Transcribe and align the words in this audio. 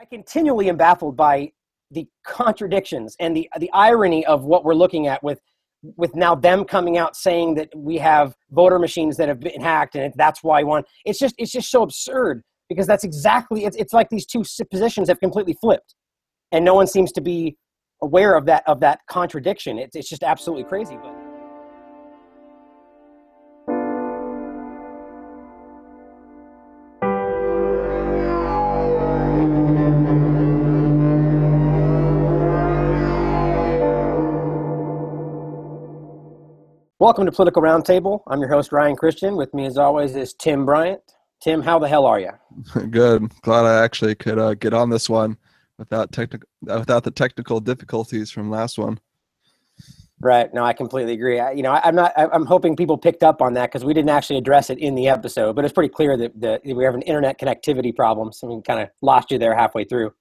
I 0.00 0.04
continually 0.04 0.68
am 0.68 0.76
baffled 0.76 1.16
by 1.16 1.50
the 1.90 2.06
contradictions 2.24 3.16
and 3.18 3.36
the 3.36 3.48
the 3.58 3.70
irony 3.72 4.24
of 4.26 4.44
what 4.44 4.64
we're 4.64 4.74
looking 4.74 5.08
at 5.08 5.22
with 5.24 5.40
with 5.96 6.14
now 6.14 6.36
them 6.36 6.64
coming 6.64 6.98
out 6.98 7.16
saying 7.16 7.54
that 7.56 7.68
we 7.74 7.98
have 7.98 8.34
voter 8.50 8.78
machines 8.78 9.16
that 9.16 9.28
have 9.28 9.40
been 9.40 9.60
hacked 9.60 9.96
and 9.96 10.14
that's 10.16 10.44
why 10.44 10.62
one. 10.62 10.84
It's 11.04 11.18
just 11.18 11.34
it's 11.36 11.50
just 11.50 11.68
so 11.68 11.82
absurd 11.82 12.42
because 12.68 12.86
that's 12.86 13.02
exactly 13.02 13.64
it's, 13.64 13.76
it's 13.76 13.92
like 13.92 14.08
these 14.08 14.24
two 14.24 14.44
positions 14.70 15.08
have 15.08 15.18
completely 15.18 15.56
flipped 15.60 15.96
and 16.52 16.64
no 16.64 16.74
one 16.74 16.86
seems 16.86 17.10
to 17.12 17.20
be 17.20 17.56
aware 18.00 18.36
of 18.36 18.46
that 18.46 18.62
of 18.68 18.78
that 18.80 19.00
contradiction. 19.10 19.80
It's, 19.80 19.96
it's 19.96 20.08
just 20.08 20.22
absolutely 20.22 20.64
crazy 20.64 20.96
but 21.02 21.17
Welcome 37.00 37.26
to 37.26 37.32
Political 37.32 37.62
Roundtable. 37.62 38.22
I'm 38.26 38.40
your 38.40 38.48
host, 38.48 38.72
Ryan 38.72 38.96
Christian. 38.96 39.36
With 39.36 39.54
me, 39.54 39.66
as 39.66 39.78
always, 39.78 40.16
is 40.16 40.34
Tim 40.34 40.66
Bryant. 40.66 41.00
Tim, 41.40 41.62
how 41.62 41.78
the 41.78 41.86
hell 41.86 42.04
are 42.06 42.18
you? 42.18 42.32
Good. 42.90 43.30
Glad 43.42 43.66
I 43.66 43.84
actually 43.84 44.16
could 44.16 44.36
uh, 44.36 44.54
get 44.54 44.74
on 44.74 44.90
this 44.90 45.08
one 45.08 45.36
without 45.78 46.10
technical 46.10 46.48
without 46.60 47.04
the 47.04 47.12
technical 47.12 47.60
difficulties 47.60 48.32
from 48.32 48.50
last 48.50 48.78
one. 48.78 48.98
Right. 50.20 50.52
No, 50.52 50.64
I 50.64 50.72
completely 50.72 51.12
agree. 51.12 51.38
I, 51.38 51.52
you 51.52 51.62
know, 51.62 51.70
I, 51.70 51.88
am 51.88 51.94
not. 51.94 52.12
I, 52.16 52.34
am 52.34 52.44
hoping 52.44 52.74
people 52.74 52.98
picked 52.98 53.22
up 53.22 53.40
on 53.40 53.54
that 53.54 53.70
because 53.70 53.84
we 53.84 53.94
didn't 53.94 54.10
actually 54.10 54.38
address 54.38 54.68
it 54.68 54.78
in 54.78 54.96
the 54.96 55.06
episode, 55.06 55.54
but 55.54 55.64
it's 55.64 55.72
pretty 55.72 55.94
clear 55.94 56.16
that, 56.16 56.40
that 56.40 56.62
we 56.64 56.82
have 56.82 56.96
an 56.96 57.02
internet 57.02 57.38
connectivity 57.38 57.94
problem. 57.94 58.32
So 58.32 58.48
we 58.48 58.60
kind 58.62 58.80
of 58.80 58.88
lost 59.02 59.30
you 59.30 59.38
there 59.38 59.54
halfway 59.54 59.84
through. 59.84 60.12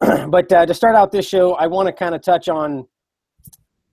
but 0.00 0.52
uh, 0.52 0.66
to 0.66 0.74
start 0.74 0.96
out 0.96 1.12
this 1.12 1.26
show, 1.26 1.54
I 1.54 1.66
want 1.66 1.86
to 1.86 1.94
kind 1.94 2.14
of 2.14 2.20
touch 2.20 2.50
on 2.50 2.86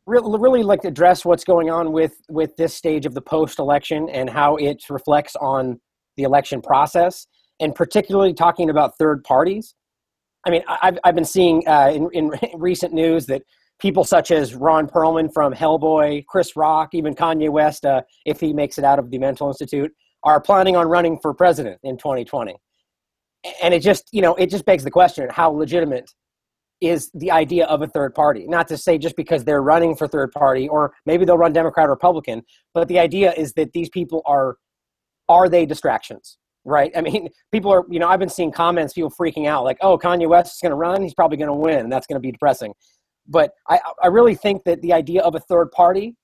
really, 0.06 0.64
like 0.64 0.82
to 0.82 0.88
address 0.88 1.26
what's 1.26 1.44
going 1.44 1.70
on 1.70 1.92
with 1.92 2.16
with 2.30 2.56
this 2.58 2.74
stage 2.74 3.06
of 3.06 3.14
the 3.14 3.22
post 3.22 3.60
election 3.60 4.10
and 4.10 4.30
how 4.30 4.56
it 4.58 4.84
reflects 4.90 5.36
on 5.38 5.80
the 6.18 6.24
election 6.24 6.62
process, 6.62 7.28
and 7.60 7.74
particularly 7.74 8.34
talking 8.34 8.70
about 8.70 8.98
third 8.98 9.24
parties. 9.24 9.76
I 10.46 10.52
mean, 10.52 10.64
I've 10.68 11.00
I've 11.04 11.16
been 11.16 11.26
seeing 11.26 11.68
uh, 11.68 11.92
in 11.94 12.10
in 12.14 12.32
recent 12.56 12.94
news 12.94 13.26
that 13.28 13.44
people 13.80 14.04
such 14.04 14.32
as 14.32 14.56
Ron 14.56 14.88
Perlman 14.88 15.34
from 15.34 15.54
Hellboy, 15.54 16.26
Chris 16.28 16.56
Rock, 16.56 16.94
even 16.94 17.14
Kanye 17.14 17.50
West, 17.50 17.86
uh, 17.86 18.02
if 18.26 18.40
he 18.40 18.54
makes 18.54 18.78
it 18.78 18.84
out 18.84 19.00
of 19.00 19.10
the 19.10 19.18
mental 19.18 19.48
institute, 19.48 19.92
are 20.24 20.40
planning 20.40 20.76
on 20.76 20.88
running 20.88 21.20
for 21.20 21.34
president 21.34 21.80
in 21.84 21.98
2020. 21.98 22.56
And 23.62 23.74
it 23.74 23.82
just, 23.82 24.08
you 24.12 24.22
know, 24.22 24.34
it 24.36 24.50
just 24.50 24.66
begs 24.66 24.84
the 24.84 24.92
question: 24.92 25.30
How 25.30 25.50
legitimate 25.50 26.12
is 26.82 27.10
the 27.14 27.32
idea 27.32 27.66
of 27.66 27.82
a 27.82 27.88
third 27.88 28.14
party. 28.14 28.46
Not 28.48 28.68
to 28.68 28.78
say 28.78 28.98
just 28.98 29.16
because 29.16 29.44
they're 29.44 29.62
running 29.62 29.96
for 29.96 30.08
third 30.08 30.32
party, 30.32 30.68
or 30.68 30.94
maybe 31.06 31.26
they'll 31.26 31.38
run 31.38 31.54
Democrat 31.54 31.88
or 31.88 31.92
Republican, 31.92 32.44
but 32.74 32.88
the 32.88 33.00
idea 33.00 33.34
is 33.34 33.54
that 33.54 33.72
these 33.74 33.90
people 33.90 34.22
are 34.26 34.58
are 35.28 35.50
they 35.50 35.66
distractions? 35.66 36.38
Right? 36.66 36.92
I 36.96 37.02
mean, 37.02 37.30
people 37.52 37.72
are, 37.72 37.84
you 37.90 38.00
know, 38.00 38.08
I've 38.08 38.20
been 38.20 38.30
seeing 38.30 38.52
comments, 38.52 38.94
people 38.94 39.12
freaking 39.12 39.48
out, 39.48 39.64
like, 39.64 39.78
oh, 39.82 39.98
Kanye 39.98 40.28
West 40.28 40.56
is 40.56 40.60
going 40.62 40.72
to 40.72 40.76
run, 40.76 41.02
he's 41.02 41.14
probably 41.14 41.38
going 41.38 41.50
to 41.50 41.54
win, 41.54 41.80
and 41.80 41.92
that's 41.92 42.08
going 42.08 42.16
to 42.16 42.26
be 42.26 42.32
depressing. 42.32 42.74
But 43.28 43.52
I, 43.68 43.80
I 44.04 44.08
really 44.08 44.36
think 44.36 44.64
that 44.66 44.82
the 44.82 44.94
idea 44.94 45.22
of 45.22 45.36
a 45.36 45.40
third 45.40 45.72
party, 45.72 46.16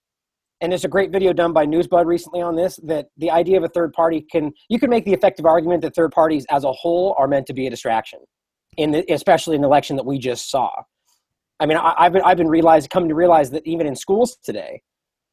and 0.59 0.71
there's 0.71 0.85
a 0.85 0.89
great 0.89 1.11
video 1.11 1.33
done 1.33 1.53
by 1.53 1.65
Newsbud 1.65 2.05
recently 2.05 2.41
on 2.41 2.55
this, 2.55 2.79
that 2.83 3.07
the 3.17 3.31
idea 3.31 3.57
of 3.57 3.63
a 3.63 3.69
third 3.69 3.93
party 3.93 4.23
can, 4.31 4.51
you 4.69 4.79
can 4.79 4.91
make 4.91 5.05
the 5.05 5.13
effective 5.13 5.47
argument 5.47 5.81
that 5.81 5.95
third 5.95 6.11
parties 6.11 6.45
as 6.51 6.63
a 6.63 6.71
whole 6.71 7.15
are 7.17 7.27
meant 7.27 7.47
to 7.47 7.53
be 7.53 7.65
a 7.65 7.69
distraction 7.69 8.19
in 8.77 8.91
the, 8.91 9.05
especially 9.11 9.55
in 9.55 9.61
the 9.61 9.67
election 9.67 9.95
that 9.95 10.05
we 10.05 10.17
just 10.17 10.49
saw. 10.49 10.69
I 11.59 11.65
mean, 11.65 11.77
I, 11.77 12.03
have 12.03 12.13
been 12.13 12.21
I've 12.23 12.37
been 12.37 12.47
realized 12.47 12.89
coming 12.89 13.09
to 13.09 13.15
realize 13.15 13.51
that 13.51 13.65
even 13.67 13.85
in 13.85 13.95
schools 13.95 14.37
today, 14.43 14.81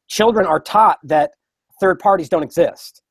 children 0.07 0.45
are 0.45 0.59
taught 0.59 0.99
that 1.03 1.31
third 1.79 1.99
parties 1.99 2.29
don't 2.29 2.43
exist. 2.43 3.01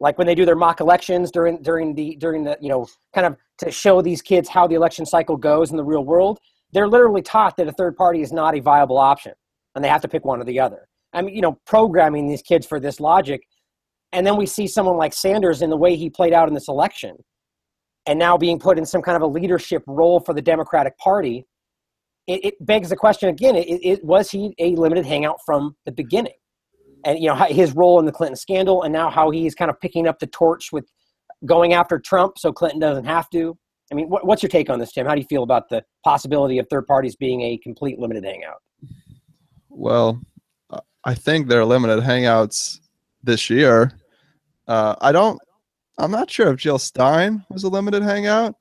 Like 0.00 0.18
when 0.18 0.26
they 0.26 0.34
do 0.34 0.44
their 0.44 0.56
mock 0.56 0.80
elections 0.80 1.30
during 1.30 1.62
during 1.62 1.94
the 1.94 2.16
during 2.16 2.42
the 2.42 2.58
you 2.60 2.68
know 2.68 2.86
kind 3.14 3.26
of 3.26 3.36
to 3.58 3.70
show 3.70 4.02
these 4.02 4.22
kids 4.22 4.48
how 4.48 4.66
the 4.66 4.74
election 4.74 5.06
cycle 5.06 5.36
goes 5.36 5.70
in 5.70 5.76
the 5.76 5.84
real 5.84 6.04
world, 6.04 6.40
they're 6.72 6.88
literally 6.88 7.22
taught 7.22 7.56
that 7.58 7.68
a 7.68 7.72
third 7.72 7.96
party 7.96 8.22
is 8.22 8.32
not 8.32 8.56
a 8.56 8.60
viable 8.60 8.98
option, 8.98 9.32
and 9.74 9.84
they 9.84 9.88
have 9.88 10.02
to 10.02 10.08
pick 10.08 10.24
one 10.24 10.40
or 10.40 10.44
the 10.44 10.58
other. 10.58 10.88
I 11.12 11.22
mean, 11.22 11.34
you 11.34 11.42
know, 11.42 11.60
programming 11.64 12.26
these 12.26 12.42
kids 12.42 12.66
for 12.66 12.80
this 12.80 12.98
logic, 12.98 13.46
and 14.10 14.26
then 14.26 14.36
we 14.36 14.46
see 14.46 14.66
someone 14.66 14.96
like 14.96 15.12
Sanders 15.12 15.62
in 15.62 15.70
the 15.70 15.76
way 15.76 15.94
he 15.94 16.10
played 16.10 16.32
out 16.32 16.48
in 16.48 16.54
this 16.54 16.66
election 16.66 17.16
and 18.06 18.18
now 18.18 18.36
being 18.36 18.58
put 18.58 18.78
in 18.78 18.86
some 18.86 19.02
kind 19.02 19.16
of 19.16 19.22
a 19.22 19.26
leadership 19.26 19.82
role 19.86 20.20
for 20.20 20.34
the 20.34 20.42
Democratic 20.42 20.96
Party, 20.98 21.46
it, 22.26 22.44
it 22.44 22.66
begs 22.66 22.90
the 22.90 22.96
question 22.96 23.28
again: 23.28 23.56
it, 23.56 23.66
it, 23.82 24.04
was 24.04 24.30
he 24.30 24.54
a 24.58 24.74
limited 24.76 25.06
hangout 25.06 25.38
from 25.44 25.76
the 25.86 25.92
beginning? 25.92 26.34
And 27.04 27.18
you 27.18 27.28
know 27.28 27.34
his 27.34 27.74
role 27.74 27.98
in 27.98 28.06
the 28.06 28.12
Clinton 28.12 28.36
scandal, 28.36 28.82
and 28.82 28.92
now 28.92 29.10
how 29.10 29.30
he's 29.30 29.54
kind 29.54 29.70
of 29.70 29.80
picking 29.80 30.06
up 30.06 30.18
the 30.18 30.26
torch 30.26 30.70
with 30.72 30.90
going 31.44 31.74
after 31.74 31.98
Trump, 31.98 32.38
so 32.38 32.52
Clinton 32.52 32.80
doesn't 32.80 33.04
have 33.04 33.28
to. 33.30 33.56
I 33.92 33.94
mean, 33.94 34.08
what, 34.08 34.26
what's 34.26 34.42
your 34.42 34.48
take 34.48 34.70
on 34.70 34.78
this, 34.78 34.92
Tim? 34.92 35.06
How 35.06 35.14
do 35.14 35.20
you 35.20 35.26
feel 35.26 35.42
about 35.42 35.68
the 35.68 35.84
possibility 36.04 36.58
of 36.58 36.66
third 36.70 36.86
parties 36.86 37.16
being 37.16 37.42
a 37.42 37.58
complete 37.58 37.98
limited 37.98 38.24
hangout? 38.24 38.62
Well, 39.68 40.20
I 41.04 41.14
think 41.14 41.48
they're 41.48 41.64
limited 41.64 42.02
hangouts 42.02 42.80
this 43.22 43.50
year. 43.50 43.92
Uh, 44.66 44.94
I 45.00 45.12
don't 45.12 45.38
I'm 45.98 46.10
not 46.10 46.30
sure 46.30 46.48
if 46.52 46.58
Jill 46.58 46.78
Stein 46.78 47.44
was 47.50 47.64
a 47.64 47.68
limited 47.68 48.02
hangout. 48.02 48.56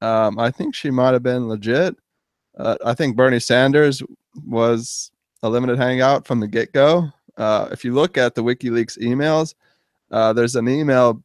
Um, 0.00 0.38
I 0.38 0.50
think 0.50 0.74
she 0.74 0.90
might 0.90 1.12
have 1.12 1.22
been 1.22 1.48
legit. 1.48 1.96
Uh, 2.58 2.76
I 2.84 2.94
think 2.94 3.16
Bernie 3.16 3.40
Sanders 3.40 4.02
was 4.46 5.10
a 5.42 5.48
limited 5.48 5.78
hangout 5.78 6.26
from 6.26 6.40
the 6.40 6.48
get 6.48 6.72
go. 6.72 7.08
Uh, 7.36 7.68
if 7.72 7.84
you 7.84 7.92
look 7.92 8.16
at 8.16 8.34
the 8.34 8.42
WikiLeaks 8.42 8.98
emails, 8.98 9.54
uh, 10.10 10.32
there's 10.32 10.56
an 10.56 10.68
email. 10.68 11.22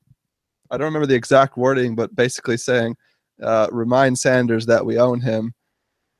I 0.71 0.77
don't 0.77 0.85
remember 0.85 1.05
the 1.05 1.15
exact 1.15 1.57
wording, 1.57 1.95
but 1.95 2.15
basically 2.15 2.57
saying, 2.57 2.95
uh, 3.41 3.67
"Remind 3.71 4.17
Sanders 4.17 4.65
that 4.65 4.85
we 4.85 4.97
own 4.97 5.21
him," 5.21 5.53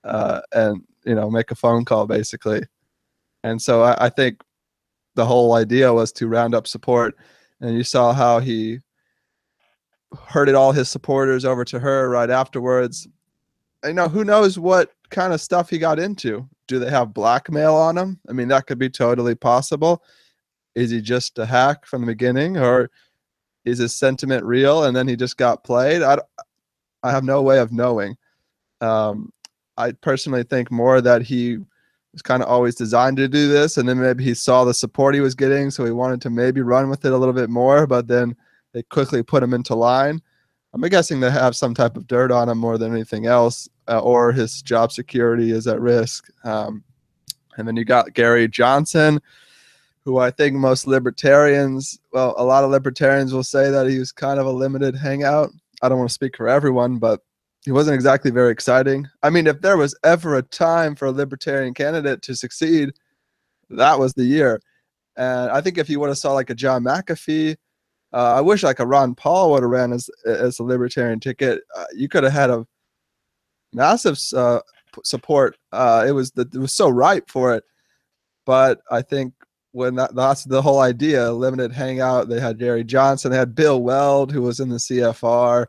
uh, 0.03 0.41
and 0.53 0.83
you 1.05 1.15
know, 1.15 1.29
make 1.29 1.51
a 1.51 1.55
phone 1.55 1.85
call, 1.85 2.07
basically. 2.07 2.61
And 3.43 3.61
so 3.61 3.83
I, 3.83 4.05
I 4.05 4.09
think 4.09 4.43
the 5.15 5.25
whole 5.25 5.53
idea 5.53 5.93
was 5.93 6.11
to 6.13 6.27
round 6.27 6.53
up 6.53 6.67
support, 6.67 7.17
and 7.61 7.75
you 7.75 7.83
saw 7.83 8.13
how 8.13 8.39
he 8.39 8.79
herded 10.27 10.55
all 10.55 10.71
his 10.71 10.89
supporters 10.89 11.45
over 11.45 11.63
to 11.65 11.79
her 11.79 12.09
right 12.09 12.29
afterwards. 12.29 13.07
You 13.83 13.93
know, 13.93 14.09
who 14.09 14.23
knows 14.23 14.59
what 14.59 14.91
kind 15.09 15.33
of 15.33 15.41
stuff 15.41 15.69
he 15.69 15.77
got 15.77 15.99
into? 15.99 16.47
Do 16.67 16.79
they 16.79 16.89
have 16.89 17.13
blackmail 17.13 17.75
on 17.75 17.97
him? 17.97 18.19
I 18.27 18.33
mean, 18.33 18.47
that 18.49 18.67
could 18.67 18.79
be 18.79 18.89
totally 18.89 19.35
possible. 19.35 20.03
Is 20.75 20.91
he 20.91 21.01
just 21.01 21.37
a 21.39 21.45
hack 21.45 21.85
from 21.85 22.01
the 22.01 22.07
beginning, 22.07 22.57
or 22.57 22.89
is 23.65 23.79
his 23.79 23.95
sentiment 23.95 24.43
real 24.43 24.83
and 24.83 24.95
then 24.95 25.07
he 25.07 25.15
just 25.15 25.37
got 25.37 25.63
played? 25.63 26.01
I, 26.01 26.19
I 27.03 27.11
have 27.11 27.23
no 27.23 27.41
way 27.41 27.59
of 27.59 27.71
knowing. 27.71 28.17
Um, 28.81 29.31
I 29.77 29.93
personally 29.93 30.43
think 30.43 30.71
more 30.71 31.01
that 31.01 31.21
he 31.21 31.57
was 32.13 32.21
kind 32.21 32.43
of 32.43 32.49
always 32.49 32.75
designed 32.75 33.17
to 33.17 33.27
do 33.27 33.47
this, 33.47 33.77
and 33.77 33.87
then 33.87 33.99
maybe 33.99 34.23
he 34.23 34.33
saw 34.33 34.63
the 34.63 34.73
support 34.73 35.15
he 35.15 35.21
was 35.21 35.35
getting, 35.35 35.71
so 35.71 35.85
he 35.85 35.91
wanted 35.91 36.21
to 36.21 36.29
maybe 36.29 36.61
run 36.61 36.89
with 36.89 37.05
it 37.05 37.13
a 37.13 37.17
little 37.17 37.33
bit 37.33 37.49
more, 37.49 37.87
but 37.87 38.07
then 38.07 38.35
they 38.73 38.83
quickly 38.83 39.23
put 39.23 39.43
him 39.43 39.53
into 39.53 39.75
line. 39.75 40.21
I'm 40.73 40.81
guessing 40.81 41.19
they 41.19 41.31
have 41.31 41.55
some 41.55 41.73
type 41.73 41.97
of 41.97 42.07
dirt 42.07 42.31
on 42.31 42.47
him 42.47 42.59
more 42.59 42.77
than 42.77 42.91
anything 42.91 43.25
else, 43.25 43.67
uh, 43.87 43.99
or 43.99 44.31
his 44.31 44.61
job 44.61 44.91
security 44.91 45.51
is 45.51 45.65
at 45.65 45.81
risk. 45.81 46.27
Um, 46.43 46.83
and 47.57 47.67
then 47.67 47.75
you 47.75 47.85
got 47.85 48.13
Gary 48.13 48.47
Johnson, 48.47 49.19
who 50.05 50.19
I 50.19 50.31
think 50.31 50.55
most 50.55 50.85
libertarians, 50.85 51.99
well, 52.13 52.35
a 52.37 52.43
lot 52.43 52.63
of 52.63 52.69
libertarians 52.69 53.33
will 53.33 53.43
say 53.43 53.71
that 53.71 53.89
he 53.89 53.97
was 53.97 54.11
kind 54.11 54.39
of 54.39 54.45
a 54.45 54.51
limited 54.51 54.95
hangout. 54.95 55.49
I 55.81 55.89
don't 55.89 55.97
want 55.97 56.09
to 56.09 56.13
speak 56.13 56.37
for 56.37 56.47
everyone, 56.47 56.99
but 56.99 57.21
he 57.65 57.71
wasn't 57.71 57.95
exactly 57.95 58.31
very 58.31 58.51
exciting. 58.51 59.07
I 59.23 59.29
mean, 59.29 59.47
if 59.47 59.61
there 59.61 59.77
was 59.77 59.97
ever 60.03 60.35
a 60.35 60.43
time 60.43 60.95
for 60.95 61.07
a 61.07 61.11
libertarian 61.11 61.73
candidate 61.73 62.21
to 62.23 62.35
succeed, 62.35 62.91
that 63.69 63.99
was 63.99 64.13
the 64.13 64.23
year. 64.23 64.61
And 65.17 65.51
I 65.51 65.61
think 65.61 65.77
if 65.77 65.89
you 65.89 65.99
would 65.99 66.09
have 66.09 66.17
saw 66.17 66.33
like 66.33 66.49
a 66.49 66.55
John 66.55 66.83
McAfee 66.83 67.57
uh, 68.13 68.33
I 68.35 68.41
wish 68.41 68.63
like 68.63 68.79
a 68.79 68.87
Ron 68.87 69.15
Paul 69.15 69.51
would 69.51 69.63
have 69.63 69.69
ran 69.69 69.93
as 69.93 70.09
as 70.25 70.59
a 70.59 70.63
libertarian 70.63 71.19
ticket. 71.19 71.61
Uh, 71.75 71.85
you 71.95 72.09
could 72.09 72.23
have 72.23 72.33
had 72.33 72.49
a 72.49 72.65
massive 73.73 74.17
uh, 74.35 74.61
support. 75.03 75.57
Uh, 75.71 76.05
it 76.07 76.11
was 76.11 76.31
the, 76.31 76.49
it 76.53 76.57
was 76.57 76.73
so 76.73 76.89
ripe 76.89 77.29
for 77.29 77.53
it, 77.53 77.63
but 78.45 78.81
I 78.89 79.01
think 79.01 79.33
when 79.71 79.95
that, 79.95 80.15
that's 80.15 80.43
the 80.43 80.61
whole 80.61 80.79
idea, 80.79 81.31
limited 81.31 81.71
hangout. 81.71 82.27
They 82.27 82.39
had 82.39 82.57
Gary 82.57 82.83
Johnson, 82.83 83.31
they 83.31 83.37
had 83.37 83.55
Bill 83.55 83.81
Weld, 83.83 84.31
who 84.31 84.41
was 84.41 84.59
in 84.59 84.69
the 84.69 84.77
CFR, 84.77 85.67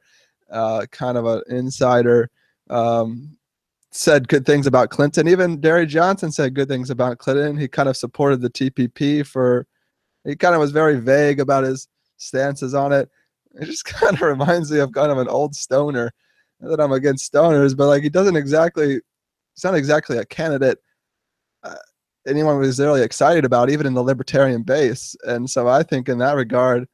uh, 0.51 0.87
kind 0.91 1.19
of 1.19 1.27
an 1.27 1.43
insider. 1.49 2.31
Um, 2.71 3.37
said 3.93 4.29
good 4.29 4.47
things 4.47 4.67
about 4.67 4.91
Clinton. 4.91 5.27
Even 5.29 5.61
Gary 5.61 5.85
Johnson 5.85 6.31
said 6.31 6.55
good 6.55 6.69
things 6.69 6.91
about 6.91 7.19
Clinton. 7.19 7.57
He 7.57 7.69
kind 7.69 7.89
of 7.89 7.97
supported 7.97 8.41
the 8.41 8.51
TPP 8.51 9.27
for. 9.27 9.67
He 10.25 10.37
kind 10.37 10.55
of 10.55 10.61
was 10.61 10.71
very 10.71 11.01
vague 11.01 11.41
about 11.41 11.65
his 11.65 11.89
stances 12.21 12.75
on 12.75 12.93
it. 12.93 13.09
It 13.55 13.67
just 13.67 13.85
kind 13.87 14.15
of 14.15 14.23
reminds 14.23 14.71
me 14.71 14.79
of 14.79 14.93
kind 14.93 15.11
of 15.11 15.19
an 15.19 15.29
old 15.29 15.55
stoner. 15.55 16.13
not 16.61 16.71
that 16.71 16.83
I'm 16.83 16.93
against 16.93 17.33
stoners, 17.33 17.77
but 17.77 17.89
like 17.89 18.03
he 18.03 18.09
doesn't 18.09 18.37
exactly, 18.37 18.95
he's 19.55 19.65
not 19.65 19.75
exactly 19.75 20.19
a 20.19 20.25
candidate 20.25 20.79
uh, 21.63 21.75
anyone 22.27 22.59
was 22.59 22.79
really 22.79 23.03
excited 23.03 23.45
about, 23.45 23.71
even 23.71 23.87
in 23.87 23.95
the 23.95 24.03
libertarian 24.03 24.63
base. 24.63 25.17
And 25.25 25.49
so 25.49 25.69
I 25.69 25.83
think 25.83 26.09
in 26.09 26.19
that 26.19 26.37
regard, 26.37 26.87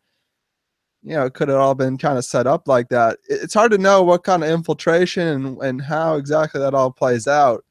you 1.03 1.15
know, 1.15 1.25
it 1.25 1.35
could 1.35 1.49
have 1.49 1.59
all 1.59 1.75
been 1.75 1.99
kind 1.99 2.19
of 2.19 2.25
set 2.25 2.47
up 2.47 2.67
like 2.67 2.89
that. 2.89 3.19
It's 3.29 3.55
hard 3.55 3.71
to 3.73 3.79
know 3.79 4.03
what 4.03 4.25
kind 4.25 4.43
of 4.43 4.51
infiltration 4.51 5.29
and, 5.29 5.59
and 5.59 5.83
how 5.83 6.17
exactly 6.17 6.61
that 6.61 6.75
all 6.75 6.91
plays 6.91 7.29
out. 7.29 7.65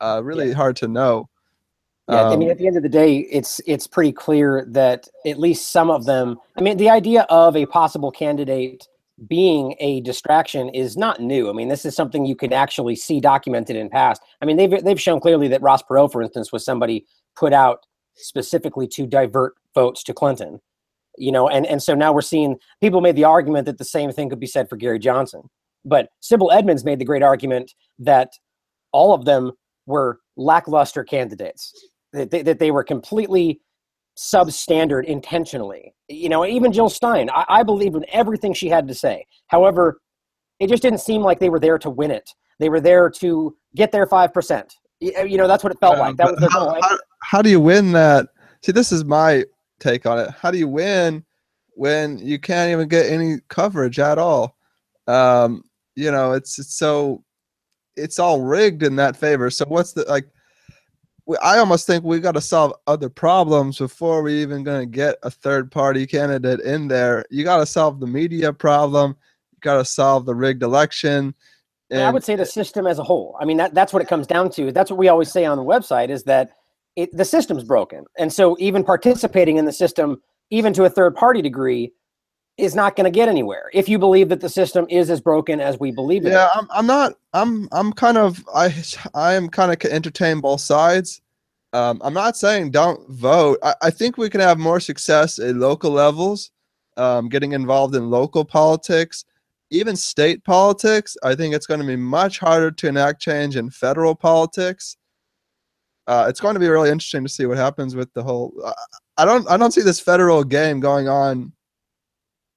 Uh, 0.00 0.20
really 0.24 0.48
yeah. 0.48 0.54
hard 0.54 0.76
to 0.76 0.88
know. 0.88 1.28
Yeah, 2.08 2.22
um, 2.22 2.32
I 2.32 2.36
mean, 2.36 2.48
um, 2.48 2.52
at 2.52 2.58
the 2.58 2.66
end 2.66 2.76
of 2.76 2.82
the 2.82 2.88
day, 2.88 3.18
it's 3.30 3.60
it's 3.66 3.86
pretty 3.86 4.12
clear 4.12 4.64
that 4.68 5.08
at 5.26 5.38
least 5.38 5.70
some 5.70 5.90
of 5.90 6.06
them. 6.06 6.38
I 6.56 6.62
mean, 6.62 6.78
the 6.78 6.88
idea 6.88 7.26
of 7.28 7.54
a 7.54 7.66
possible 7.66 8.10
candidate 8.10 8.88
being 9.26 9.74
a 9.80 10.00
distraction 10.02 10.68
is 10.70 10.96
not 10.96 11.20
new. 11.20 11.50
I 11.50 11.52
mean, 11.52 11.68
this 11.68 11.84
is 11.84 11.94
something 11.94 12.24
you 12.24 12.36
could 12.36 12.52
actually 12.52 12.96
see 12.96 13.20
documented 13.20 13.76
in 13.76 13.90
past. 13.90 14.22
I 14.40 14.46
mean, 14.46 14.56
they've 14.56 14.82
they've 14.82 15.00
shown 15.00 15.20
clearly 15.20 15.48
that 15.48 15.60
Ross 15.60 15.82
Perot, 15.82 16.12
for 16.12 16.22
instance, 16.22 16.50
was 16.50 16.64
somebody 16.64 17.04
put 17.36 17.52
out 17.52 17.84
specifically 18.14 18.88
to 18.88 19.06
divert 19.06 19.54
votes 19.74 20.02
to 20.04 20.14
Clinton. 20.14 20.60
You 21.18 21.32
know, 21.32 21.48
and 21.48 21.66
and 21.66 21.82
so 21.82 21.94
now 21.94 22.12
we're 22.12 22.22
seeing 22.22 22.56
people 22.80 23.02
made 23.02 23.16
the 23.16 23.24
argument 23.24 23.66
that 23.66 23.76
the 23.76 23.84
same 23.84 24.12
thing 24.12 24.30
could 24.30 24.40
be 24.40 24.46
said 24.46 24.68
for 24.70 24.76
Gary 24.76 24.98
Johnson. 24.98 25.42
But 25.84 26.08
Sibel 26.22 26.52
Edmonds 26.54 26.84
made 26.84 27.00
the 27.00 27.04
great 27.04 27.22
argument 27.22 27.74
that 27.98 28.32
all 28.92 29.12
of 29.12 29.24
them 29.26 29.52
were 29.86 30.20
lackluster 30.36 31.04
candidates. 31.04 31.74
That 32.12 32.30
they, 32.30 32.42
that 32.42 32.58
they 32.58 32.70
were 32.70 32.84
completely 32.84 33.60
substandard 34.16 35.04
intentionally. 35.04 35.94
You 36.08 36.28
know, 36.28 36.44
even 36.44 36.72
Jill 36.72 36.88
Stein, 36.88 37.30
I, 37.30 37.44
I 37.48 37.62
believed 37.62 37.96
in 37.96 38.04
everything 38.12 38.52
she 38.52 38.68
had 38.68 38.88
to 38.88 38.94
say. 38.94 39.24
However, 39.46 40.00
it 40.58 40.68
just 40.68 40.82
didn't 40.82 41.00
seem 41.00 41.22
like 41.22 41.38
they 41.38 41.50
were 41.50 41.60
there 41.60 41.78
to 41.78 41.90
win 41.90 42.10
it. 42.10 42.28
They 42.58 42.68
were 42.68 42.80
there 42.80 43.08
to 43.10 43.56
get 43.76 43.92
their 43.92 44.06
five 44.06 44.32
percent. 44.32 44.74
You 45.00 45.36
know, 45.36 45.46
that's 45.46 45.62
what 45.62 45.72
it 45.72 45.78
felt 45.78 45.98
like. 45.98 46.16
That 46.16 46.32
was 46.32 46.52
how, 46.52 46.74
how, 46.80 46.98
how, 47.22 47.42
do 47.42 47.50
you 47.50 47.60
win 47.60 47.92
that? 47.92 48.26
See, 48.62 48.72
this 48.72 48.90
is 48.90 49.04
my 49.04 49.44
take 49.78 50.06
on 50.06 50.18
it. 50.18 50.30
How 50.30 50.50
do 50.50 50.58
you 50.58 50.66
win 50.66 51.24
when 51.74 52.18
you 52.18 52.40
can't 52.40 52.72
even 52.72 52.88
get 52.88 53.06
any 53.06 53.36
coverage 53.48 54.00
at 54.00 54.18
all? 54.18 54.56
Um, 55.06 55.62
you 55.94 56.10
know, 56.10 56.32
it's, 56.32 56.58
it's 56.58 56.76
so 56.76 57.22
it's 57.96 58.18
all 58.18 58.42
rigged 58.42 58.82
in 58.82 58.96
that 58.96 59.16
favor. 59.16 59.50
So 59.50 59.64
what's 59.68 59.92
the 59.92 60.04
like? 60.04 60.28
I 61.42 61.58
almost 61.58 61.86
think 61.86 62.04
we 62.04 62.20
got 62.20 62.32
to 62.32 62.40
solve 62.40 62.72
other 62.86 63.08
problems 63.08 63.78
before 63.78 64.22
we 64.22 64.40
even 64.40 64.64
going 64.64 64.80
to 64.80 64.86
get 64.86 65.16
a 65.22 65.30
third 65.30 65.70
party 65.70 66.06
candidate 66.06 66.60
in 66.60 66.88
there. 66.88 67.24
You 67.30 67.44
got 67.44 67.58
to 67.58 67.66
solve 67.66 68.00
the 68.00 68.06
media 68.06 68.52
problem. 68.52 69.16
You 69.52 69.58
got 69.60 69.76
to 69.76 69.84
solve 69.84 70.24
the 70.24 70.34
rigged 70.34 70.62
election. 70.62 71.34
And 71.90 72.02
I 72.02 72.10
would 72.10 72.24
say 72.24 72.36
the 72.36 72.46
system 72.46 72.86
as 72.86 72.98
a 72.98 73.04
whole. 73.04 73.36
I 73.40 73.44
mean, 73.44 73.56
that, 73.58 73.74
that's 73.74 73.92
what 73.92 74.02
it 74.02 74.08
comes 74.08 74.26
down 74.26 74.50
to. 74.52 74.72
That's 74.72 74.90
what 74.90 74.98
we 74.98 75.08
always 75.08 75.30
say 75.30 75.44
on 75.44 75.56
the 75.56 75.64
website 75.64 76.08
is 76.08 76.24
that 76.24 76.50
it, 76.96 77.14
the 77.16 77.24
system's 77.24 77.64
broken. 77.64 78.04
And 78.18 78.32
so 78.32 78.56
even 78.58 78.82
participating 78.82 79.56
in 79.56 79.64
the 79.64 79.72
system, 79.72 80.20
even 80.50 80.72
to 80.74 80.84
a 80.84 80.90
third 80.90 81.14
party 81.14 81.42
degree, 81.42 81.92
is 82.58 82.74
not 82.74 82.96
going 82.96 83.04
to 83.04 83.10
get 83.10 83.28
anywhere 83.28 83.70
if 83.72 83.88
you 83.88 83.98
believe 83.98 84.28
that 84.28 84.40
the 84.40 84.48
system 84.48 84.84
is 84.90 85.10
as 85.10 85.20
broken 85.20 85.60
as 85.60 85.78
we 85.78 85.92
believe 85.92 86.26
it. 86.26 86.32
Yeah, 86.32 86.48
I'm, 86.54 86.66
I'm 86.70 86.86
not. 86.86 87.14
I'm 87.32 87.68
I'm 87.72 87.92
kind 87.92 88.18
of 88.18 88.44
I 88.54 88.74
I 89.14 89.34
am 89.34 89.48
kind 89.48 89.72
of 89.72 89.90
entertain 89.90 90.40
both 90.40 90.60
sides. 90.60 91.22
Um, 91.72 92.00
I'm 92.02 92.14
not 92.14 92.36
saying 92.36 92.72
don't 92.72 93.08
vote. 93.08 93.58
I, 93.62 93.74
I 93.82 93.90
think 93.90 94.18
we 94.18 94.28
can 94.28 94.40
have 94.40 94.58
more 94.58 94.80
success 94.80 95.38
at 95.38 95.54
local 95.54 95.92
levels, 95.92 96.50
um, 96.96 97.28
getting 97.28 97.52
involved 97.52 97.94
in 97.94 98.10
local 98.10 98.44
politics, 98.44 99.24
even 99.70 99.94
state 99.94 100.42
politics. 100.44 101.16
I 101.22 101.34
think 101.36 101.54
it's 101.54 101.66
going 101.66 101.80
to 101.80 101.86
be 101.86 101.96
much 101.96 102.40
harder 102.40 102.70
to 102.72 102.88
enact 102.88 103.22
change 103.22 103.56
in 103.56 103.70
federal 103.70 104.14
politics. 104.14 104.96
Uh, 106.08 106.26
it's 106.28 106.40
going 106.40 106.54
to 106.54 106.60
be 106.60 106.68
really 106.68 106.90
interesting 106.90 107.22
to 107.22 107.28
see 107.28 107.46
what 107.46 107.58
happens 107.58 107.94
with 107.94 108.12
the 108.14 108.22
whole. 108.22 108.52
Uh, 108.64 108.72
I 109.16 109.24
don't. 109.24 109.48
I 109.48 109.56
don't 109.56 109.72
see 109.72 109.82
this 109.82 110.00
federal 110.00 110.42
game 110.42 110.80
going 110.80 111.06
on 111.06 111.52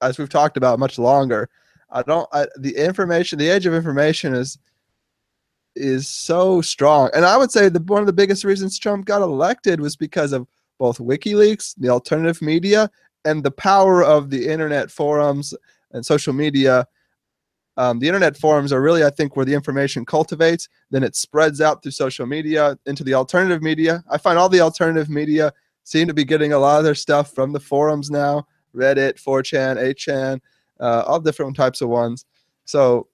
as 0.02 0.18
we've 0.18 0.28
talked 0.28 0.56
about, 0.56 0.78
much 0.78 0.98
longer. 0.98 1.48
I 1.90 2.02
don't. 2.02 2.28
I, 2.32 2.46
the 2.58 2.76
information, 2.76 3.38
the 3.38 3.48
age 3.48 3.66
of 3.66 3.74
information 3.74 4.34
is 4.34 4.58
is 5.74 6.08
so 6.08 6.60
strong, 6.60 7.10
and 7.14 7.24
I 7.24 7.36
would 7.36 7.50
say 7.50 7.68
the 7.68 7.80
one 7.80 8.00
of 8.00 8.06
the 8.06 8.12
biggest 8.12 8.44
reasons 8.44 8.78
Trump 8.78 9.06
got 9.06 9.22
elected 9.22 9.80
was 9.80 9.96
because 9.96 10.32
of 10.32 10.46
both 10.78 10.98
WikiLeaks, 10.98 11.74
the 11.78 11.88
alternative 11.88 12.42
media, 12.42 12.90
and 13.24 13.42
the 13.42 13.50
power 13.50 14.02
of 14.02 14.30
the 14.30 14.48
internet 14.48 14.90
forums 14.90 15.54
and 15.92 16.04
social 16.04 16.32
media. 16.32 16.86
Um, 17.78 18.00
the 18.00 18.08
internet 18.08 18.36
forums 18.36 18.70
are 18.72 18.82
really, 18.82 19.02
I 19.02 19.08
think, 19.08 19.34
where 19.34 19.46
the 19.46 19.54
information 19.54 20.04
cultivates. 20.04 20.68
Then 20.90 21.02
it 21.02 21.16
spreads 21.16 21.60
out 21.62 21.82
through 21.82 21.92
social 21.92 22.26
media 22.26 22.78
into 22.84 23.02
the 23.02 23.14
alternative 23.14 23.62
media. 23.62 24.04
I 24.10 24.18
find 24.18 24.38
all 24.38 24.50
the 24.50 24.60
alternative 24.60 25.08
media 25.08 25.52
seem 25.84 26.06
to 26.06 26.14
be 26.14 26.24
getting 26.24 26.52
a 26.52 26.58
lot 26.58 26.78
of 26.78 26.84
their 26.84 26.94
stuff 26.94 27.34
from 27.34 27.52
the 27.52 27.60
forums 27.60 28.10
now. 28.10 28.46
Reddit, 28.74 29.22
4chan, 29.22 29.76
8chan, 29.76 30.40
uh, 30.80 31.04
all 31.06 31.20
different 31.20 31.56
types 31.56 31.80
of 31.80 31.88
ones. 31.88 32.24
So 32.64 33.08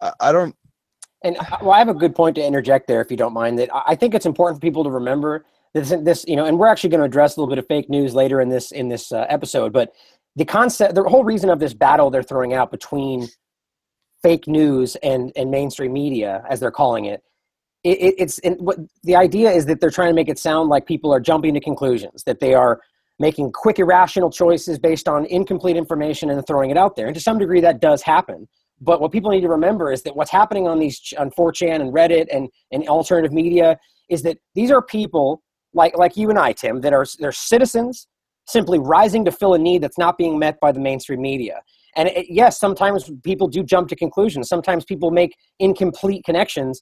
I, 0.00 0.12
I 0.20 0.32
don't. 0.32 0.54
And 1.24 1.36
well, 1.62 1.72
I 1.72 1.78
have 1.78 1.88
a 1.88 1.94
good 1.94 2.14
point 2.14 2.36
to 2.36 2.44
interject 2.44 2.86
there, 2.86 3.00
if 3.00 3.10
you 3.10 3.16
don't 3.16 3.32
mind. 3.32 3.58
That 3.58 3.70
I 3.86 3.96
think 3.96 4.14
it's 4.14 4.26
important 4.26 4.56
for 4.56 4.60
people 4.60 4.84
to 4.84 4.90
remember 4.90 5.44
this, 5.74 5.92
this 6.02 6.24
you 6.28 6.36
know, 6.36 6.44
and 6.44 6.58
we're 6.58 6.68
actually 6.68 6.90
going 6.90 7.00
to 7.00 7.06
address 7.06 7.36
a 7.36 7.40
little 7.40 7.50
bit 7.50 7.58
of 7.58 7.66
fake 7.66 7.90
news 7.90 8.14
later 8.14 8.40
in 8.40 8.48
this 8.48 8.70
in 8.70 8.88
this 8.88 9.10
uh, 9.10 9.26
episode. 9.28 9.72
But 9.72 9.92
the 10.36 10.44
concept, 10.44 10.94
the 10.94 11.02
whole 11.02 11.24
reason 11.24 11.50
of 11.50 11.58
this 11.58 11.74
battle 11.74 12.10
they're 12.10 12.22
throwing 12.22 12.54
out 12.54 12.70
between 12.70 13.28
fake 14.22 14.46
news 14.46 14.96
and 14.96 15.32
and 15.34 15.50
mainstream 15.50 15.92
media, 15.92 16.44
as 16.48 16.60
they're 16.60 16.70
calling 16.70 17.06
it, 17.06 17.22
it, 17.84 18.14
it's 18.18 18.40
what 18.58 18.78
the 19.02 19.16
idea 19.16 19.50
is 19.50 19.66
that 19.66 19.80
they're 19.80 19.90
trying 19.90 20.10
to 20.10 20.14
make 20.14 20.28
it 20.28 20.38
sound 20.38 20.68
like 20.68 20.86
people 20.86 21.12
are 21.12 21.20
jumping 21.20 21.54
to 21.54 21.60
conclusions 21.60 22.22
that 22.24 22.40
they 22.40 22.54
are 22.54 22.80
making 23.18 23.52
quick 23.52 23.78
irrational 23.78 24.30
choices 24.30 24.78
based 24.78 25.08
on 25.08 25.24
incomplete 25.26 25.76
information 25.76 26.30
and 26.30 26.46
throwing 26.46 26.70
it 26.70 26.76
out 26.76 26.96
there. 26.96 27.06
And 27.06 27.14
to 27.14 27.20
some 27.20 27.38
degree, 27.38 27.60
that 27.60 27.80
does 27.80 28.02
happen. 28.02 28.48
But 28.80 29.00
what 29.00 29.10
people 29.10 29.30
need 29.30 29.40
to 29.40 29.48
remember 29.48 29.90
is 29.90 30.02
that 30.02 30.14
what's 30.14 30.30
happening 30.30 30.68
on 30.68 30.78
these 30.78 31.00
on 31.18 31.30
4chan 31.30 31.80
and 31.80 31.92
Reddit 31.92 32.26
and, 32.32 32.48
and 32.70 32.88
alternative 32.88 33.32
media 33.32 33.76
is 34.08 34.22
that 34.22 34.38
these 34.54 34.70
are 34.70 34.82
people 34.82 35.42
like 35.74 35.96
like 35.98 36.16
you 36.16 36.30
and 36.30 36.38
I, 36.38 36.52
Tim, 36.52 36.80
that 36.82 36.92
are 36.92 37.04
they're 37.18 37.32
citizens 37.32 38.06
simply 38.46 38.78
rising 38.78 39.24
to 39.26 39.30
fill 39.30 39.54
a 39.54 39.58
need 39.58 39.82
that's 39.82 39.98
not 39.98 40.16
being 40.16 40.38
met 40.38 40.58
by 40.60 40.72
the 40.72 40.80
mainstream 40.80 41.20
media. 41.20 41.60
And 41.96 42.08
it, 42.08 42.26
yes, 42.30 42.58
sometimes 42.58 43.10
people 43.22 43.46
do 43.46 43.62
jump 43.62 43.88
to 43.88 43.96
conclusions. 43.96 44.48
Sometimes 44.48 44.84
people 44.84 45.10
make 45.10 45.36
incomplete 45.58 46.24
connections. 46.24 46.80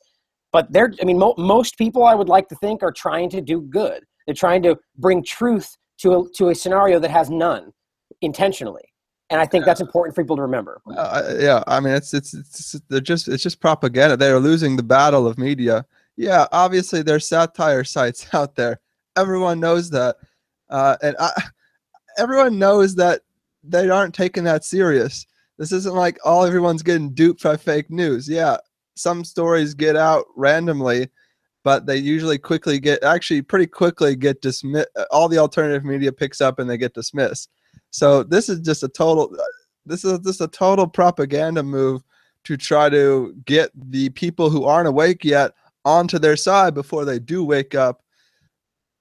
But 0.52 0.73
they're, 0.73 0.93
I 1.02 1.05
mean, 1.05 1.19
mo- 1.19 1.35
most 1.37 1.76
people 1.76 2.05
I 2.05 2.14
would 2.14 2.28
like 2.28 2.49
to 2.49 2.57
think 2.57 2.83
are 2.83 2.93
trying 2.93 3.31
to 3.31 3.40
do 3.40 3.62
good. 3.62 4.05
They're 4.26 4.35
trying 4.35 4.62
to 4.62 4.76
bring 4.97 5.25
truth 5.25 5.76
to 5.99 6.21
a, 6.21 6.31
to 6.35 6.49
a 6.49 6.55
scenario 6.55 6.99
that 6.99 7.11
has 7.11 7.31
none 7.31 7.73
intentionally 8.21 8.93
and 9.31 9.41
I 9.41 9.47
think 9.47 9.65
that's 9.65 9.81
important 9.81 10.15
for 10.15 10.23
people 10.23 10.37
to 10.37 10.43
remember. 10.43 10.81
Uh, 10.87 11.35
yeah, 11.38 11.65
I 11.67 11.81
mean, 11.81 11.95
it's, 11.95 12.15
it's 12.15 12.33
it's 12.33 12.81
they're 12.88 13.00
just 13.00 13.26
it's 13.29 13.43
just 13.43 13.61
propaganda. 13.61 14.17
They're 14.17 14.38
losing 14.38 14.76
the 14.76 14.83
battle 14.83 15.26
of 15.26 15.38
media. 15.38 15.85
Yeah, 16.17 16.47
obviously 16.53 17.03
there's 17.03 17.26
satire 17.26 17.85
sites 17.85 18.26
out 18.33 18.55
there. 18.55 18.81
Everyone 19.17 19.59
knows 19.59 19.91
that, 19.91 20.17
uh, 20.71 20.97
and 21.03 21.17
I, 21.19 21.31
everyone 22.19 22.59
knows 22.59 22.95
that 22.97 23.23
they 23.65 23.88
aren't 23.91 24.15
taking 24.15 24.45
that 24.45 24.65
serious. 24.65 25.26
This 25.59 25.73
isn't 25.73 25.95
like 25.95 26.19
all 26.25 26.45
everyone's 26.45 26.83
getting 26.83 27.15
duped 27.15 27.43
by 27.43 27.57
fake 27.57 27.91
news. 27.91 28.29
Yeah, 28.29 28.59
some 28.95 29.25
stories 29.25 29.75
get 29.75 29.97
out 29.97 30.26
randomly, 30.37 31.09
but 31.66 31.85
they 31.85 31.96
usually 31.96 32.38
quickly 32.38 32.78
get 32.78 33.02
actually 33.02 33.42
pretty 33.42 33.66
quickly 33.66 34.14
get 34.14 34.40
dismissed. 34.40 34.87
All 35.11 35.28
the 35.28 35.38
alternative 35.38 35.85
media 35.85 36.12
picks 36.12 36.40
up 36.40 36.61
and 36.61 36.70
they 36.70 36.78
get 36.78 36.94
dismissed. 36.94 37.50
So 37.90 38.23
this 38.23 38.49
is 38.49 38.61
just 38.61 38.85
a 38.85 38.88
total. 38.88 39.37
This 39.85 40.04
is 40.04 40.20
just 40.20 40.40
a 40.40 40.46
total 40.46 40.87
propaganda 40.87 41.64
move 41.64 42.04
to 42.44 42.56
try 42.56 42.88
to 42.90 43.35
get 43.46 43.73
the 43.90 44.11
people 44.11 44.49
who 44.49 44.62
aren't 44.62 44.87
awake 44.87 45.25
yet 45.25 45.54
onto 45.85 46.20
their 46.20 46.37
side 46.37 46.73
before 46.73 47.04
they 47.04 47.18
do 47.18 47.44
wake 47.44 47.75
up. 47.75 48.00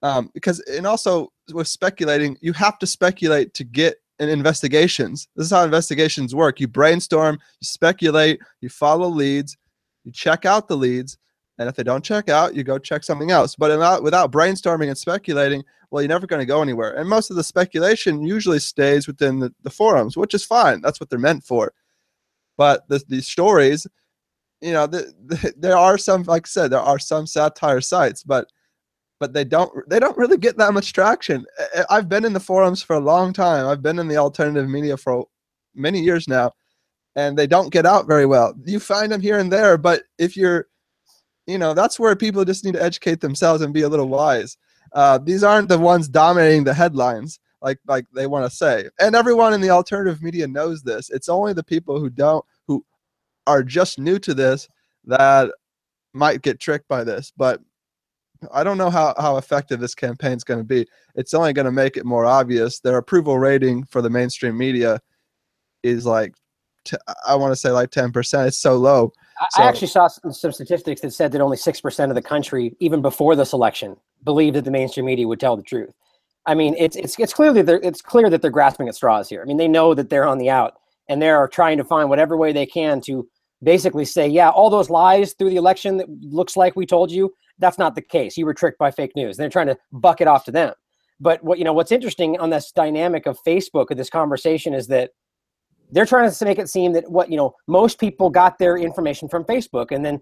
Um, 0.02 0.32
because 0.34 0.60
and 0.62 0.88
also 0.88 1.32
with 1.54 1.68
speculating, 1.68 2.36
you 2.42 2.52
have 2.54 2.80
to 2.80 2.88
speculate 2.88 3.54
to 3.54 3.64
get 3.64 3.98
in 4.18 4.28
investigations. 4.28 5.28
This 5.36 5.46
is 5.46 5.52
how 5.52 5.66
investigations 5.66 6.34
work. 6.34 6.60
You 6.60 6.68
brainstorm, 6.68 7.38
you 7.62 7.66
speculate, 7.68 8.40
you 8.62 8.70
follow 8.70 9.08
leads, 9.08 9.56
you 10.04 10.12
check 10.12 10.46
out 10.46 10.68
the 10.68 10.78
leads, 10.78 11.20
and 11.58 11.70
if 11.70 11.76
they 11.76 11.84
don't 11.84 12.04
check 12.04 12.30
out, 12.30 12.56
you 12.56 12.64
go 12.64 12.78
check 12.78 13.04
something 13.04 13.32
else. 13.32 13.56
But 13.56 13.72
without, 13.72 14.04
without 14.04 14.32
brainstorming 14.32 14.88
and 14.88 14.98
speculating, 14.98 15.64
well, 15.90 16.02
you're 16.02 16.10
never 16.10 16.28
going 16.28 16.42
to 16.42 16.46
go 16.46 16.62
anywhere. 16.62 16.94
And 16.98 17.10
most 17.10 17.30
of 17.30 17.38
the 17.38 17.44
speculation 17.44 18.24
usually 18.24 18.60
stays 18.60 19.08
within 19.08 19.40
the, 19.40 19.54
the 19.64 19.70
forums, 19.70 20.18
which 20.18 20.34
is 20.34 20.44
fine. 20.44 20.82
That's 20.82 21.00
what 21.00 21.10
they're 21.10 21.20
meant 21.20 21.44
for. 21.44 21.74
But 22.58 22.88
the, 22.90 23.02
these 23.08 23.28
stories, 23.28 23.88
you 24.62 24.74
know, 24.74 24.88
the, 24.88 25.14
the, 25.26 25.54
there 25.58 25.78
are 25.78 25.98
some, 25.98 26.24
like 26.24 26.48
I 26.48 26.50
said, 26.50 26.72
there 26.72 26.80
are 26.80 27.00
some 27.00 27.28
satire 27.28 27.82
sites, 27.82 28.24
but 28.24 28.48
but 29.18 29.32
they 29.32 29.46
don't 29.46 29.72
they 29.90 29.98
don't 29.98 30.18
really 30.18 30.38
get 30.38 30.58
that 30.58 30.74
much 30.74 30.92
traction. 30.92 31.46
I've 31.90 32.10
been 32.10 32.26
in 32.26 32.34
the 32.34 32.40
forums 32.40 32.84
for 32.84 32.98
a 32.98 33.00
long 33.00 33.32
time. 33.32 33.66
I've 33.66 33.82
been 33.82 33.98
in 33.98 34.10
the 34.10 34.18
alternative 34.18 34.70
media 34.70 34.98
for 34.98 35.26
many 35.74 36.02
years 36.02 36.28
now, 36.28 36.52
and 37.16 37.38
they 37.38 37.48
don't 37.48 37.72
get 37.72 37.86
out 37.86 38.08
very 38.08 38.26
well. 38.26 38.54
You 38.66 38.80
find 38.80 39.12
them 39.12 39.22
here 39.22 39.40
and 39.40 39.52
there, 39.52 39.78
but 39.78 40.04
if 40.18 40.36
you're, 40.36 40.68
you 41.48 41.58
know, 41.58 41.74
that's 41.74 42.00
where 42.00 42.16
people 42.16 42.44
just 42.46 42.66
need 42.66 42.74
to 42.74 42.84
educate 42.84 43.22
themselves 43.22 43.62
and 43.62 43.74
be 43.74 43.84
a 43.84 43.90
little 43.90 44.08
wise. 44.10 44.58
Uh, 44.94 45.18
these 45.18 45.44
aren't 45.44 45.70
the 45.70 45.78
ones 45.78 46.08
dominating 46.08 46.64
the 46.64 46.74
headlines 46.74 47.40
like 47.62 47.80
like 47.88 48.06
they 48.14 48.28
want 48.28 48.50
to 48.50 48.56
say, 48.56 48.88
and 49.00 49.16
everyone 49.16 49.54
in 49.54 49.62
the 49.62 49.70
alternative 49.70 50.22
media 50.22 50.48
knows 50.48 50.84
this. 50.84 51.10
It's 51.10 51.30
only 51.30 51.54
the 51.54 51.64
people 51.64 52.00
who 52.00 52.10
don't 52.10 52.46
who 52.68 52.86
are 53.48 53.64
just 53.64 54.00
new 54.00 54.20
to 54.20 54.34
this 54.34 54.68
that 55.06 55.52
might 56.14 56.42
get 56.42 56.60
tricked 56.60 56.88
by 56.88 57.04
this, 57.04 57.32
but 57.36 57.62
I 58.52 58.64
don't 58.64 58.78
know 58.78 58.90
how, 58.90 59.14
how 59.18 59.38
effective 59.38 59.80
this 59.80 59.96
campaign 59.96 60.34
is 60.34 60.44
going 60.44 60.60
to 60.60 60.64
be. 60.64 60.88
It's 61.16 61.34
only 61.34 61.54
going 61.54 61.66
to 61.66 61.72
make 61.72 61.98
it 61.98 62.06
more 62.06 62.26
obvious. 62.26 62.80
Their 62.80 62.98
approval 62.98 63.38
rating 63.38 63.84
for 63.86 64.02
the 64.02 64.10
mainstream 64.10 64.58
media 64.58 65.00
is 65.84 66.06
like, 66.06 66.34
t- 66.84 66.98
I 67.26 67.36
want 67.36 67.52
to 67.52 67.56
say 67.56 67.70
like 67.72 67.92
10%. 67.92 68.48
It's 68.48 68.58
so 68.58 68.76
low. 68.76 69.12
I, 69.40 69.48
so, 69.52 69.64
I 69.64 69.68
actually 69.68 69.88
saw 69.88 70.08
some, 70.08 70.32
some 70.32 70.52
statistics 70.52 71.02
that 71.02 71.12
said 71.12 71.32
that 71.32 71.42
only 71.42 71.58
6% 71.58 72.10
of 72.10 72.16
the 72.16 72.22
country, 72.22 72.76
even 72.80 73.02
before 73.02 73.36
this 73.36 73.54
election, 73.54 73.98
believed 74.24 74.56
that 74.56 74.64
the 74.66 74.72
mainstream 74.72 75.06
media 75.06 75.28
would 75.28 75.40
tell 75.40 75.58
the 75.58 75.64
truth. 75.64 75.94
I 76.46 76.54
mean, 76.54 76.76
it's, 76.78 76.96
it's, 76.96 77.18
it's, 77.20 77.34
clearly 77.34 77.62
it's 77.62 78.02
clear 78.02 78.30
that 78.30 78.42
they're 78.42 78.52
grasping 78.52 78.88
at 78.88 78.96
straws 78.96 79.28
here. 79.28 79.42
I 79.42 79.46
mean, 79.46 79.58
they 79.58 79.68
know 79.68 79.94
that 79.94 80.10
they're 80.10 80.28
on 80.28 80.38
the 80.38 80.50
out 80.50 80.76
and 81.10 81.22
they're 81.22 81.48
trying 81.48 81.78
to 81.78 81.84
find 81.84 82.10
whatever 82.10 82.38
way 82.38 82.54
they 82.54 82.66
can 82.66 83.02
to 83.02 83.28
basically 83.64 84.06
say, 84.06 84.28
yeah, 84.28 84.50
all 84.50 84.70
those 84.70 84.90
lies 84.90 85.34
through 85.34 85.50
the 85.50 85.56
election 85.56 85.98
that 85.98 86.08
looks 86.22 86.56
like 86.56 86.76
we 86.76 86.86
told 86.86 87.12
you, 87.12 87.34
that's 87.58 87.78
not 87.78 87.96
the 87.96 88.02
case. 88.02 88.38
You 88.38 88.46
were 88.46 88.54
tricked 88.54 88.78
by 88.78 88.92
fake 88.92 89.16
news. 89.16 89.38
They're 89.38 89.50
trying 89.50 89.68
to 89.68 89.78
buck 89.92 90.22
it 90.22 90.28
off 90.28 90.46
to 90.46 90.52
them. 90.52 90.74
But 91.20 91.44
what 91.44 91.58
you 91.58 91.64
know, 91.64 91.74
what's 91.74 91.94
interesting 91.94 92.38
on 92.40 92.50
this 92.50 92.72
dynamic 92.72 93.26
of 93.26 93.40
Facebook 93.48 93.90
of 93.90 93.98
this 93.98 94.10
conversation 94.10 94.74
is 94.74 94.88
that 94.88 95.12
they're 95.92 96.06
trying 96.06 96.30
to 96.30 96.46
make 96.46 96.60
it 96.60 96.70
seem 96.70 96.94
that 96.94 97.10
what 97.10 97.30
you 97.30 97.38
know 97.38 97.56
most 97.68 98.00
people 98.00 98.30
got 98.30 98.58
their 98.58 98.78
information 98.78 99.30
from 99.30 99.44
Facebook, 99.44 99.92
and 99.92 100.06
then 100.06 100.22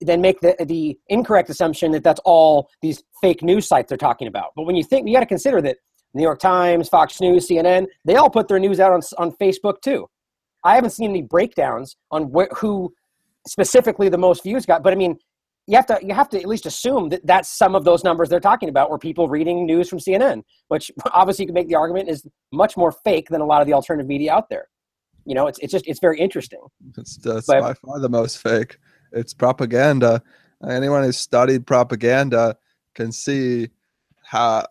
then 0.00 0.20
make 0.20 0.40
the 0.40 0.56
the 0.66 0.98
incorrect 1.08 1.50
assumption 1.50 1.92
that 1.92 2.04
that's 2.04 2.20
all 2.24 2.68
these 2.82 3.02
fake 3.20 3.42
news 3.42 3.66
sites 3.66 3.88
they're 3.88 3.98
talking 3.98 4.28
about. 4.28 4.52
But 4.54 4.64
when 4.64 4.76
you 4.76 4.84
think 4.84 5.06
you 5.06 5.14
got 5.14 5.20
to 5.20 5.26
consider 5.26 5.62
that 5.62 5.78
New 6.14 6.22
York 6.22 6.38
Times, 6.38 6.88
Fox 6.88 7.20
News, 7.20 7.48
CNN, 7.48 7.86
they 8.04 8.16
all 8.16 8.30
put 8.30 8.48
their 8.48 8.58
news 8.58 8.80
out 8.80 8.92
on 8.92 9.00
on 9.18 9.32
Facebook 9.32 9.80
too. 9.80 10.08
I 10.64 10.74
haven't 10.74 10.90
seen 10.90 11.10
any 11.10 11.22
breakdowns 11.22 11.96
on 12.10 12.32
wh- 12.34 12.52
who 12.56 12.92
specifically 13.46 14.08
the 14.08 14.18
most 14.18 14.42
views 14.42 14.66
got, 14.66 14.82
but 14.82 14.92
I 14.92 14.96
mean, 14.96 15.16
you 15.66 15.76
have 15.76 15.86
to 15.86 15.98
you 16.02 16.14
have 16.14 16.28
to 16.28 16.38
at 16.38 16.46
least 16.46 16.66
assume 16.66 17.08
that 17.08 17.26
that's 17.26 17.48
some 17.48 17.74
of 17.74 17.84
those 17.84 18.04
numbers 18.04 18.28
they're 18.28 18.40
talking 18.40 18.68
about 18.68 18.90
were 18.90 18.98
people 18.98 19.28
reading 19.28 19.66
news 19.66 19.88
from 19.88 19.98
CNN, 19.98 20.42
which 20.68 20.90
obviously 21.12 21.44
you 21.44 21.48
can 21.48 21.54
make 21.54 21.68
the 21.68 21.74
argument 21.74 22.08
is 22.08 22.26
much 22.52 22.76
more 22.76 22.92
fake 22.92 23.28
than 23.28 23.40
a 23.40 23.46
lot 23.46 23.60
of 23.60 23.66
the 23.66 23.72
alternative 23.72 24.06
media 24.06 24.32
out 24.32 24.48
there. 24.48 24.68
You 25.24 25.34
know, 25.34 25.48
it's 25.48 25.58
it's 25.58 25.72
just 25.72 25.86
it's 25.86 26.00
very 26.00 26.20
interesting. 26.20 26.60
It's, 26.96 27.18
it's 27.24 27.46
by 27.46 27.74
far 27.74 28.00
the 28.00 28.08
most 28.08 28.38
fake. 28.38 28.78
It's 29.12 29.34
propaganda. 29.34 30.22
Anyone 30.68 31.02
who's 31.02 31.18
studied 31.18 31.66
propaganda 31.66 32.56
can 32.94 33.10
see 33.10 33.68
how 34.22 34.66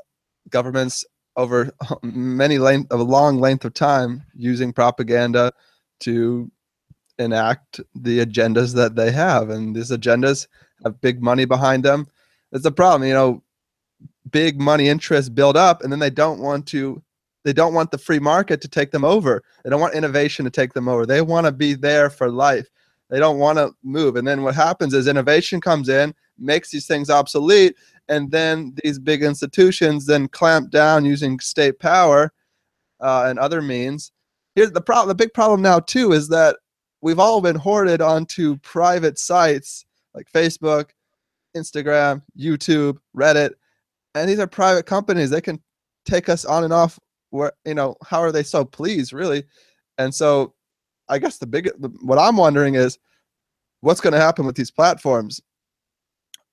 governments 0.49 1.05
over 1.35 1.71
many 2.03 2.57
length 2.57 2.91
of 2.91 3.01
a 3.01 3.03
long 3.03 3.39
length 3.39 3.65
of 3.65 3.73
time 3.73 4.23
using 4.33 4.71
propaganda 4.71 5.51
to 5.99 6.49
enact 7.19 7.81
the 7.93 8.25
agendas 8.25 8.73
that 8.75 8.95
they 8.95 9.11
have 9.11 9.49
and 9.49 9.75
these 9.75 9.91
agendas 9.91 10.47
have 10.83 11.01
big 11.01 11.21
money 11.21 11.45
behind 11.45 11.83
them. 11.83 12.07
That's 12.51 12.63
the 12.63 12.71
problem, 12.71 13.07
you 13.07 13.13
know. 13.13 13.41
Big 14.31 14.59
money 14.59 14.87
interests 14.87 15.29
build 15.29 15.55
up, 15.55 15.83
and 15.83 15.91
then 15.91 15.99
they 15.99 16.09
don't 16.09 16.39
want 16.39 16.65
to. 16.67 17.01
They 17.43 17.53
don't 17.53 17.75
want 17.75 17.91
the 17.91 17.99
free 17.99 18.17
market 18.17 18.59
to 18.61 18.67
take 18.67 18.89
them 18.89 19.05
over. 19.05 19.43
They 19.63 19.69
don't 19.69 19.79
want 19.79 19.93
innovation 19.93 20.45
to 20.45 20.51
take 20.51 20.73
them 20.73 20.87
over. 20.87 21.05
They 21.05 21.21
want 21.21 21.45
to 21.45 21.51
be 21.51 21.75
there 21.75 22.09
for 22.09 22.29
life. 22.31 22.67
They 23.09 23.19
don't 23.19 23.37
want 23.37 23.59
to 23.59 23.71
move. 23.83 24.15
And 24.15 24.27
then 24.27 24.41
what 24.41 24.55
happens 24.55 24.95
is 24.95 25.07
innovation 25.07 25.61
comes 25.61 25.89
in, 25.89 26.15
makes 26.39 26.71
these 26.71 26.87
things 26.87 27.11
obsolete, 27.11 27.75
and 28.09 28.31
then 28.31 28.75
these 28.83 28.99
big 28.99 29.23
institutions 29.23 30.05
then 30.05 30.27
clamp 30.27 30.71
down 30.71 31.05
using 31.05 31.39
state 31.39 31.79
power 31.79 32.33
uh, 32.99 33.25
and 33.27 33.39
other 33.39 33.61
means. 33.61 34.11
Here's 34.55 34.71
the 34.71 34.81
problem. 34.81 35.09
The 35.09 35.23
big 35.23 35.33
problem 35.33 35.61
now 35.61 35.79
too 35.79 36.13
is 36.13 36.29
that 36.29 36.57
we've 37.01 37.19
all 37.19 37.41
been 37.41 37.55
hoarded 37.55 38.01
onto 38.01 38.57
private 38.57 39.19
sites 39.19 39.85
like 40.15 40.31
Facebook, 40.31 40.89
Instagram, 41.55 42.21
YouTube, 42.37 42.97
Reddit, 43.15 43.51
and 44.15 44.29
these 44.29 44.39
are 44.39 44.47
private 44.47 44.85
companies. 44.85 45.29
They 45.29 45.41
can 45.41 45.61
take 46.05 46.29
us 46.29 46.45
on 46.45 46.63
and 46.63 46.73
off 46.73 46.99
where 47.29 47.51
you 47.65 47.73
know 47.73 47.95
how 48.03 48.19
are 48.19 48.31
they 48.31 48.43
so 48.43 48.65
pleased 48.65 49.13
really? 49.13 49.43
And 49.97 50.13
so 50.13 50.53
i 51.07 51.19
guess 51.19 51.37
the 51.37 51.45
big 51.45 51.69
what 52.01 52.17
i'm 52.17 52.35
wondering 52.35 52.73
is 52.73 52.97
what's 53.85 54.01
going 54.01 54.13
to 54.13 54.19
happen 54.19 54.45
with 54.45 54.55
these 54.55 54.71
platforms? 54.71 55.39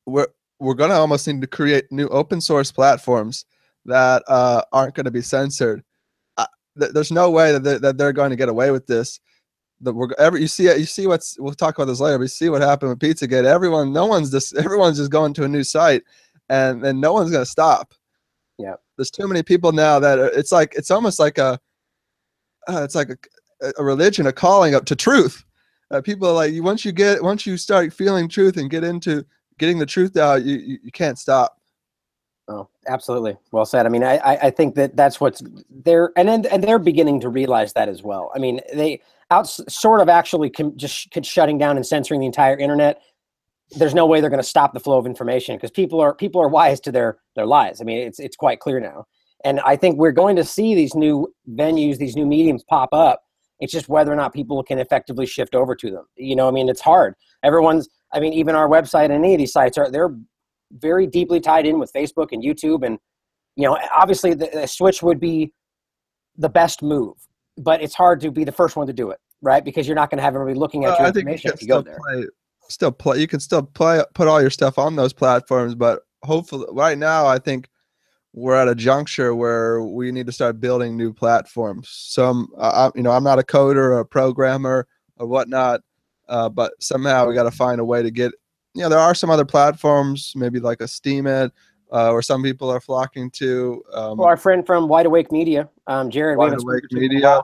We're 0.06 0.28
we're 0.60 0.74
going 0.74 0.90
to 0.90 0.96
almost 0.96 1.26
need 1.26 1.40
to 1.40 1.46
create 1.46 1.90
new 1.90 2.06
open 2.08 2.40
source 2.40 2.70
platforms 2.70 3.46
that 3.86 4.22
uh, 4.28 4.62
aren't 4.72 4.94
going 4.94 5.06
to 5.06 5.10
be 5.10 5.22
censored. 5.22 5.82
Uh, 6.36 6.46
th- 6.78 6.92
there's 6.92 7.10
no 7.10 7.30
way 7.30 7.50
that 7.50 7.64
they're, 7.64 7.78
that 7.80 7.98
they're 7.98 8.12
going 8.12 8.30
to 8.30 8.36
get 8.36 8.48
away 8.48 8.70
with 8.70 8.86
this 8.86 9.18
the 9.82 9.92
we're 9.92 10.08
ever 10.18 10.38
you 10.38 10.46
see 10.46 10.64
you 10.64 10.86
see 10.86 11.06
what's 11.06 11.38
we'll 11.38 11.54
talk 11.54 11.76
about 11.76 11.86
this 11.86 12.00
later 12.00 12.18
but 12.18 12.22
you 12.22 12.28
see 12.28 12.48
what 12.48 12.62
happened 12.62 12.90
with 12.90 12.98
pizzagate 12.98 13.44
everyone 13.44 13.92
no 13.92 14.06
one's 14.06 14.30
just 14.30 14.56
everyone's 14.56 14.96
just 14.96 15.10
going 15.10 15.34
to 15.34 15.44
a 15.44 15.48
new 15.48 15.64
site 15.64 16.02
and 16.48 16.84
and 16.84 17.00
no 17.00 17.12
one's 17.12 17.30
going 17.30 17.44
to 17.44 17.50
stop 17.50 17.92
yeah 18.58 18.74
there's 18.96 19.10
too 19.10 19.28
many 19.28 19.42
people 19.42 19.72
now 19.72 19.98
that 19.98 20.18
it's 20.34 20.52
like 20.52 20.74
it's 20.74 20.90
almost 20.90 21.18
like 21.18 21.38
a 21.38 21.58
uh, 22.68 22.82
it's 22.82 22.94
like 22.94 23.10
a, 23.10 23.72
a 23.78 23.84
religion 23.84 24.26
a 24.26 24.32
calling 24.32 24.74
up 24.74 24.84
to 24.84 24.96
truth 24.96 25.44
uh, 25.90 26.00
people 26.00 26.28
are 26.28 26.34
like 26.34 26.52
once 26.62 26.84
you 26.84 26.92
get 26.92 27.22
once 27.22 27.44
you 27.44 27.56
start 27.56 27.92
feeling 27.92 28.28
truth 28.28 28.56
and 28.56 28.70
get 28.70 28.84
into 28.84 29.24
getting 29.58 29.78
the 29.78 29.86
truth 29.86 30.16
out 30.16 30.44
you 30.44 30.56
you, 30.56 30.78
you 30.84 30.92
can't 30.92 31.18
stop 31.18 31.58
Oh, 32.48 32.68
absolutely. 32.88 33.36
Well 33.52 33.64
said. 33.64 33.86
I 33.86 33.88
mean, 33.88 34.02
I, 34.02 34.18
I 34.18 34.50
think 34.50 34.74
that 34.74 34.96
that's 34.96 35.20
what's 35.20 35.42
they're 35.70 36.12
and 36.16 36.28
then 36.28 36.44
and 36.46 36.62
they're 36.62 36.78
beginning 36.80 37.20
to 37.20 37.28
realize 37.28 37.72
that 37.74 37.88
as 37.88 38.02
well. 38.02 38.32
I 38.34 38.38
mean, 38.38 38.60
they 38.74 39.00
out 39.32 39.48
sort 39.48 40.00
of 40.00 40.08
actually 40.08 40.50
com- 40.50 40.76
just 40.76 41.08
shutting 41.24 41.58
down 41.58 41.76
and 41.76 41.86
censoring 41.86 42.20
the 42.20 42.26
entire 42.26 42.56
internet. 42.56 43.02
There's 43.72 43.94
no 43.94 44.06
way 44.06 44.20
they're 44.20 44.30
going 44.30 44.42
to 44.42 44.48
stop 44.48 44.74
the 44.74 44.80
flow 44.80 44.98
of 44.98 45.06
information 45.06 45.56
because 45.56 45.70
people 45.70 46.00
are 46.00 46.14
people 46.14 46.40
are 46.40 46.48
wise 46.48 46.78
to 46.80 46.92
their 46.92 47.18
their 47.34 47.46
lies. 47.46 47.80
I 47.80 47.84
mean, 47.84 47.98
it's 47.98 48.20
it's 48.20 48.36
quite 48.36 48.60
clear 48.60 48.78
now, 48.80 49.06
and 49.44 49.60
I 49.60 49.76
think 49.76 49.98
we're 49.98 50.12
going 50.12 50.36
to 50.36 50.44
see 50.44 50.74
these 50.74 50.94
new 50.94 51.32
venues, 51.50 51.96
these 51.96 52.14
new 52.14 52.26
mediums 52.26 52.62
pop 52.68 52.90
up. 52.92 53.22
It's 53.60 53.72
just 53.72 53.88
whether 53.88 54.12
or 54.12 54.16
not 54.16 54.34
people 54.34 54.62
can 54.62 54.78
effectively 54.78 55.24
shift 55.24 55.54
over 55.54 55.74
to 55.76 55.90
them. 55.90 56.04
You 56.16 56.36
know, 56.36 56.48
I 56.48 56.50
mean, 56.50 56.68
it's 56.68 56.80
hard. 56.80 57.14
Everyone's. 57.42 57.88
I 58.12 58.20
mean, 58.20 58.34
even 58.34 58.54
our 58.54 58.68
website 58.68 59.06
and 59.06 59.14
any 59.14 59.34
of 59.34 59.38
these 59.38 59.52
sites 59.52 59.78
are 59.78 59.90
they're 59.90 60.14
very 60.72 61.06
deeply 61.06 61.40
tied 61.40 61.66
in 61.66 61.78
with 61.78 61.90
Facebook 61.92 62.28
and 62.32 62.42
YouTube, 62.42 62.84
and 62.84 62.98
you 63.56 63.64
know, 63.66 63.78
obviously 63.94 64.34
the, 64.34 64.50
the 64.52 64.66
switch 64.66 65.02
would 65.02 65.20
be 65.20 65.52
the 66.36 66.48
best 66.48 66.82
move, 66.82 67.14
but 67.56 67.82
it's 67.82 67.94
hard 67.94 68.20
to 68.20 68.30
be 68.30 68.44
the 68.44 68.52
first 68.52 68.76
one 68.76 68.86
to 68.86 68.92
do 68.92 69.10
it, 69.10 69.20
right? 69.40 69.64
Because 69.64 69.86
you're 69.86 69.96
not 69.96 70.10
going 70.10 70.18
to 70.18 70.22
have 70.22 70.34
everybody 70.34 70.58
looking 70.58 70.84
at 70.84 70.98
your 70.98 71.08
information 71.08 71.48
you 71.48 71.54
if 71.54 71.62
you 71.62 71.68
go 71.68 71.80
there. 71.80 71.98
Play, 71.98 72.26
still 72.68 72.92
play. 72.92 73.18
You 73.18 73.26
can 73.26 73.40
still 73.40 73.62
play, 73.62 74.02
put 74.14 74.28
all 74.28 74.40
your 74.40 74.50
stuff 74.50 74.78
on 74.78 74.96
those 74.96 75.12
platforms, 75.12 75.74
but 75.74 76.02
hopefully, 76.22 76.66
right 76.70 76.98
now, 76.98 77.26
I 77.26 77.38
think 77.38 77.68
we're 78.34 78.54
at 78.54 78.68
a 78.68 78.74
juncture 78.74 79.34
where 79.34 79.82
we 79.82 80.10
need 80.10 80.26
to 80.26 80.32
start 80.32 80.60
building 80.60 80.96
new 80.96 81.12
platforms. 81.12 81.88
Some, 81.90 82.48
uh, 82.56 82.90
you 82.94 83.02
know, 83.02 83.10
I'm 83.10 83.24
not 83.24 83.38
a 83.38 83.42
coder 83.42 83.76
or 83.76 83.98
a 83.98 84.06
programmer 84.06 84.86
or 85.18 85.26
whatnot, 85.26 85.82
uh, 86.28 86.48
but 86.48 86.72
somehow 86.80 87.26
we 87.26 87.34
got 87.34 87.42
to 87.42 87.50
find 87.50 87.80
a 87.80 87.84
way 87.84 88.02
to 88.02 88.10
get 88.10 88.32
you 88.74 88.82
know, 88.82 88.88
there 88.88 88.98
are 88.98 89.14
some 89.14 89.30
other 89.30 89.44
platforms, 89.44 90.32
maybe 90.34 90.58
like 90.58 90.80
a 90.80 90.84
Steemit, 90.84 91.50
uh, 91.92 92.10
where 92.10 92.22
some 92.22 92.42
people 92.42 92.70
are 92.70 92.80
flocking 92.80 93.30
to. 93.30 93.84
Um, 93.92 94.18
well, 94.18 94.26
our 94.26 94.36
friend 94.36 94.66
from 94.66 94.88
Wide 94.88 95.06
Awake 95.06 95.30
Media, 95.30 95.68
um, 95.86 96.10
Jared 96.10 96.38
Wide 96.38 96.54
Awake 96.54 96.84
Media. 96.90 97.42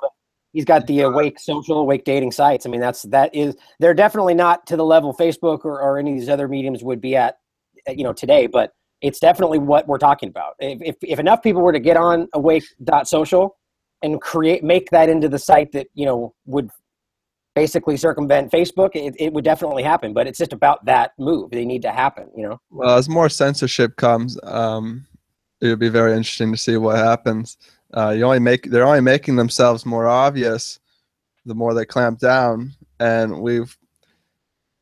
He's 0.52 0.64
got 0.64 0.86
the 0.86 1.02
Awake 1.02 1.38
social, 1.38 1.78
Awake 1.80 2.04
dating 2.04 2.32
sites. 2.32 2.64
I 2.64 2.70
mean, 2.70 2.80
that's 2.80 3.02
that 3.02 3.32
is 3.34 3.54
they're 3.78 3.94
definitely 3.94 4.34
not 4.34 4.66
to 4.66 4.76
the 4.76 4.84
level 4.84 5.14
Facebook 5.14 5.64
or, 5.64 5.80
or 5.80 5.98
any 5.98 6.12
of 6.12 6.18
these 6.18 6.30
other 6.30 6.48
mediums 6.48 6.82
would 6.82 7.00
be 7.00 7.14
at, 7.14 7.38
you 7.86 8.02
know, 8.02 8.14
today. 8.14 8.46
But 8.46 8.72
it's 9.02 9.20
definitely 9.20 9.58
what 9.58 9.86
we're 9.86 9.98
talking 9.98 10.30
about. 10.30 10.54
If 10.58 10.80
if, 10.80 10.96
if 11.02 11.18
enough 11.18 11.42
people 11.42 11.60
were 11.60 11.72
to 11.72 11.78
get 11.78 11.98
on 11.98 12.28
Awake.social 12.32 13.56
and 14.02 14.20
create 14.20 14.64
make 14.64 14.90
that 14.90 15.10
into 15.10 15.28
the 15.28 15.38
site 15.38 15.72
that 15.72 15.88
you 15.92 16.06
know 16.06 16.34
would 16.46 16.70
basically 17.58 17.96
circumvent 17.96 18.52
Facebook, 18.52 18.90
it, 18.94 19.16
it 19.18 19.32
would 19.32 19.44
definitely 19.44 19.82
happen. 19.82 20.12
But 20.12 20.28
it's 20.28 20.38
just 20.38 20.52
about 20.52 20.84
that 20.84 21.12
move. 21.18 21.50
They 21.50 21.64
need 21.64 21.82
to 21.82 21.90
happen, 21.90 22.30
you 22.36 22.44
know? 22.44 22.60
Well, 22.70 22.96
as 22.96 23.08
more 23.08 23.28
censorship 23.28 23.96
comes, 23.96 24.38
um, 24.44 25.04
it 25.60 25.66
would 25.66 25.80
be 25.80 25.88
very 25.88 26.12
interesting 26.12 26.52
to 26.52 26.58
see 26.58 26.76
what 26.76 26.96
happens. 26.96 27.58
Uh, 27.92 28.10
you 28.10 28.22
only 28.24 28.38
make 28.38 28.70
they're 28.70 28.86
only 28.86 29.00
making 29.00 29.34
themselves 29.34 29.84
more 29.84 30.06
obvious 30.06 30.78
the 31.46 31.54
more 31.54 31.74
they 31.74 31.86
clamp 31.86 32.20
down, 32.20 32.70
and 33.00 33.40
we've 33.40 33.76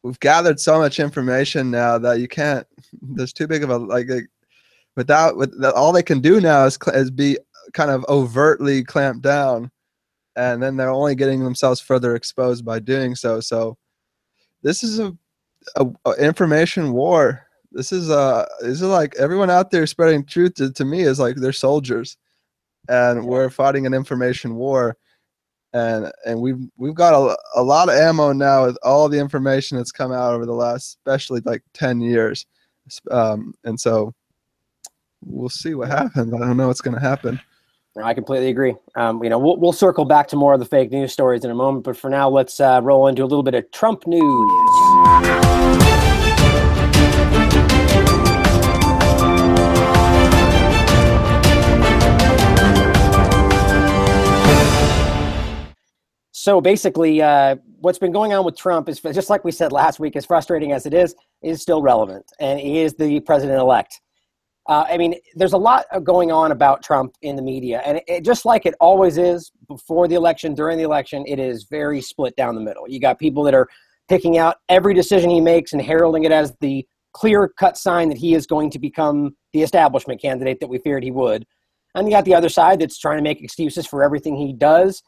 we've 0.02 0.20
gathered 0.20 0.58
so 0.58 0.78
much 0.78 0.98
information 0.98 1.70
now 1.70 1.96
that 1.98 2.18
you 2.18 2.28
can't. 2.28 2.66
There's 3.00 3.32
too 3.32 3.46
big 3.46 3.62
of 3.62 3.70
a 3.70 3.78
like 3.78 4.10
a, 4.10 4.22
without 4.96 5.36
with 5.36 5.64
all 5.64 5.92
they 5.92 6.02
can 6.02 6.20
do 6.20 6.40
now 6.40 6.66
is 6.66 6.76
is 6.92 7.10
be 7.12 7.38
kind 7.72 7.90
of 7.90 8.04
overtly 8.08 8.82
clamped 8.82 9.22
down 9.22 9.70
and 10.36 10.62
then 10.62 10.76
they're 10.76 10.90
only 10.90 11.14
getting 11.14 11.42
themselves 11.42 11.80
further 11.80 12.14
exposed 12.14 12.64
by 12.64 12.78
doing 12.78 13.14
so. 13.14 13.40
So 13.40 13.76
this 14.62 14.82
is 14.82 14.98
a, 14.98 15.16
a, 15.76 15.86
a 16.04 16.12
information 16.14 16.92
war. 16.92 17.46
This 17.72 17.92
is 17.92 18.10
a 18.10 18.46
this 18.60 18.80
is 18.80 18.82
like 18.82 19.14
everyone 19.16 19.50
out 19.50 19.70
there 19.70 19.86
spreading 19.86 20.24
truth 20.24 20.54
to, 20.54 20.72
to 20.72 20.84
me 20.84 21.02
is 21.02 21.18
like 21.18 21.36
they're 21.36 21.52
soldiers, 21.52 22.16
and 22.88 23.26
we're 23.26 23.50
fighting 23.50 23.86
an 23.86 23.94
information 23.94 24.56
war. 24.56 24.96
And 25.72 26.10
and 26.24 26.40
we've 26.40 26.60
we've 26.76 26.94
got 26.94 27.12
a, 27.12 27.36
a 27.54 27.62
lot 27.62 27.88
of 27.88 27.96
ammo 27.96 28.32
now 28.32 28.66
with 28.66 28.78
all 28.82 29.08
the 29.08 29.18
information 29.18 29.76
that's 29.76 29.92
come 29.92 30.12
out 30.12 30.32
over 30.32 30.46
the 30.46 30.52
last, 30.52 30.96
especially 30.96 31.40
like 31.44 31.62
ten 31.74 32.00
years, 32.00 32.46
um, 33.10 33.52
and 33.64 33.78
so 33.78 34.14
we'll 35.22 35.50
see 35.50 35.74
what 35.74 35.88
happens. 35.88 36.32
I 36.32 36.38
don't 36.38 36.56
know 36.56 36.68
what's 36.68 36.80
going 36.80 36.94
to 36.94 37.00
happen. 37.00 37.40
I 38.02 38.12
completely 38.12 38.48
agree. 38.48 38.74
Um, 38.94 39.24
you 39.24 39.30
know, 39.30 39.38
we'll, 39.38 39.56
we'll 39.56 39.72
circle 39.72 40.04
back 40.04 40.28
to 40.28 40.36
more 40.36 40.52
of 40.52 40.60
the 40.60 40.66
fake 40.66 40.90
news 40.90 41.12
stories 41.12 41.44
in 41.44 41.50
a 41.50 41.54
moment, 41.54 41.84
but 41.84 41.96
for 41.96 42.10
now, 42.10 42.28
let's 42.28 42.60
uh, 42.60 42.80
roll 42.82 43.06
into 43.06 43.22
a 43.22 43.26
little 43.26 43.42
bit 43.42 43.54
of 43.54 43.70
Trump 43.70 44.06
news. 44.06 44.22
So 56.32 56.60
basically, 56.60 57.22
uh, 57.22 57.56
what's 57.80 57.98
been 57.98 58.12
going 58.12 58.32
on 58.32 58.44
with 58.44 58.56
Trump 58.56 58.88
is 58.88 59.00
just 59.00 59.30
like 59.30 59.42
we 59.42 59.50
said 59.50 59.72
last 59.72 59.98
week, 59.98 60.14
as 60.16 60.24
frustrating 60.26 60.70
as 60.70 60.86
it 60.86 60.94
is, 60.94 61.14
is 61.42 61.60
still 61.60 61.82
relevant, 61.82 62.24
and 62.38 62.60
he 62.60 62.80
is 62.80 62.94
the 62.94 63.20
president 63.20 63.58
elect. 63.58 64.00
Uh, 64.68 64.84
I 64.88 64.96
mean, 64.96 65.14
there's 65.34 65.52
a 65.52 65.58
lot 65.58 65.84
going 66.02 66.32
on 66.32 66.50
about 66.50 66.82
Trump 66.82 67.14
in 67.22 67.36
the 67.36 67.42
media, 67.42 67.82
and 67.84 67.98
it, 67.98 68.04
it, 68.08 68.24
just 68.24 68.44
like 68.44 68.66
it 68.66 68.74
always 68.80 69.16
is 69.16 69.52
before 69.68 70.08
the 70.08 70.16
election, 70.16 70.54
during 70.54 70.76
the 70.76 70.82
election, 70.82 71.24
it 71.26 71.38
is 71.38 71.66
very 71.70 72.00
split 72.00 72.34
down 72.34 72.56
the 72.56 72.60
middle. 72.60 72.88
You 72.88 72.98
got 72.98 73.18
people 73.18 73.44
that 73.44 73.54
are 73.54 73.68
picking 74.08 74.38
out 74.38 74.56
every 74.68 74.92
decision 74.92 75.30
he 75.30 75.40
makes 75.40 75.72
and 75.72 75.80
heralding 75.80 76.24
it 76.24 76.32
as 76.32 76.52
the 76.60 76.84
clear 77.12 77.48
cut 77.58 77.76
sign 77.76 78.08
that 78.08 78.18
he 78.18 78.34
is 78.34 78.46
going 78.46 78.70
to 78.70 78.78
become 78.78 79.36
the 79.52 79.62
establishment 79.62 80.20
candidate 80.20 80.58
that 80.60 80.68
we 80.68 80.78
feared 80.78 81.04
he 81.04 81.12
would. 81.12 81.46
And 81.94 82.06
you 82.06 82.12
got 82.12 82.24
the 82.24 82.34
other 82.34 82.48
side 82.48 82.80
that's 82.80 82.98
trying 82.98 83.18
to 83.18 83.22
make 83.22 83.42
excuses 83.42 83.86
for 83.86 84.02
everything 84.02 84.36
he 84.36 84.52
does, 84.52 85.02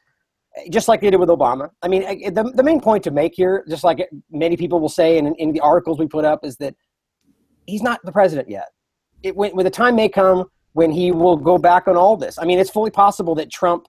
just 0.70 0.88
like 0.88 1.00
they 1.00 1.10
did 1.10 1.18
with 1.20 1.28
Obama. 1.28 1.68
I 1.82 1.88
mean, 1.88 2.32
the, 2.32 2.50
the 2.54 2.62
main 2.62 2.80
point 2.80 3.04
to 3.04 3.10
make 3.10 3.34
here, 3.34 3.64
just 3.68 3.84
like 3.84 4.08
many 4.30 4.56
people 4.56 4.80
will 4.80 4.88
say 4.88 5.18
in, 5.18 5.34
in 5.34 5.52
the 5.52 5.60
articles 5.60 5.98
we 5.98 6.06
put 6.06 6.24
up, 6.24 6.44
is 6.44 6.56
that 6.58 6.74
he's 7.66 7.82
not 7.82 8.00
the 8.04 8.12
president 8.12 8.48
yet 8.48 8.68
it, 9.22 9.36
when, 9.36 9.52
when 9.52 9.64
the 9.64 9.70
time 9.70 9.96
may 9.96 10.08
come 10.08 10.44
when 10.72 10.90
he 10.90 11.10
will 11.10 11.36
go 11.36 11.58
back 11.58 11.88
on 11.88 11.96
all 11.96 12.16
this. 12.16 12.38
I 12.38 12.44
mean, 12.44 12.58
it's 12.58 12.70
fully 12.70 12.90
possible 12.90 13.34
that 13.36 13.50
Trump 13.50 13.86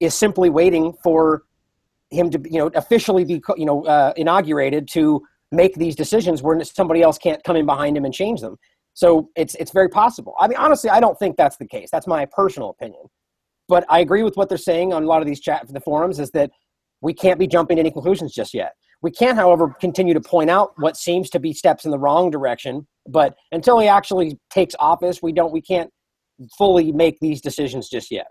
is 0.00 0.14
simply 0.14 0.50
waiting 0.50 0.92
for 1.02 1.44
him 2.10 2.30
to, 2.30 2.40
you 2.50 2.58
know, 2.58 2.66
officially 2.74 3.24
be, 3.24 3.42
you 3.56 3.66
know, 3.66 3.84
uh, 3.84 4.12
inaugurated 4.16 4.88
to 4.88 5.22
make 5.52 5.74
these 5.74 5.94
decisions 5.94 6.42
where 6.42 6.62
somebody 6.64 7.02
else 7.02 7.18
can't 7.18 7.42
come 7.44 7.56
in 7.56 7.66
behind 7.66 7.96
him 7.96 8.04
and 8.04 8.12
change 8.12 8.40
them. 8.40 8.56
So 8.94 9.30
it's 9.36 9.54
it's 9.56 9.72
very 9.72 9.88
possible. 9.88 10.34
I 10.38 10.46
mean, 10.48 10.58
honestly, 10.58 10.88
I 10.90 11.00
don't 11.00 11.18
think 11.18 11.36
that's 11.36 11.56
the 11.56 11.66
case. 11.66 11.88
That's 11.90 12.06
my 12.06 12.26
personal 12.26 12.70
opinion. 12.70 13.02
But 13.68 13.84
I 13.88 14.00
agree 14.00 14.22
with 14.22 14.36
what 14.36 14.48
they're 14.48 14.58
saying 14.58 14.92
on 14.92 15.04
a 15.04 15.06
lot 15.06 15.20
of 15.20 15.26
these 15.26 15.40
chat 15.40 15.66
the 15.68 15.80
forums 15.80 16.20
is 16.20 16.30
that 16.32 16.50
we 17.00 17.12
can't 17.12 17.38
be 17.38 17.46
jumping 17.46 17.76
to 17.76 17.80
any 17.80 17.90
conclusions 17.90 18.32
just 18.32 18.54
yet. 18.54 18.74
We 19.04 19.10
can, 19.10 19.36
however, 19.36 19.68
continue 19.78 20.14
to 20.14 20.20
point 20.20 20.48
out 20.48 20.72
what 20.78 20.96
seems 20.96 21.28
to 21.30 21.38
be 21.38 21.52
steps 21.52 21.84
in 21.84 21.90
the 21.90 21.98
wrong 21.98 22.30
direction. 22.30 22.86
But 23.06 23.36
until 23.52 23.78
he 23.78 23.86
actually 23.86 24.38
takes 24.48 24.74
office, 24.78 25.20
we 25.22 25.30
don't, 25.30 25.52
we 25.52 25.60
can't 25.60 25.90
fully 26.56 26.90
make 26.90 27.20
these 27.20 27.42
decisions 27.42 27.90
just 27.90 28.10
yet. 28.10 28.28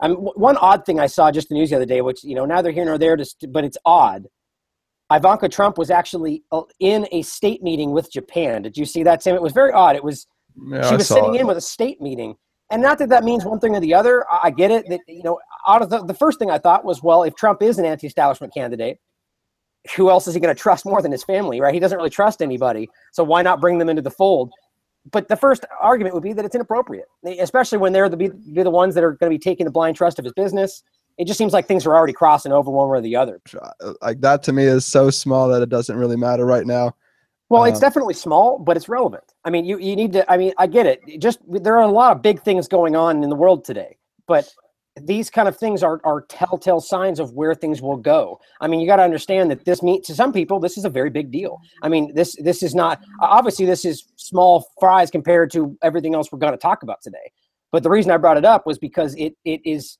Um, 0.00 0.14
one 0.14 0.56
odd 0.58 0.86
thing 0.86 1.00
I 1.00 1.08
saw 1.08 1.32
just 1.32 1.50
in 1.50 1.56
the 1.56 1.60
news 1.60 1.70
the 1.70 1.76
other 1.76 1.84
day, 1.84 2.00
which 2.00 2.22
you 2.22 2.36
know 2.36 2.44
neither 2.44 2.70
here 2.70 2.84
nor 2.84 2.96
there, 2.96 3.16
just, 3.16 3.44
but 3.50 3.64
it's 3.64 3.76
odd. 3.84 4.28
Ivanka 5.12 5.48
Trump 5.48 5.76
was 5.76 5.90
actually 5.90 6.44
uh, 6.52 6.62
in 6.78 7.08
a 7.10 7.22
state 7.22 7.64
meeting 7.64 7.90
with 7.90 8.12
Japan. 8.12 8.62
Did 8.62 8.76
you 8.76 8.84
see 8.84 9.02
that, 9.02 9.20
Sam? 9.20 9.34
It 9.34 9.42
was 9.42 9.52
very 9.52 9.72
odd. 9.72 9.96
It 9.96 10.04
was 10.04 10.28
yeah, 10.70 10.88
she 10.88 10.94
was 10.94 11.08
sitting 11.08 11.34
it. 11.34 11.40
in 11.40 11.48
with 11.48 11.56
a 11.56 11.60
state 11.60 12.00
meeting, 12.00 12.36
and 12.70 12.80
not 12.80 12.98
that 12.98 13.08
that 13.08 13.24
means 13.24 13.44
one 13.44 13.58
thing 13.58 13.74
or 13.74 13.80
the 13.80 13.94
other. 13.94 14.24
I 14.30 14.50
get 14.50 14.70
it. 14.70 14.84
That 14.88 15.00
you 15.08 15.24
know, 15.24 15.40
out 15.66 15.82
of 15.82 15.90
the, 15.90 16.04
the 16.04 16.14
first 16.14 16.38
thing 16.38 16.52
I 16.52 16.58
thought 16.58 16.84
was, 16.84 17.02
well, 17.02 17.24
if 17.24 17.34
Trump 17.34 17.62
is 17.62 17.80
an 17.80 17.84
anti-establishment 17.84 18.54
candidate, 18.54 18.98
who 19.96 20.10
else 20.10 20.26
is 20.26 20.34
he 20.34 20.40
going 20.40 20.54
to 20.54 20.60
trust 20.60 20.84
more 20.84 21.02
than 21.02 21.12
his 21.12 21.24
family, 21.24 21.60
right? 21.60 21.74
He 21.74 21.80
doesn't 21.80 21.96
really 21.96 22.10
trust 22.10 22.42
anybody. 22.42 22.88
So 23.12 23.24
why 23.24 23.42
not 23.42 23.60
bring 23.60 23.78
them 23.78 23.88
into 23.88 24.02
the 24.02 24.10
fold? 24.10 24.52
But 25.10 25.28
the 25.28 25.36
first 25.36 25.64
argument 25.80 26.14
would 26.14 26.22
be 26.22 26.32
that 26.34 26.44
it's 26.44 26.54
inappropriate, 26.54 27.06
especially 27.24 27.78
when 27.78 27.92
they're 27.92 28.08
the, 28.08 28.16
be, 28.16 28.28
the 28.28 28.70
ones 28.70 28.94
that 28.94 29.04
are 29.04 29.12
going 29.12 29.30
to 29.32 29.38
be 29.38 29.42
taking 29.42 29.64
the 29.64 29.70
blind 29.70 29.96
trust 29.96 30.18
of 30.18 30.24
his 30.24 30.34
business. 30.34 30.82
It 31.16 31.26
just 31.26 31.38
seems 31.38 31.52
like 31.52 31.66
things 31.66 31.86
are 31.86 31.94
already 31.96 32.12
crossing 32.12 32.52
over 32.52 32.70
one 32.70 32.88
way 32.88 32.98
or 32.98 33.00
the 33.00 33.16
other. 33.16 33.40
Like 34.02 34.20
that 34.20 34.42
to 34.44 34.52
me 34.52 34.64
is 34.64 34.84
so 34.84 35.10
small 35.10 35.48
that 35.48 35.62
it 35.62 35.68
doesn't 35.68 35.96
really 35.96 36.16
matter 36.16 36.44
right 36.44 36.66
now. 36.66 36.94
Well, 37.48 37.64
it's 37.64 37.78
um, 37.78 37.80
definitely 37.80 38.14
small, 38.14 38.58
but 38.58 38.76
it's 38.76 38.88
relevant. 38.88 39.24
I 39.44 39.50
mean, 39.50 39.64
you, 39.64 39.78
you 39.78 39.96
need 39.96 40.12
to, 40.12 40.30
I 40.30 40.36
mean, 40.36 40.52
I 40.58 40.66
get 40.66 40.86
it. 40.86 41.00
Just 41.18 41.38
there 41.48 41.76
are 41.78 41.82
a 41.82 41.90
lot 41.90 42.14
of 42.14 42.22
big 42.22 42.42
things 42.42 42.68
going 42.68 42.94
on 42.94 43.24
in 43.24 43.30
the 43.30 43.36
world 43.36 43.64
today, 43.64 43.96
but 44.26 44.52
these 45.06 45.30
kind 45.30 45.48
of 45.48 45.56
things 45.56 45.82
are, 45.82 46.00
are 46.04 46.22
telltale 46.22 46.80
signs 46.80 47.20
of 47.20 47.32
where 47.32 47.54
things 47.54 47.82
will 47.82 47.96
go. 47.96 48.40
I 48.60 48.68
mean, 48.68 48.80
you 48.80 48.86
got 48.86 48.96
to 48.96 49.02
understand 49.02 49.50
that 49.50 49.64
this 49.64 49.82
means 49.82 50.06
to 50.06 50.14
some 50.14 50.32
people, 50.32 50.60
this 50.60 50.78
is 50.78 50.84
a 50.84 50.90
very 50.90 51.10
big 51.10 51.30
deal. 51.30 51.60
I 51.82 51.88
mean, 51.88 52.14
this 52.14 52.36
this 52.42 52.62
is 52.62 52.74
not 52.74 53.00
obviously 53.20 53.66
this 53.66 53.84
is 53.84 54.04
small 54.16 54.66
fries 54.80 55.10
compared 55.10 55.50
to 55.52 55.76
everything 55.82 56.14
else 56.14 56.30
we're 56.32 56.38
going 56.38 56.52
to 56.52 56.58
talk 56.58 56.82
about 56.82 57.02
today. 57.02 57.32
But 57.70 57.82
the 57.82 57.90
reason 57.90 58.10
I 58.10 58.16
brought 58.16 58.36
it 58.36 58.44
up 58.44 58.66
was 58.66 58.78
because 58.78 59.14
it 59.16 59.34
it 59.44 59.60
is 59.64 59.98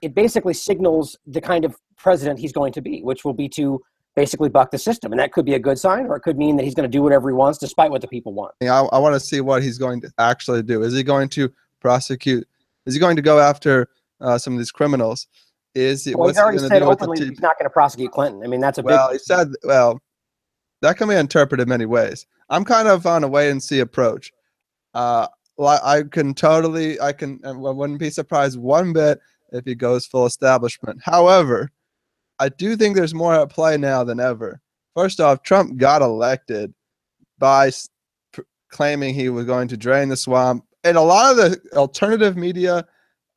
it 0.00 0.14
basically 0.14 0.54
signals 0.54 1.16
the 1.26 1.40
kind 1.40 1.64
of 1.64 1.76
president 1.96 2.38
he's 2.38 2.52
going 2.52 2.72
to 2.72 2.80
be, 2.80 3.00
which 3.02 3.24
will 3.24 3.32
be 3.34 3.48
to 3.50 3.80
basically 4.14 4.48
buck 4.48 4.70
the 4.70 4.78
system, 4.78 5.12
and 5.12 5.18
that 5.18 5.32
could 5.32 5.46
be 5.46 5.54
a 5.54 5.58
good 5.58 5.78
sign, 5.78 6.06
or 6.06 6.16
it 6.16 6.20
could 6.20 6.36
mean 6.36 6.56
that 6.56 6.64
he's 6.64 6.74
going 6.74 6.88
to 6.88 6.96
do 6.96 7.02
whatever 7.02 7.30
he 7.30 7.34
wants, 7.34 7.58
despite 7.58 7.90
what 7.90 8.02
the 8.02 8.08
people 8.08 8.32
want. 8.34 8.54
I, 8.62 8.66
I 8.66 8.98
want 8.98 9.14
to 9.14 9.20
see 9.20 9.40
what 9.40 9.62
he's 9.62 9.78
going 9.78 10.00
to 10.02 10.12
actually 10.18 10.62
do. 10.62 10.82
Is 10.82 10.92
he 10.92 11.02
going 11.02 11.28
to 11.30 11.50
prosecute? 11.80 12.46
Is 12.84 12.94
he 12.94 13.00
going 13.00 13.16
to 13.16 13.22
go 13.22 13.38
after? 13.38 13.88
Uh, 14.22 14.38
some 14.38 14.54
of 14.54 14.58
these 14.58 14.72
criminals. 14.72 15.26
Is 15.74 16.06
it? 16.06 16.16
Well, 16.16 16.28
he's 16.28 16.38
already 16.38 16.58
said 16.58 16.82
openly 16.82 17.28
he's 17.28 17.40
not 17.40 17.58
going 17.58 17.66
to 17.66 17.70
prosecute 17.70 18.12
Clinton. 18.12 18.42
I 18.44 18.46
mean, 18.46 18.60
that's 18.60 18.78
a 18.78 18.82
well. 18.82 19.08
Big- 19.08 19.20
he 19.20 19.24
said, 19.24 19.48
well, 19.64 20.00
that 20.82 20.96
can 20.96 21.08
be 21.08 21.14
interpreted 21.14 21.68
many 21.68 21.86
ways. 21.86 22.26
I'm 22.50 22.64
kind 22.64 22.88
of 22.88 23.06
on 23.06 23.24
a 23.24 23.28
wait 23.28 23.50
and 23.50 23.62
see 23.62 23.80
approach. 23.80 24.32
Uh, 24.92 25.26
I 25.58 26.02
can 26.10 26.34
totally, 26.34 27.00
I 27.00 27.12
can, 27.12 27.40
I 27.44 27.52
wouldn't 27.52 28.00
be 28.00 28.10
surprised 28.10 28.58
one 28.58 28.92
bit 28.92 29.20
if 29.52 29.64
he 29.64 29.74
goes 29.74 30.06
full 30.06 30.26
establishment. 30.26 31.00
However, 31.02 31.70
I 32.38 32.48
do 32.48 32.76
think 32.76 32.96
there's 32.96 33.14
more 33.14 33.34
at 33.34 33.50
play 33.50 33.76
now 33.78 34.04
than 34.04 34.20
ever. 34.20 34.60
First 34.94 35.20
off, 35.20 35.42
Trump 35.42 35.76
got 35.78 36.02
elected 36.02 36.74
by 37.38 37.70
claiming 38.70 39.14
he 39.14 39.28
was 39.28 39.46
going 39.46 39.68
to 39.68 39.76
drain 39.76 40.08
the 40.08 40.16
swamp, 40.16 40.64
and 40.84 40.96
a 40.96 41.02
lot 41.02 41.30
of 41.30 41.36
the 41.36 41.60
alternative 41.76 42.36
media 42.36 42.84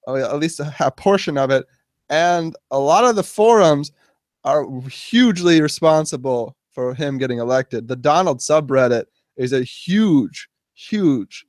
at 0.08 0.40
least 0.40 0.60
a, 0.60 0.74
a 0.80 0.92
portion 0.92 1.38
of 1.38 1.50
it. 1.52 1.66
And 2.10 2.56
a 2.72 2.80
lot 2.80 3.06
of 3.06 3.16
the 3.16 3.24
forums 3.24 3.92
are 4.44 4.68
hugely 4.90 5.62
responsible 5.62 6.56
for 6.72 6.94
him 6.94 7.18
getting 7.18 7.40
elected. 7.40 7.88
The 7.88 7.96
Donald 7.96 8.40
subreddit 8.40 9.06
is 9.38 9.54
a 9.54 9.64
huge, 9.64 10.48
huge 10.76 11.46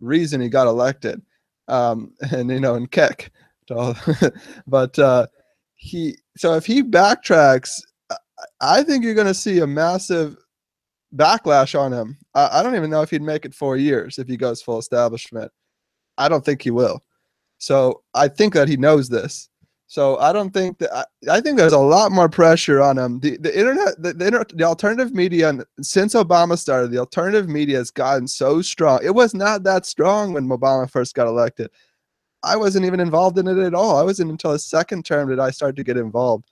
reason 0.00 0.40
he 0.40 0.48
got 0.48 0.66
elected. 0.66 1.22
Um, 1.68 2.12
and 2.32 2.50
you 2.50 2.60
know, 2.60 2.74
in 2.74 2.86
Kek, 2.86 3.30
but 4.66 4.98
uh, 4.98 5.26
he. 5.76 6.16
So 6.36 6.54
if 6.54 6.66
he 6.66 6.82
backtracks, 6.82 7.70
I 8.60 8.82
think 8.82 9.04
you're 9.04 9.14
going 9.14 9.26
to 9.26 9.34
see 9.34 9.60
a 9.60 9.66
massive 9.66 10.36
backlash 11.14 11.78
on 11.78 11.92
him. 11.92 12.18
I, 12.34 12.60
I 12.60 12.62
don't 12.62 12.74
even 12.74 12.90
know 12.90 13.02
if 13.02 13.10
he'd 13.10 13.22
make 13.22 13.44
it 13.44 13.54
four 13.54 13.76
years 13.76 14.18
if 14.18 14.26
he 14.26 14.36
goes 14.36 14.62
full 14.62 14.78
establishment. 14.78 15.52
I 16.18 16.28
don't 16.28 16.44
think 16.44 16.62
he 16.62 16.70
will. 16.70 17.00
So 17.60 18.02
I 18.14 18.26
think 18.26 18.54
that 18.54 18.68
he 18.68 18.76
knows 18.76 19.08
this. 19.08 19.48
So 19.86 20.16
I 20.18 20.32
don't 20.32 20.54
think 20.54 20.78
that 20.78 20.92
I, 20.94 21.04
I 21.30 21.40
think 21.40 21.58
there's 21.58 21.72
a 21.72 21.78
lot 21.78 22.10
more 22.10 22.28
pressure 22.28 22.80
on 22.80 22.96
him. 22.96 23.20
The 23.20 23.36
the 23.38 23.56
internet, 23.56 24.00
the, 24.00 24.12
the, 24.12 24.26
inter, 24.26 24.44
the 24.54 24.64
alternative 24.64 25.12
media, 25.12 25.52
since 25.82 26.14
Obama 26.14 26.56
started, 26.56 26.90
the 26.90 26.98
alternative 26.98 27.48
media 27.48 27.78
has 27.78 27.90
gotten 27.90 28.26
so 28.26 28.62
strong. 28.62 29.00
It 29.02 29.14
was 29.14 29.34
not 29.34 29.62
that 29.64 29.86
strong 29.86 30.32
when 30.32 30.48
Obama 30.48 30.88
first 30.88 31.14
got 31.14 31.26
elected. 31.26 31.70
I 32.42 32.56
wasn't 32.56 32.86
even 32.86 33.00
involved 33.00 33.36
in 33.38 33.48
it 33.48 33.58
at 33.58 33.74
all. 33.74 33.96
I 33.96 34.02
wasn't 34.02 34.30
until 34.30 34.52
his 34.52 34.64
second 34.64 35.04
term 35.04 35.28
that 35.28 35.40
I 35.40 35.50
started 35.50 35.76
to 35.76 35.84
get 35.84 35.96
involved. 35.96 36.48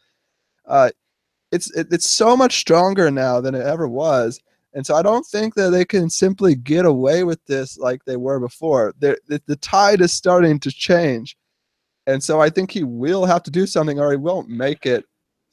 Uh, 0.67 0.91
it's 1.53 1.71
it, 1.77 1.87
it's 1.91 2.11
so 2.11 2.37
much 2.37 2.59
stronger 2.59 3.11
now 3.11 3.41
than 3.41 3.55
it 3.55 3.65
ever 3.65 3.89
was. 3.89 4.41
And 4.75 4.87
so 4.87 4.95
I 4.95 5.03
don't 5.03 5.27
think 5.27 5.55
that 5.55 5.71
they 5.71 5.85
can 5.85 6.11
simply 6.11 6.55
get 6.55 6.85
away 6.85 7.25
with 7.25 7.45
this 7.47 7.79
like 7.79 8.05
they 8.05 8.17
were 8.17 8.39
before. 8.39 8.95
The, 8.99 9.17
the 9.47 9.57
tide 9.57 10.01
is 10.01 10.13
starting 10.13 10.61
to 10.61 10.71
change. 10.71 11.37
And 12.07 12.23
so 12.23 12.41
I 12.41 12.51
think 12.51 12.71
he 12.71 12.85
will 12.85 13.25
have 13.25 13.43
to 13.45 13.51
do 13.51 13.67
something 13.67 13.99
or 13.99 14.11
he 14.11 14.17
won't 14.17 14.49
make 14.49 14.87
it 14.87 15.05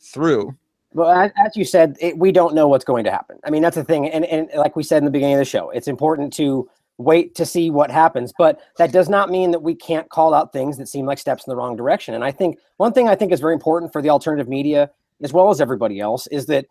through. 0.01 0.55
Well, 0.93 1.31
as 1.35 1.57
you 1.57 1.65
said, 1.65 1.97
it, 1.99 2.17
we 2.17 2.31
don't 2.31 2.55
know 2.55 2.69
what's 2.69 2.85
going 2.85 3.03
to 3.03 3.11
happen. 3.11 3.37
I 3.43 3.49
mean, 3.49 3.61
that's 3.61 3.75
the 3.75 3.83
thing. 3.83 4.09
And, 4.09 4.23
and 4.25 4.49
like 4.55 4.77
we 4.77 4.83
said 4.83 4.99
in 4.99 5.05
the 5.05 5.11
beginning 5.11 5.35
of 5.35 5.39
the 5.39 5.45
show, 5.45 5.69
it's 5.69 5.89
important 5.89 6.31
to 6.33 6.69
wait 6.97 7.35
to 7.35 7.45
see 7.45 7.69
what 7.69 7.91
happens. 7.91 8.33
But 8.37 8.61
that 8.77 8.93
does 8.93 9.09
not 9.09 9.29
mean 9.29 9.51
that 9.51 9.61
we 9.61 9.75
can't 9.75 10.09
call 10.09 10.33
out 10.33 10.53
things 10.53 10.77
that 10.77 10.87
seem 10.87 11.05
like 11.05 11.17
steps 11.17 11.45
in 11.45 11.51
the 11.51 11.57
wrong 11.57 11.75
direction. 11.75 12.13
And 12.13 12.23
I 12.23 12.31
think 12.31 12.57
one 12.77 12.93
thing 12.93 13.09
I 13.09 13.15
think 13.15 13.33
is 13.33 13.41
very 13.41 13.53
important 13.53 13.91
for 13.91 14.01
the 14.01 14.09
alternative 14.09 14.47
media 14.47 14.89
as 15.21 15.33
well 15.33 15.49
as 15.49 15.59
everybody 15.59 15.99
else 15.99 16.27
is 16.27 16.45
that 16.45 16.67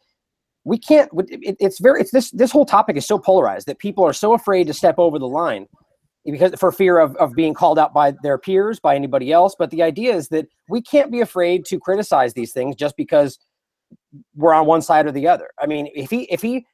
we 0.64 0.78
can't 0.78 1.10
it, 1.28 1.56
it's 1.60 1.78
very 1.78 2.00
it's 2.00 2.10
this 2.10 2.30
this 2.30 2.50
whole 2.50 2.64
topic 2.66 2.96
is 2.96 3.06
so 3.06 3.18
polarized 3.18 3.66
that 3.66 3.78
people 3.78 4.04
are 4.04 4.12
so 4.12 4.32
afraid 4.32 4.66
to 4.66 4.74
step 4.74 4.98
over 4.98 5.18
the 5.18 5.28
line 5.28 5.66
because 6.24 6.54
for 6.58 6.72
fear 6.72 6.98
of, 6.98 7.14
of 7.16 7.34
being 7.34 7.52
called 7.52 7.78
out 7.78 7.92
by 7.92 8.14
their 8.22 8.38
peers 8.38 8.80
by 8.80 8.96
anybody 8.96 9.30
else. 9.30 9.54
But 9.58 9.70
the 9.70 9.82
idea 9.82 10.14
is 10.14 10.28
that 10.28 10.46
we 10.70 10.80
can't 10.80 11.12
be 11.12 11.20
afraid 11.20 11.66
to 11.66 11.78
criticize 11.78 12.32
these 12.32 12.52
things 12.52 12.76
just 12.76 12.96
because 12.96 13.38
we're 14.34 14.54
on 14.54 14.64
one 14.66 14.80
side 14.80 15.06
or 15.06 15.12
the 15.12 15.28
other. 15.28 15.50
I 15.60 15.66
mean 15.66 15.88
if 15.94 16.10
he 16.10 16.22
if 16.24 16.40
he 16.40 16.66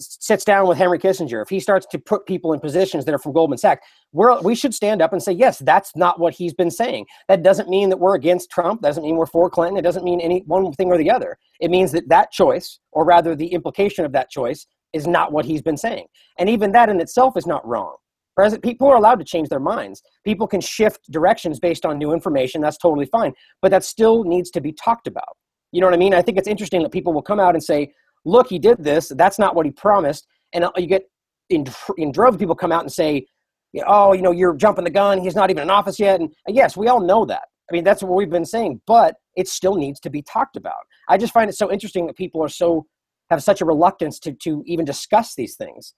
sits 0.00 0.44
down 0.44 0.68
with 0.68 0.78
Henry 0.78 0.98
Kissinger, 0.98 1.42
if 1.42 1.48
he 1.48 1.60
starts 1.60 1.86
to 1.90 1.98
put 1.98 2.26
people 2.26 2.52
in 2.52 2.60
positions 2.60 3.04
that 3.04 3.14
are 3.14 3.18
from 3.18 3.32
Goldman 3.32 3.58
Sachs, 3.58 3.86
we're, 4.12 4.40
we 4.40 4.54
should 4.54 4.72
stand 4.72 5.02
up 5.02 5.12
and 5.12 5.22
say, 5.22 5.32
yes, 5.32 5.58
that's 5.58 5.92
not 5.96 6.20
what 6.20 6.34
he's 6.34 6.54
been 6.54 6.70
saying. 6.70 7.06
That 7.28 7.42
doesn't 7.42 7.68
mean 7.68 7.88
that 7.90 7.98
we're 7.98 8.14
against 8.14 8.50
Trump. 8.50 8.82
Doesn't 8.82 9.02
mean 9.02 9.16
we're 9.16 9.26
for 9.26 9.50
Clinton. 9.50 9.76
It 9.76 9.82
doesn't 9.82 10.04
mean 10.04 10.20
any 10.20 10.44
one 10.46 10.72
thing 10.72 10.88
or 10.88 10.98
the 10.98 11.10
other. 11.10 11.36
It 11.60 11.70
means 11.70 11.92
that 11.92 12.08
that 12.08 12.30
choice, 12.30 12.78
or 12.92 13.04
rather 13.04 13.34
the 13.34 13.48
implication 13.48 14.04
of 14.04 14.12
that 14.12 14.30
choice, 14.30 14.66
is 14.92 15.06
not 15.06 15.32
what 15.32 15.44
he's 15.44 15.62
been 15.62 15.76
saying. 15.76 16.06
And 16.38 16.48
even 16.48 16.72
that 16.72 16.88
in 16.88 17.00
itself 17.00 17.36
is 17.36 17.46
not 17.46 17.66
wrong. 17.66 17.96
People 18.62 18.86
are 18.86 18.96
allowed 18.96 19.18
to 19.18 19.24
change 19.24 19.48
their 19.48 19.58
minds. 19.58 20.00
People 20.24 20.46
can 20.46 20.60
shift 20.60 21.10
directions 21.10 21.58
based 21.58 21.84
on 21.84 21.98
new 21.98 22.12
information. 22.12 22.60
That's 22.60 22.78
totally 22.78 23.06
fine. 23.06 23.32
But 23.60 23.72
that 23.72 23.82
still 23.82 24.22
needs 24.22 24.50
to 24.52 24.60
be 24.60 24.72
talked 24.72 25.08
about. 25.08 25.36
You 25.72 25.80
know 25.80 25.88
what 25.88 25.94
I 25.94 25.98
mean? 25.98 26.14
I 26.14 26.22
think 26.22 26.38
it's 26.38 26.46
interesting 26.46 26.82
that 26.84 26.92
people 26.92 27.12
will 27.12 27.20
come 27.20 27.40
out 27.40 27.54
and 27.54 27.62
say, 27.62 27.92
look, 28.24 28.48
he 28.48 28.58
did 28.58 28.82
this. 28.82 29.12
That's 29.16 29.38
not 29.38 29.54
what 29.54 29.66
he 29.66 29.72
promised. 29.72 30.26
And 30.52 30.64
uh, 30.64 30.72
you 30.76 30.86
get 30.86 31.04
in, 31.50 31.66
in 31.96 32.12
droves 32.12 32.36
people 32.36 32.54
come 32.54 32.72
out 32.72 32.82
and 32.82 32.92
say, 32.92 33.26
oh, 33.86 34.12
you 34.12 34.22
know, 34.22 34.30
you're 34.30 34.54
jumping 34.54 34.84
the 34.84 34.90
gun. 34.90 35.18
He's 35.18 35.34
not 35.34 35.50
even 35.50 35.62
in 35.62 35.70
office 35.70 35.98
yet. 35.98 36.20
And 36.20 36.30
yes, 36.46 36.76
we 36.76 36.88
all 36.88 37.00
know 37.00 37.24
that. 37.26 37.44
I 37.70 37.74
mean, 37.74 37.84
that's 37.84 38.02
what 38.02 38.16
we've 38.16 38.30
been 38.30 38.46
saying, 38.46 38.80
but 38.86 39.16
it 39.36 39.46
still 39.46 39.74
needs 39.76 40.00
to 40.00 40.10
be 40.10 40.22
talked 40.22 40.56
about. 40.56 40.86
I 41.08 41.18
just 41.18 41.34
find 41.34 41.50
it 41.50 41.54
so 41.54 41.70
interesting 41.70 42.06
that 42.06 42.16
people 42.16 42.42
are 42.42 42.48
so 42.48 42.86
have 43.30 43.42
such 43.42 43.60
a 43.60 43.66
reluctance 43.66 44.18
to 44.20 44.32
to 44.32 44.62
even 44.66 44.86
discuss 44.86 45.34
these 45.34 45.54
things. 45.54 45.92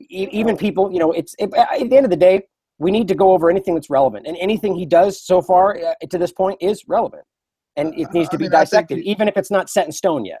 E- 0.00 0.28
even 0.32 0.56
people, 0.56 0.90
you 0.90 0.98
know, 0.98 1.12
it's 1.12 1.34
it, 1.38 1.52
at 1.54 1.90
the 1.90 1.96
end 1.96 2.06
of 2.06 2.10
the 2.10 2.16
day, 2.16 2.42
we 2.78 2.90
need 2.90 3.06
to 3.08 3.14
go 3.14 3.32
over 3.32 3.50
anything 3.50 3.74
that's 3.74 3.90
relevant, 3.90 4.26
and 4.26 4.34
anything 4.38 4.74
he 4.74 4.86
does 4.86 5.22
so 5.22 5.42
far 5.42 5.76
uh, 5.76 5.94
to 6.08 6.16
this 6.16 6.32
point 6.32 6.56
is 6.62 6.84
relevant, 6.88 7.24
and 7.76 7.92
it 7.98 8.10
needs 8.14 8.30
to 8.30 8.38
be 8.38 8.48
dissected, 8.48 8.96
he, 8.96 9.10
even 9.10 9.28
if 9.28 9.36
it's 9.36 9.50
not 9.50 9.68
set 9.68 9.84
in 9.84 9.92
stone 9.92 10.24
yet 10.24 10.40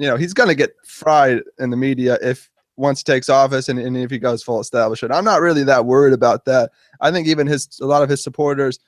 you 0.00 0.08
know, 0.08 0.16
he's 0.16 0.32
going 0.32 0.48
to 0.48 0.54
get 0.54 0.74
fried 0.86 1.42
in 1.58 1.68
the 1.68 1.76
media 1.76 2.16
if 2.22 2.48
once 2.76 3.02
takes 3.02 3.28
office 3.28 3.68
and, 3.68 3.78
and 3.78 3.96
if 3.98 4.10
he 4.10 4.18
goes 4.18 4.42
full 4.42 4.58
establishment. 4.58 5.12
I'm 5.12 5.26
not 5.26 5.42
really 5.42 5.62
that 5.64 5.84
worried 5.84 6.14
about 6.14 6.46
that. 6.46 6.70
I 7.02 7.10
think 7.10 7.28
even 7.28 7.46
his 7.46 7.78
a 7.82 7.86
lot 7.86 8.02
of 8.02 8.08
his 8.08 8.22
supporters, 8.22 8.78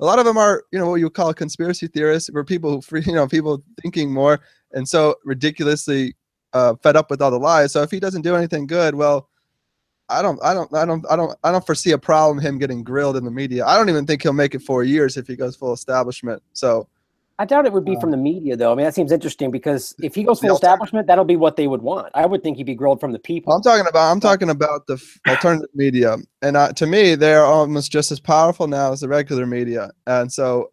a 0.00 0.04
lot 0.04 0.18
of 0.18 0.24
them 0.24 0.36
are 0.36 0.64
you 0.72 0.78
know 0.80 0.90
what 0.90 0.96
you 0.96 1.08
call 1.10 1.32
conspiracy 1.32 1.86
theorists, 1.86 2.28
or 2.34 2.44
people 2.44 2.82
who 2.90 2.98
you 3.06 3.14
know 3.14 3.28
people 3.28 3.62
thinking 3.80 4.12
more 4.12 4.40
and 4.72 4.86
so 4.86 5.14
ridiculously 5.24 6.16
uh, 6.52 6.74
fed 6.82 6.96
up 6.96 7.08
with 7.08 7.22
all 7.22 7.30
the 7.30 7.38
lies. 7.38 7.72
So 7.72 7.82
if 7.82 7.92
he 7.92 8.00
doesn't 8.00 8.22
do 8.22 8.36
anything 8.36 8.66
good, 8.66 8.94
well. 8.94 9.28
I 10.10 10.22
don't, 10.22 10.42
I 10.42 10.54
don't, 10.54 10.74
I 10.74 10.86
don't, 10.86 11.04
I 11.10 11.16
don't, 11.16 11.38
I 11.44 11.52
don't 11.52 11.66
foresee 11.66 11.90
a 11.90 11.98
problem 11.98 12.38
him 12.38 12.56
getting 12.56 12.82
grilled 12.82 13.18
in 13.18 13.26
the 13.26 13.30
media. 13.30 13.66
I 13.66 13.76
don't 13.76 13.90
even 13.90 14.06
think 14.06 14.22
he'll 14.22 14.32
make 14.32 14.54
it 14.54 14.62
four 14.62 14.82
years 14.82 15.18
if 15.18 15.26
he 15.26 15.36
goes 15.36 15.54
full 15.54 15.74
establishment. 15.74 16.42
So, 16.54 16.88
I 17.40 17.44
doubt 17.44 17.66
it 17.66 17.72
would 17.72 17.84
be 17.84 17.94
from 18.00 18.10
the 18.10 18.16
media, 18.16 18.56
though. 18.56 18.72
I 18.72 18.74
mean, 18.74 18.84
that 18.84 18.96
seems 18.96 19.12
interesting 19.12 19.52
because 19.52 19.94
if 20.02 20.16
he 20.16 20.24
goes 20.24 20.40
full 20.40 20.54
establishment, 20.54 21.06
that'll 21.06 21.24
be 21.24 21.36
what 21.36 21.54
they 21.54 21.68
would 21.68 21.82
want. 21.82 22.10
I 22.14 22.26
would 22.26 22.42
think 22.42 22.56
he'd 22.56 22.64
be 22.64 22.74
grilled 22.74 22.98
from 22.98 23.12
the 23.12 23.18
people. 23.20 23.52
I'm 23.52 23.62
talking 23.62 23.86
about. 23.88 24.10
I'm 24.10 24.18
talking 24.18 24.50
about 24.50 24.88
the 24.88 25.00
alternative 25.28 25.70
media, 25.72 26.16
and 26.42 26.56
uh, 26.56 26.72
to 26.72 26.86
me, 26.86 27.14
they're 27.14 27.44
almost 27.44 27.92
just 27.92 28.10
as 28.10 28.18
powerful 28.18 28.66
now 28.66 28.90
as 28.90 29.00
the 29.00 29.08
regular 29.08 29.46
media. 29.46 29.90
And 30.08 30.32
so, 30.32 30.72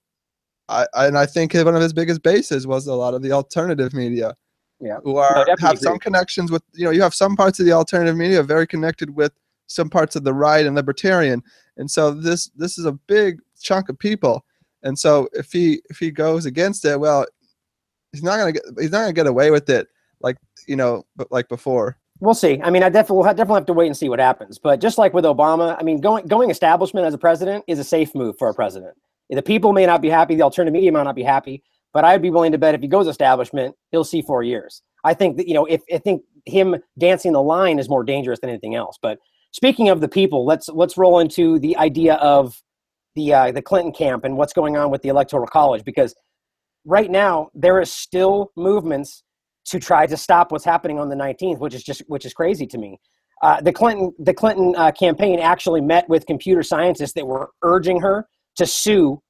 I, 0.68 0.88
and 0.96 1.20
I 1.20 1.28
think 1.28 1.54
one 1.54 1.76
of 1.76 1.82
his 1.84 1.94
biggest 1.94 2.24
bases 2.24 2.66
was 2.66 2.88
a 2.88 2.96
lot 2.96 3.14
of 3.14 3.22
the 3.22 3.32
alternative 3.32 3.94
media. 3.94 4.36
Yeah, 4.82 4.98
who 5.04 5.18
are 5.18 5.46
have 5.60 5.74
agree. 5.74 5.78
some 5.78 6.00
connections 6.00 6.52
with 6.52 6.64
you 6.74 6.86
know 6.86 6.92
you 6.92 7.04
have 7.04 7.14
some 7.14 7.36
parts 7.36 7.60
of 7.60 7.68
the 7.68 7.74
alternative 7.74 8.18
media 8.18 8.42
very 8.42 8.66
connected 8.66 9.16
with 9.16 9.34
some 9.68 9.90
parts 9.90 10.16
of 10.16 10.24
the 10.24 10.34
right 10.34 10.66
and 10.66 10.76
libertarian, 10.76 11.44
and 11.78 11.90
so 11.90 12.12
this 12.12 12.50
this 12.56 12.80
is 12.80 12.86
a 12.86 12.94
big 12.94 13.40
chunk 13.62 13.88
of 13.88 14.00
people 14.00 14.45
and 14.86 14.98
so 14.98 15.28
if 15.34 15.52
he 15.52 15.82
if 15.90 15.98
he 15.98 16.12
goes 16.12 16.46
against 16.46 16.86
it, 16.86 17.00
well, 17.00 17.26
he's 18.14 18.24
not 18.24 18.38
gonna 18.38 18.54
get 18.54 18.64
he's 18.80 18.92
not 18.92 19.02
gonna 19.02 19.14
get 19.14 19.28
away 19.28 19.52
with 19.52 19.70
it 19.70 19.88
like 20.22 20.38
you 20.68 20.76
know 20.76 21.06
like 21.32 21.50
before. 21.50 21.98
We'll 22.22 22.34
see. 22.34 22.62
I 22.64 22.70
mean, 22.70 22.84
I 22.84 22.90
definitely 22.90 23.18
we'll 23.18 23.26
definitely 23.26 23.56
have 23.56 23.66
to 23.66 23.74
wait 23.74 23.88
and 23.88 23.98
see 23.98 24.08
what 24.08 24.20
happens. 24.20 24.58
But 24.58 24.80
just 24.80 24.98
like 24.98 25.14
with 25.14 25.26
Obama, 25.26 25.76
I 25.78 25.84
mean, 25.84 26.00
going 26.00 26.26
going 26.28 26.50
establishment 26.50 27.06
as 27.06 27.14
a 27.14 27.18
president 27.18 27.66
is 27.68 27.80
a 27.80 27.84
safe 27.84 28.16
move 28.16 28.38
for 28.38 28.48
a 28.48 28.54
president. 28.54 28.94
The 29.30 29.42
people 29.42 29.74
may 29.74 29.88
not 29.88 30.02
be 30.02 30.10
happy, 30.10 30.36
the 30.36 30.44
alternative 30.44 30.74
media 30.74 30.92
might 30.92 31.04
not 31.04 31.16
be 31.16 31.24
happy, 31.24 31.64
but 31.94 32.06
I'd 32.06 32.22
be 32.22 32.30
willing 32.30 32.52
to 32.52 32.60
bet 32.60 32.76
if 32.76 32.82
he 32.82 32.88
goes 32.88 33.08
establishment, 33.08 33.76
he'll 33.90 34.04
see 34.04 34.22
four 34.22 34.44
years. 34.44 34.84
I 35.04 35.16
think 35.16 35.38
that 35.38 35.48
you 35.48 35.56
know, 35.56 35.66
if 35.66 35.82
I 35.94 35.98
think 35.98 36.22
him 36.46 36.76
dancing 37.00 37.34
the 37.34 37.42
line 37.42 37.80
is 37.80 37.90
more 37.90 38.04
dangerous 38.04 38.40
than 38.40 38.52
anything 38.52 38.76
else. 38.76 39.00
But 39.02 39.18
speaking 39.52 39.90
of 39.90 40.00
the 40.00 40.08
people, 40.08 40.46
let's 40.46 40.70
let's 40.70 40.96
roll 40.96 41.20
into 41.20 41.58
the 41.60 41.76
idea 41.78 42.16
of 42.16 42.62
the 43.16 43.34
uh, 43.34 43.52
the 43.52 43.62
Clinton 43.62 43.92
camp 43.92 44.24
and 44.24 44.38
what's 44.38 44.54
going 44.54 44.78
on 44.78 44.92
with 44.92 45.02
the 45.02 45.10
Electoral 45.10 45.48
College 45.48 45.84
because 45.84 46.16
right 46.86 47.10
now 47.10 47.50
there 47.54 47.82
is 47.82 47.92
still 47.92 48.52
movements 48.56 49.24
to 49.66 49.80
try 49.80 50.06
to 50.06 50.16
stop 50.16 50.52
what's 50.52 50.66
happening 50.66 51.00
on 51.00 51.10
the 51.10 51.16
19th, 51.16 51.60
which 51.60 51.74
is 51.74 51.84
just 51.84 52.04
which 52.08 52.26
is 52.26 52.34
crazy 52.34 52.68
to 52.68 52.78
me. 52.78 53.00
Uh, 53.42 53.60
the 53.62 53.74
Clinton 53.74 54.14
the 54.20 54.34
Clinton 54.34 54.74
uh, 54.78 54.92
campaign 54.92 55.40
actually 55.40 55.82
met 55.82 56.08
with 56.08 56.26
computer 56.26 56.64
scientists 56.64 57.14
that 57.14 57.26
were 57.26 57.50
urging 57.64 58.00
her 58.00 58.28
to 58.58 58.66
sue 58.66 59.22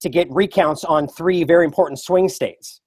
to 0.00 0.08
get 0.08 0.28
recounts 0.30 0.84
on 0.84 1.06
three 1.08 1.44
very 1.44 1.64
important 1.64 1.98
swing 1.98 2.28
states 2.28 2.80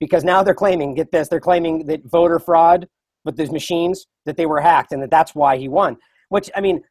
because 0.00 0.24
now 0.24 0.42
they're 0.42 0.54
claiming 0.54 0.94
get 0.94 1.10
this 1.12 1.28
they're 1.28 1.40
claiming 1.40 1.86
that 1.86 2.00
voter 2.04 2.38
fraud 2.38 2.86
with 3.24 3.36
these 3.36 3.50
machines 3.50 4.06
that 4.26 4.36
they 4.36 4.46
were 4.46 4.60
hacked 4.60 4.92
and 4.92 5.02
that 5.02 5.10
that's 5.10 5.34
why 5.34 5.56
he 5.56 5.68
won 5.68 5.96
which 6.28 6.50
i 6.56 6.60
mean 6.60 6.82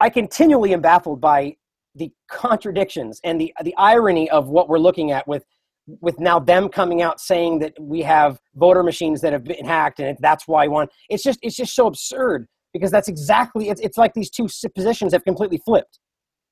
i 0.00 0.08
continually 0.08 0.72
am 0.72 0.80
baffled 0.80 1.20
by 1.20 1.54
the 1.94 2.12
contradictions 2.28 3.20
and 3.24 3.40
the 3.40 3.52
the 3.62 3.74
irony 3.76 4.28
of 4.30 4.48
what 4.48 4.68
we're 4.68 4.78
looking 4.78 5.12
at 5.12 5.26
with 5.28 5.44
with 6.00 6.18
now 6.18 6.38
them 6.38 6.68
coming 6.68 7.02
out 7.02 7.20
saying 7.20 7.58
that 7.58 7.74
we 7.78 8.00
have 8.00 8.38
voter 8.54 8.82
machines 8.82 9.20
that 9.20 9.32
have 9.32 9.44
been 9.44 9.64
hacked 9.64 10.00
and 10.00 10.16
that's 10.20 10.48
why 10.48 10.66
one 10.66 10.88
it's 11.08 11.22
just 11.22 11.38
it's 11.42 11.56
just 11.56 11.74
so 11.74 11.86
absurd 11.86 12.46
because 12.72 12.90
that's 12.90 13.08
exactly 13.08 13.68
it's, 13.68 13.80
it's 13.80 13.98
like 13.98 14.14
these 14.14 14.30
two 14.30 14.48
positions 14.74 15.12
have 15.12 15.24
completely 15.24 15.58
flipped 15.58 16.00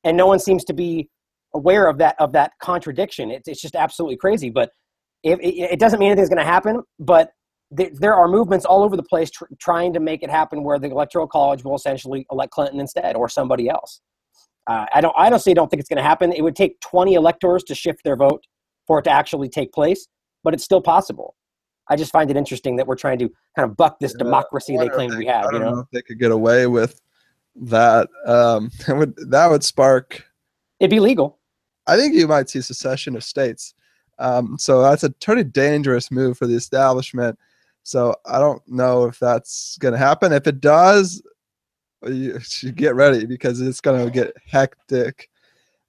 and 0.05 0.17
no 0.17 0.27
one 0.27 0.39
seems 0.39 0.65
to 0.65 0.73
be 0.73 1.09
aware 1.55 1.87
of 1.87 1.99
that 1.99 2.17
of 2.19 2.33
that 2.33 2.53
contradiction. 2.63 3.31
It's, 3.31 3.49
it's 3.49 3.61
just 3.61 3.75
absolutely 3.75 4.17
crazy 4.17 4.51
but 4.51 4.71
if, 5.23 5.39
it, 5.41 5.73
it 5.73 5.79
doesn't 5.79 5.99
mean 5.99 6.11
anything's 6.11 6.29
going 6.29 6.39
to 6.39 6.45
happen 6.45 6.83
but 6.99 7.31
there, 7.71 7.91
there 7.95 8.15
are 8.15 8.29
movements 8.29 8.67
all 8.67 8.83
over 8.83 8.97
the 8.97 9.03
place 9.03 9.31
tr- 9.31 9.45
trying 9.59 9.95
to 9.95 10.01
make 10.01 10.23
it 10.23 10.31
happen 10.31 10.63
where 10.63 10.79
the 10.79 10.91
electoral 10.91 11.27
college 11.27 11.65
will 11.65 11.75
essentially 11.75 12.27
elect 12.31 12.53
clinton 12.53 12.81
instead 12.81 13.17
or 13.17 13.29
somebody 13.29 13.69
else 13.69 14.01
uh, 14.67 14.87
I 14.95 15.01
don't. 15.01 15.15
I 15.17 15.27
honestly 15.27 15.55
don't 15.55 15.69
think 15.69 15.81
it's 15.81 15.89
going 15.89 15.99
to 15.99 16.03
happen. 16.03 16.33
It 16.33 16.43
would 16.43 16.57
take 16.57 16.81
20 16.81 17.15
electors 17.15 17.63
to 17.65 17.75
shift 17.75 18.05
their 18.05 18.17
vote 18.17 18.45
for 18.87 18.99
it 18.99 19.03
to 19.03 19.11
actually 19.11 19.49
take 19.49 19.73
place, 19.73 20.07
but 20.45 20.55
it's 20.55 20.65
still 20.65 20.81
possible. 20.81 21.35
I 21.89 21.97
just 21.97 22.13
find 22.13 22.31
it 22.31 22.37
interesting 22.37 22.77
that 22.77 22.87
we're 22.87 22.97
trying 22.97 23.19
to 23.19 23.29
kind 23.57 23.69
of 23.69 23.77
buck 23.77 23.99
this 23.99 24.13
yeah, 24.13 24.25
democracy 24.25 24.77
they 24.77 24.89
claim 24.89 25.11
they, 25.11 25.17
we 25.17 25.27
have. 25.27 25.47
I 25.47 25.51
don't 25.51 25.55
you 25.55 25.67
know? 25.67 25.75
know? 25.75 25.81
if 25.81 25.91
they 25.93 26.03
could 26.03 26.19
get 26.19 26.31
away 26.31 26.67
with 26.67 27.01
that. 27.57 28.09
Um, 28.27 28.71
that 28.87 28.97
would 28.97 29.15
that 29.31 29.49
would 29.49 29.65
spark. 29.65 30.25
It'd 30.81 30.91
be 30.91 31.01
legal. 31.01 31.39
I 31.87 31.97
think 31.97 32.15
you 32.15 32.29
might 32.29 32.49
see 32.49 32.61
secession 32.61 33.17
of 33.17 33.25
states. 33.25 33.75
Um, 34.19 34.57
so 34.59 34.83
that's 34.83 35.03
a 35.03 35.11
pretty 35.11 35.45
dangerous 35.45 36.11
move 36.11 36.39
for 36.39 36.47
the 36.47 36.55
establishment. 36.55 37.37
So 37.83 38.15
I 38.25 38.39
don't 38.39 38.63
know 38.69 39.05
if 39.07 39.19
that's 39.19 39.77
going 39.79 39.93
to 39.93 39.99
happen. 39.99 40.33
If 40.33 40.47
it 40.47 40.61
does, 40.61 41.21
you 42.07 42.39
should 42.41 42.77
get 42.77 42.95
ready 42.95 43.27
because 43.27 43.61
it's 43.61 43.81
going 43.81 44.05
to 44.05 44.11
get 44.11 44.35
hectic. 44.47 45.29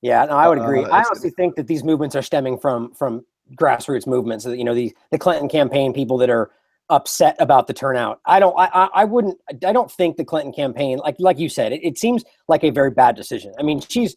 Yeah, 0.01 0.25
no, 0.25 0.35
I 0.35 0.47
would 0.49 0.57
agree. 0.57 0.83
Uh, 0.83 0.89
I 0.89 1.03
honestly 1.03 1.29
think 1.29 1.55
that 1.55 1.67
these 1.67 1.83
movements 1.83 2.15
are 2.15 2.21
stemming 2.21 2.57
from 2.57 2.93
from 2.93 3.25
grassroots 3.55 4.05
movements. 4.05 4.45
You 4.45 4.63
know, 4.63 4.75
the 4.75 4.95
the 5.11 5.17
Clinton 5.17 5.47
campaign 5.47 5.93
people 5.93 6.17
that 6.17 6.29
are 6.29 6.51
upset 6.89 7.35
about 7.39 7.67
the 7.67 7.73
turnout. 7.73 8.19
I 8.25 8.39
don't. 8.39 8.53
I 8.57 8.89
I 8.93 9.05
wouldn't. 9.05 9.37
I 9.65 9.71
don't 9.71 9.89
think 9.89 10.17
the 10.17 10.25
Clinton 10.25 10.51
campaign, 10.51 10.97
like 10.97 11.15
like 11.19 11.39
you 11.39 11.47
said, 11.47 11.71
it, 11.71 11.83
it 11.83 11.97
seems 11.97 12.23
like 12.47 12.63
a 12.65 12.69
very 12.69 12.91
bad 12.91 13.15
decision. 13.15 13.53
I 13.57 13.63
mean, 13.63 13.79
she's. 13.79 14.15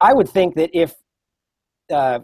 I 0.00 0.14
would 0.14 0.28
think 0.28 0.54
that 0.56 0.70
if 0.72 0.94
uh, 1.92 2.20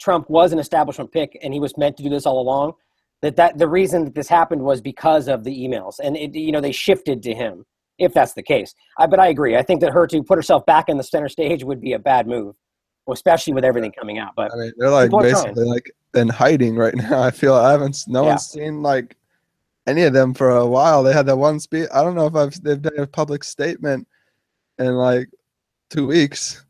Trump 0.00 0.28
was 0.30 0.52
an 0.52 0.58
establishment 0.58 1.12
pick 1.12 1.38
and 1.42 1.52
he 1.52 1.60
was 1.60 1.76
meant 1.76 1.96
to 1.98 2.02
do 2.02 2.08
this 2.08 2.26
all 2.26 2.40
along, 2.40 2.74
that 3.22 3.36
that 3.36 3.58
the 3.58 3.68
reason 3.68 4.04
that 4.04 4.14
this 4.14 4.28
happened 4.28 4.62
was 4.62 4.80
because 4.80 5.28
of 5.28 5.44
the 5.44 5.66
emails, 5.66 5.98
and 6.02 6.16
it, 6.16 6.34
you 6.34 6.52
know 6.52 6.60
they 6.60 6.72
shifted 6.72 7.22
to 7.22 7.34
him 7.34 7.64
if 8.00 8.14
that's 8.14 8.32
the 8.32 8.42
case. 8.42 8.74
I, 8.98 9.06
but 9.06 9.20
I 9.20 9.28
agree. 9.28 9.56
I 9.56 9.62
think 9.62 9.80
that 9.82 9.92
her 9.92 10.06
to 10.08 10.22
put 10.22 10.36
herself 10.36 10.66
back 10.66 10.88
in 10.88 10.96
the 10.96 11.04
center 11.04 11.28
stage 11.28 11.62
would 11.62 11.80
be 11.80 11.92
a 11.92 11.98
bad 11.98 12.26
move, 12.26 12.56
especially 13.08 13.52
with 13.52 13.64
everything 13.64 13.92
coming 13.92 14.18
out. 14.18 14.32
But 14.34 14.52
I 14.52 14.56
mean, 14.56 14.72
they're 14.78 14.90
like 14.90 15.10
basically 15.10 15.64
like 15.64 15.90
in 16.14 16.28
hiding 16.28 16.76
right 16.76 16.94
now. 16.96 17.22
I 17.22 17.30
feel 17.30 17.54
I 17.54 17.70
haven't. 17.70 17.98
No 18.08 18.22
yeah. 18.22 18.28
one's 18.30 18.46
seen 18.46 18.82
like 18.82 19.16
any 19.86 20.02
of 20.02 20.12
them 20.12 20.34
for 20.34 20.50
a 20.50 20.66
while. 20.66 21.02
They 21.02 21.12
had 21.12 21.26
that 21.26 21.36
one 21.36 21.60
speech. 21.60 21.88
I 21.94 22.02
don't 22.02 22.14
know 22.14 22.26
if 22.26 22.34
I've 22.34 22.62
they've 22.62 22.80
done 22.80 22.98
a 22.98 23.06
public 23.06 23.44
statement 23.44 24.08
in 24.78 24.94
like 24.94 25.28
two 25.90 26.06
weeks. 26.06 26.64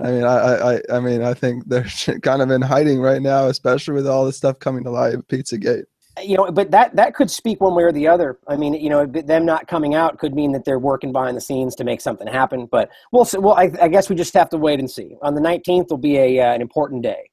I 0.00 0.12
mean, 0.12 0.22
I, 0.22 0.76
I, 0.76 0.80
I 0.92 1.00
mean, 1.00 1.22
I 1.22 1.34
think 1.34 1.68
they're 1.68 1.86
kind 2.22 2.40
of 2.40 2.50
in 2.50 2.62
hiding 2.62 3.00
right 3.00 3.20
now, 3.20 3.46
especially 3.46 3.94
with 3.94 4.06
all 4.06 4.24
this 4.24 4.36
stuff 4.36 4.58
coming 4.60 4.84
to 4.84 4.90
light, 4.90 5.16
Pizzagate. 5.28 5.84
You 6.22 6.36
know, 6.36 6.50
but 6.50 6.70
that 6.70 6.94
that 6.96 7.14
could 7.14 7.30
speak 7.30 7.60
one 7.60 7.74
way 7.74 7.82
or 7.82 7.92
the 7.92 8.08
other. 8.08 8.38
I 8.46 8.56
mean, 8.56 8.74
you 8.74 8.90
know, 8.90 9.06
them 9.06 9.44
not 9.44 9.68
coming 9.68 9.94
out 9.94 10.18
could 10.18 10.34
mean 10.34 10.52
that 10.52 10.64
they're 10.64 10.78
working 10.78 11.12
behind 11.12 11.36
the 11.36 11.40
scenes 11.40 11.74
to 11.76 11.84
make 11.84 12.00
something 12.00 12.26
happen. 12.26 12.66
But 12.66 12.90
we'll, 13.12 13.24
see. 13.24 13.38
well, 13.38 13.54
I, 13.54 13.70
I 13.80 13.88
guess 13.88 14.08
we 14.08 14.16
just 14.16 14.34
have 14.34 14.50
to 14.50 14.58
wait 14.58 14.78
and 14.78 14.90
see. 14.90 15.16
On 15.22 15.34
the 15.34 15.40
nineteenth 15.40 15.90
will 15.90 15.98
be 15.98 16.16
a 16.18 16.40
uh, 16.40 16.54
an 16.54 16.60
important 16.60 17.02
day. 17.02 17.30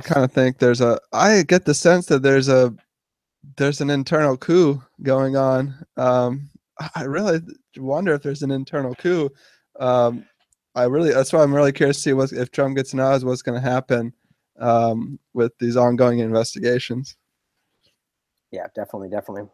I 0.00 0.02
kind 0.02 0.24
of 0.24 0.32
think 0.32 0.58
there's 0.58 0.80
a. 0.80 0.98
I 1.12 1.42
get 1.42 1.64
the 1.64 1.74
sense 1.74 2.06
that 2.06 2.22
there's 2.22 2.48
a 2.48 2.74
there's 3.56 3.80
an 3.80 3.90
internal 3.90 4.36
coup 4.36 4.82
going 5.02 5.36
on. 5.36 5.74
Um, 5.96 6.50
I 6.94 7.02
really 7.02 7.40
wonder 7.76 8.14
if 8.14 8.22
there's 8.22 8.42
an 8.42 8.50
internal 8.50 8.94
coup. 8.94 9.30
Um, 9.78 10.24
I 10.74 10.84
really 10.84 11.12
that's 11.12 11.32
why 11.32 11.42
I'm 11.42 11.54
really 11.54 11.72
curious 11.72 11.98
to 11.98 12.02
see 12.02 12.12
what 12.12 12.32
if 12.32 12.50
Trump 12.50 12.76
gets 12.76 12.92
announced, 12.92 13.24
what's 13.24 13.42
going 13.42 13.60
to 13.60 13.68
happen 13.68 14.12
um, 14.58 15.18
with 15.32 15.52
these 15.58 15.76
ongoing 15.76 16.18
investigations. 16.18 17.16
Yeah, 18.54 18.66
definitely, 18.72 19.08
definitely. 19.08 19.50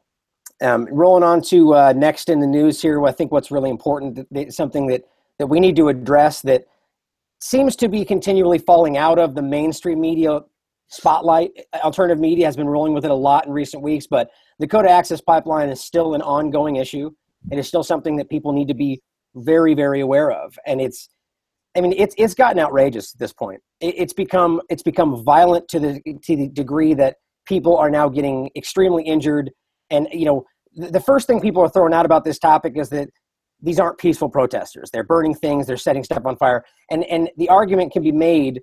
Um, 0.63 0.87
rolling 0.91 1.23
on 1.23 1.41
to 1.43 1.75
uh, 1.75 1.93
next 1.97 2.29
in 2.29 2.39
the 2.39 2.47
news 2.47 2.83
here, 2.83 3.03
I 3.07 3.13
think 3.13 3.33
what's 3.33 3.51
really 3.51 3.71
important, 3.71 4.27
something 4.53 4.87
that 4.89 5.05
that 5.39 5.47
we 5.47 5.59
need 5.59 5.75
to 5.77 5.89
address 5.89 6.43
that 6.43 6.67
seems 7.41 7.75
to 7.77 7.89
be 7.89 8.05
continually 8.05 8.59
falling 8.59 8.99
out 8.99 9.19
of 9.19 9.35
the 9.35 9.41
mainstream 9.41 9.99
media 9.99 10.41
spotlight. 10.89 11.53
Alternative 11.83 12.21
media 12.21 12.45
has 12.45 12.57
been 12.57 12.69
rolling 12.69 12.93
with 12.93 13.07
it 13.07 13.11
a 13.11 13.15
lot 13.15 13.47
in 13.47 13.53
recent 13.53 13.83
weeks, 13.83 14.07
but 14.07 14.29
the 14.59 14.67
Dakota 14.67 14.91
Access 14.91 15.23
Pipeline 15.23 15.71
is 15.71 15.81
still 15.81 16.13
an 16.13 16.21
ongoing 16.21 16.77
issue. 16.77 17.11
It 17.51 17.59
is 17.59 17.67
still 17.67 17.83
something 17.83 18.17
that 18.17 18.29
people 18.29 18.53
need 18.53 18.69
to 18.69 18.75
be 18.75 19.01
very, 19.35 19.73
very 19.73 20.01
aware 20.01 20.31
of. 20.31 20.59
And 20.67 20.79
it's, 20.79 21.09
I 21.75 21.81
mean, 21.81 21.95
it's 21.97 22.15
it's 22.19 22.35
gotten 22.35 22.59
outrageous 22.59 23.15
at 23.15 23.19
this 23.19 23.33
point. 23.33 23.63
It, 23.81 23.95
it's 23.97 24.13
become 24.13 24.61
it's 24.69 24.83
become 24.83 25.25
violent 25.25 25.69
to 25.69 25.81
the 25.81 26.03
to 26.25 26.37
the 26.37 26.49
degree 26.49 26.93
that 26.95 27.17
people 27.51 27.77
are 27.77 27.91
now 27.91 28.09
getting 28.09 28.49
extremely 28.57 29.03
injured. 29.03 29.51
And 29.91 30.09
you 30.13 30.25
know, 30.25 30.45
the, 30.75 31.01
first 31.01 31.27
thing 31.27 31.41
people 31.41 31.61
are 31.63 31.69
throwing 31.69 31.93
out 31.93 32.07
about 32.07 32.25
this 32.25 32.39
topic 32.39 32.75
is 32.77 32.89
that 32.91 33.09
these 33.61 33.81
aren't 33.81 33.99
peaceful 33.99 34.31
protesters. 34.31 34.89
They're 34.91 35.05
burning 35.05 35.35
things. 35.35 35.67
They're 35.67 35.77
setting 35.77 36.05
stuff 36.05 36.25
on 36.25 36.37
fire. 36.37 36.65
And 36.91 37.05
and 37.05 37.29
the 37.37 37.49
argument 37.49 37.93
can 37.93 38.03
be 38.03 38.13
made 38.13 38.63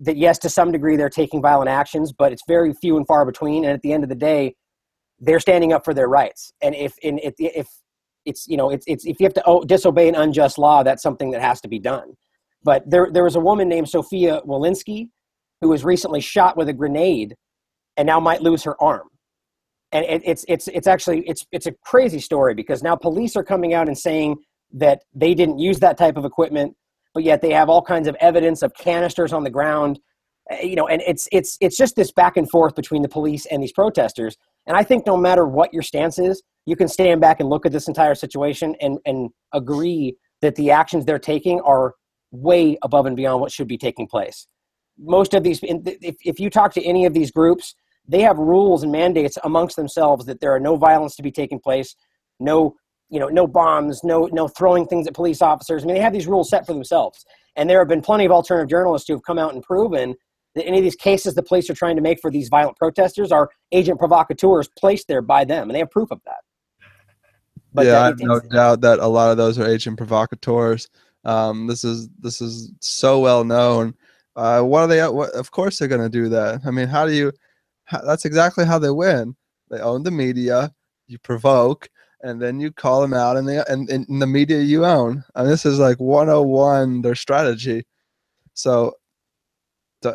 that 0.00 0.16
yes, 0.16 0.38
to 0.38 0.48
some 0.48 0.72
degree, 0.72 0.96
they're 0.96 1.10
taking 1.10 1.42
violent 1.42 1.68
actions, 1.68 2.12
but 2.12 2.32
it's 2.32 2.42
very 2.48 2.72
few 2.72 2.96
and 2.96 3.06
far 3.06 3.26
between. 3.26 3.64
And 3.64 3.72
at 3.74 3.82
the 3.82 3.92
end 3.92 4.02
of 4.04 4.08
the 4.08 4.14
day, 4.14 4.54
they're 5.18 5.40
standing 5.40 5.72
up 5.72 5.84
for 5.84 5.92
their 5.92 6.08
rights. 6.08 6.52
And 6.62 6.74
if 6.74 6.96
in 7.02 7.18
if, 7.18 7.34
if 7.38 7.66
it's 8.24 8.46
you 8.46 8.56
know 8.56 8.70
it's, 8.70 8.84
it's 8.86 9.04
if 9.04 9.16
you 9.18 9.24
have 9.26 9.34
to 9.34 9.64
disobey 9.66 10.08
an 10.08 10.14
unjust 10.14 10.56
law, 10.56 10.84
that's 10.84 11.02
something 11.02 11.32
that 11.32 11.42
has 11.42 11.60
to 11.62 11.68
be 11.68 11.80
done. 11.80 12.14
But 12.62 12.88
there 12.88 13.08
there 13.12 13.24
was 13.24 13.34
a 13.34 13.40
woman 13.40 13.68
named 13.68 13.88
Sophia 13.88 14.40
Wilansky 14.46 15.08
who 15.60 15.68
was 15.68 15.84
recently 15.84 16.20
shot 16.20 16.56
with 16.56 16.68
a 16.68 16.72
grenade 16.72 17.34
and 17.96 18.06
now 18.06 18.20
might 18.20 18.42
lose 18.42 18.62
her 18.64 18.80
arm. 18.82 19.08
And 19.92 20.04
it, 20.06 20.22
it's 20.24 20.44
it's 20.48 20.68
it's 20.68 20.86
actually 20.86 21.20
it's 21.28 21.46
it's 21.52 21.66
a 21.66 21.72
crazy 21.84 22.18
story 22.18 22.54
because 22.54 22.82
now 22.82 22.96
police 22.96 23.36
are 23.36 23.44
coming 23.44 23.74
out 23.74 23.86
and 23.86 23.96
saying 23.96 24.36
that 24.72 25.02
they 25.14 25.34
didn't 25.34 25.58
use 25.58 25.78
that 25.80 25.96
type 25.96 26.16
of 26.16 26.24
equipment 26.24 26.76
but 27.14 27.22
yet 27.22 27.40
they 27.40 27.52
have 27.52 27.68
all 27.68 27.80
kinds 27.80 28.08
of 28.08 28.16
evidence 28.20 28.62
of 28.62 28.74
canisters 28.74 29.32
on 29.32 29.44
the 29.44 29.50
ground. 29.50 30.00
Eh, 30.50 30.62
you 30.62 30.76
know 30.76 30.88
and 30.88 31.00
it's 31.06 31.26
it's 31.32 31.56
it's 31.60 31.76
just 31.76 31.96
this 31.96 32.12
back 32.12 32.36
and 32.36 32.50
forth 32.50 32.74
between 32.74 33.02
the 33.02 33.08
police 33.08 33.46
and 33.46 33.62
these 33.62 33.72
protesters. 33.72 34.36
And 34.66 34.76
i 34.76 34.82
think 34.82 35.06
no 35.06 35.16
matter 35.16 35.46
what 35.46 35.72
your 35.72 35.82
stance 35.82 36.18
is 36.18 36.42
you 36.66 36.76
can 36.76 36.88
stand 36.88 37.20
back 37.20 37.40
and 37.40 37.48
look 37.48 37.64
at 37.64 37.72
this 37.72 37.88
entire 37.88 38.14
situation 38.14 38.74
and 38.80 38.98
and 39.06 39.30
agree 39.52 40.16
that 40.42 40.56
the 40.56 40.70
actions 40.70 41.04
they're 41.04 41.18
taking 41.18 41.60
are 41.60 41.94
way 42.32 42.76
above 42.82 43.06
and 43.06 43.16
beyond 43.16 43.40
what 43.40 43.52
should 43.52 43.68
be 43.68 43.78
taking 43.78 44.06
place. 44.06 44.46
Most 44.98 45.34
of 45.34 45.42
these 45.44 45.60
if, 45.62 46.16
if 46.24 46.40
you 46.40 46.50
talk 46.50 46.74
to 46.74 46.82
any 46.82 47.06
of 47.06 47.14
these 47.14 47.30
groups 47.30 47.74
they 48.06 48.20
have 48.20 48.38
rules 48.38 48.82
and 48.82 48.92
mandates 48.92 49.38
amongst 49.44 49.76
themselves 49.76 50.26
that 50.26 50.40
there 50.40 50.54
are 50.54 50.60
no 50.60 50.76
violence 50.76 51.16
to 51.16 51.22
be 51.22 51.30
taking 51.30 51.58
place 51.58 51.94
no 52.40 52.76
you 53.14 53.20
know, 53.20 53.28
no 53.28 53.46
bombs, 53.46 54.02
no 54.02 54.28
no 54.32 54.48
throwing 54.48 54.86
things 54.86 55.06
at 55.06 55.14
police 55.14 55.40
officers. 55.42 55.82
I 55.82 55.86
mean, 55.86 55.94
they 55.94 56.02
have 56.02 56.12
these 56.12 56.26
rules 56.26 56.50
set 56.50 56.66
for 56.66 56.72
themselves. 56.72 57.24
And 57.56 57.70
there 57.70 57.78
have 57.78 57.88
been 57.88 58.02
plenty 58.02 58.24
of 58.24 58.32
alternative 58.32 58.68
journalists 58.68 59.06
who 59.06 59.14
have 59.14 59.22
come 59.22 59.38
out 59.38 59.54
and 59.54 59.62
proven 59.62 60.16
that 60.56 60.66
any 60.66 60.78
of 60.78 60.84
these 60.84 60.96
cases 60.96 61.34
the 61.34 61.42
police 61.42 61.70
are 61.70 61.74
trying 61.74 61.94
to 61.94 62.02
make 62.02 62.20
for 62.20 62.30
these 62.30 62.48
violent 62.48 62.76
protesters 62.76 63.30
are 63.30 63.50
agent 63.70 64.00
provocateurs 64.00 64.68
placed 64.76 65.06
there 65.06 65.22
by 65.22 65.44
them, 65.44 65.68
and 65.68 65.74
they 65.74 65.78
have 65.78 65.90
proof 65.90 66.10
of 66.10 66.20
that. 66.24 66.40
But 67.72 67.86
yeah, 67.86 68.02
I 68.02 68.06
have 68.06 68.18
no 68.20 68.40
doubt 68.40 68.80
that 68.80 68.98
a 68.98 69.06
lot 69.06 69.30
of 69.30 69.36
those 69.36 69.58
are 69.58 69.66
agent 69.66 69.96
provocateurs. 69.96 70.88
Um, 71.24 71.68
this 71.68 71.84
is 71.84 72.08
this 72.18 72.40
is 72.40 72.72
so 72.80 73.20
well 73.20 73.44
known. 73.44 73.94
Uh, 74.34 74.62
what 74.62 74.80
are 74.80 74.86
they? 74.88 75.06
What, 75.06 75.30
of 75.30 75.50
course, 75.52 75.78
they're 75.78 75.88
going 75.88 76.02
to 76.02 76.08
do 76.08 76.28
that. 76.30 76.62
I 76.66 76.70
mean, 76.70 76.88
how 76.88 77.06
do 77.06 77.12
you? 77.12 77.32
That's 77.90 78.24
exactly 78.24 78.64
how 78.64 78.78
they 78.78 78.90
win. 78.90 79.36
They 79.70 79.80
own 79.80 80.02
the 80.02 80.10
media. 80.10 80.72
You 81.06 81.18
provoke, 81.18 81.88
and 82.24 82.40
then 82.40 82.58
you 82.58 82.72
call 82.72 83.02
them 83.02 83.12
out 83.12 83.36
and 83.36 83.46
they 83.46 83.62
and 83.68 83.88
in 83.90 84.18
the 84.18 84.26
media 84.26 84.60
you 84.60 84.84
own. 84.84 85.22
And 85.34 85.48
this 85.48 85.66
is 85.66 85.78
like 85.78 86.00
101 86.00 87.02
their 87.02 87.14
strategy. 87.14 87.86
So 88.54 88.94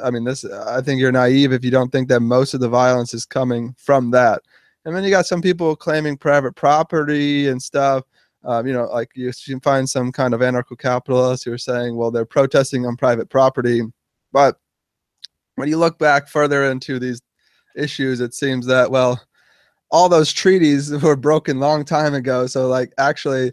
I 0.04 0.10
mean 0.10 0.24
this 0.24 0.44
I 0.44 0.82
think 0.82 1.00
you're 1.00 1.12
naive 1.12 1.54
if 1.54 1.64
you 1.64 1.72
don't 1.72 1.92
think 1.92 2.10
that 2.10 2.22
most 2.22 2.54
of 2.56 2.60
the 2.60 2.70
violence 2.70 3.14
is 3.14 3.26
coming 3.26 3.76
from 3.78 4.10
that. 4.12 4.42
And 4.86 4.96
then 4.96 5.04
you 5.04 5.12
got 5.12 5.28
some 5.28 5.42
people 5.42 5.76
claiming 5.76 6.18
private 6.18 6.56
property 6.56 7.48
and 7.48 7.62
stuff. 7.62 8.04
Um, 8.44 8.66
you 8.66 8.74
know, 8.74 8.86
like 8.86 9.12
you 9.14 9.32
can 9.46 9.60
find 9.60 9.88
some 9.88 10.12
kind 10.12 10.34
of 10.34 10.40
anarcho-capitalists 10.40 11.44
who 11.44 11.52
are 11.52 11.58
saying, 11.58 11.98
well, 11.98 12.10
they're 12.10 12.26
protesting 12.26 12.86
on 12.86 12.96
private 12.96 13.30
property. 13.30 13.82
But 14.32 14.58
when 15.56 15.68
you 15.68 15.78
look 15.78 16.00
back 16.00 16.30
further 16.30 16.64
into 16.72 17.00
these 17.00 17.20
issues, 17.80 18.20
it 18.20 18.34
seems 18.34 18.66
that, 18.68 18.92
well, 18.92 19.22
all 19.92 20.10
those 20.10 20.32
treaties 20.32 20.92
were 21.04 21.16
broken 21.16 21.60
long 21.60 21.86
time 21.86 22.14
ago. 22.14 22.48
So 22.48 22.68
like 22.68 22.94
actually 22.98 23.52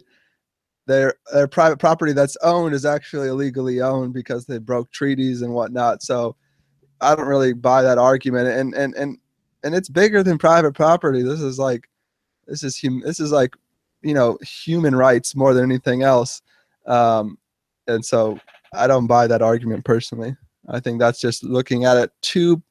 their 0.85 1.15
their 1.33 1.47
private 1.47 1.79
property 1.79 2.13
that's 2.13 2.37
owned 2.43 2.73
is 2.73 2.85
actually 2.85 3.27
illegally 3.27 3.81
owned 3.81 4.13
because 4.13 4.45
they 4.45 4.57
broke 4.57 4.91
treaties 4.91 5.41
and 5.41 5.53
whatnot. 5.53 6.01
So 6.01 6.35
I 7.01 7.15
don't 7.15 7.27
really 7.27 7.53
buy 7.53 7.81
that 7.81 7.97
argument. 7.97 8.47
And 8.47 8.73
and 8.73 8.95
and 8.95 9.17
and 9.63 9.75
it's 9.75 9.89
bigger 9.89 10.23
than 10.23 10.37
private 10.37 10.73
property. 10.73 11.21
This 11.23 11.41
is 11.41 11.59
like 11.59 11.89
this 12.47 12.63
is 12.63 12.79
hum- 12.79 13.03
this 13.05 13.19
is 13.19 13.31
like 13.31 13.55
you 14.01 14.13
know 14.13 14.37
human 14.41 14.95
rights 14.95 15.35
more 15.35 15.53
than 15.53 15.63
anything 15.63 16.03
else. 16.03 16.41
Um, 16.85 17.37
and 17.87 18.03
so 18.03 18.39
I 18.73 18.87
don't 18.87 19.07
buy 19.07 19.27
that 19.27 19.41
argument 19.41 19.83
personally. 19.83 20.35
I 20.69 20.79
think 20.79 20.99
that's 20.99 21.19
just 21.19 21.43
looking 21.43 21.85
at 21.85 21.97
it 21.97 22.11
too 22.21 22.61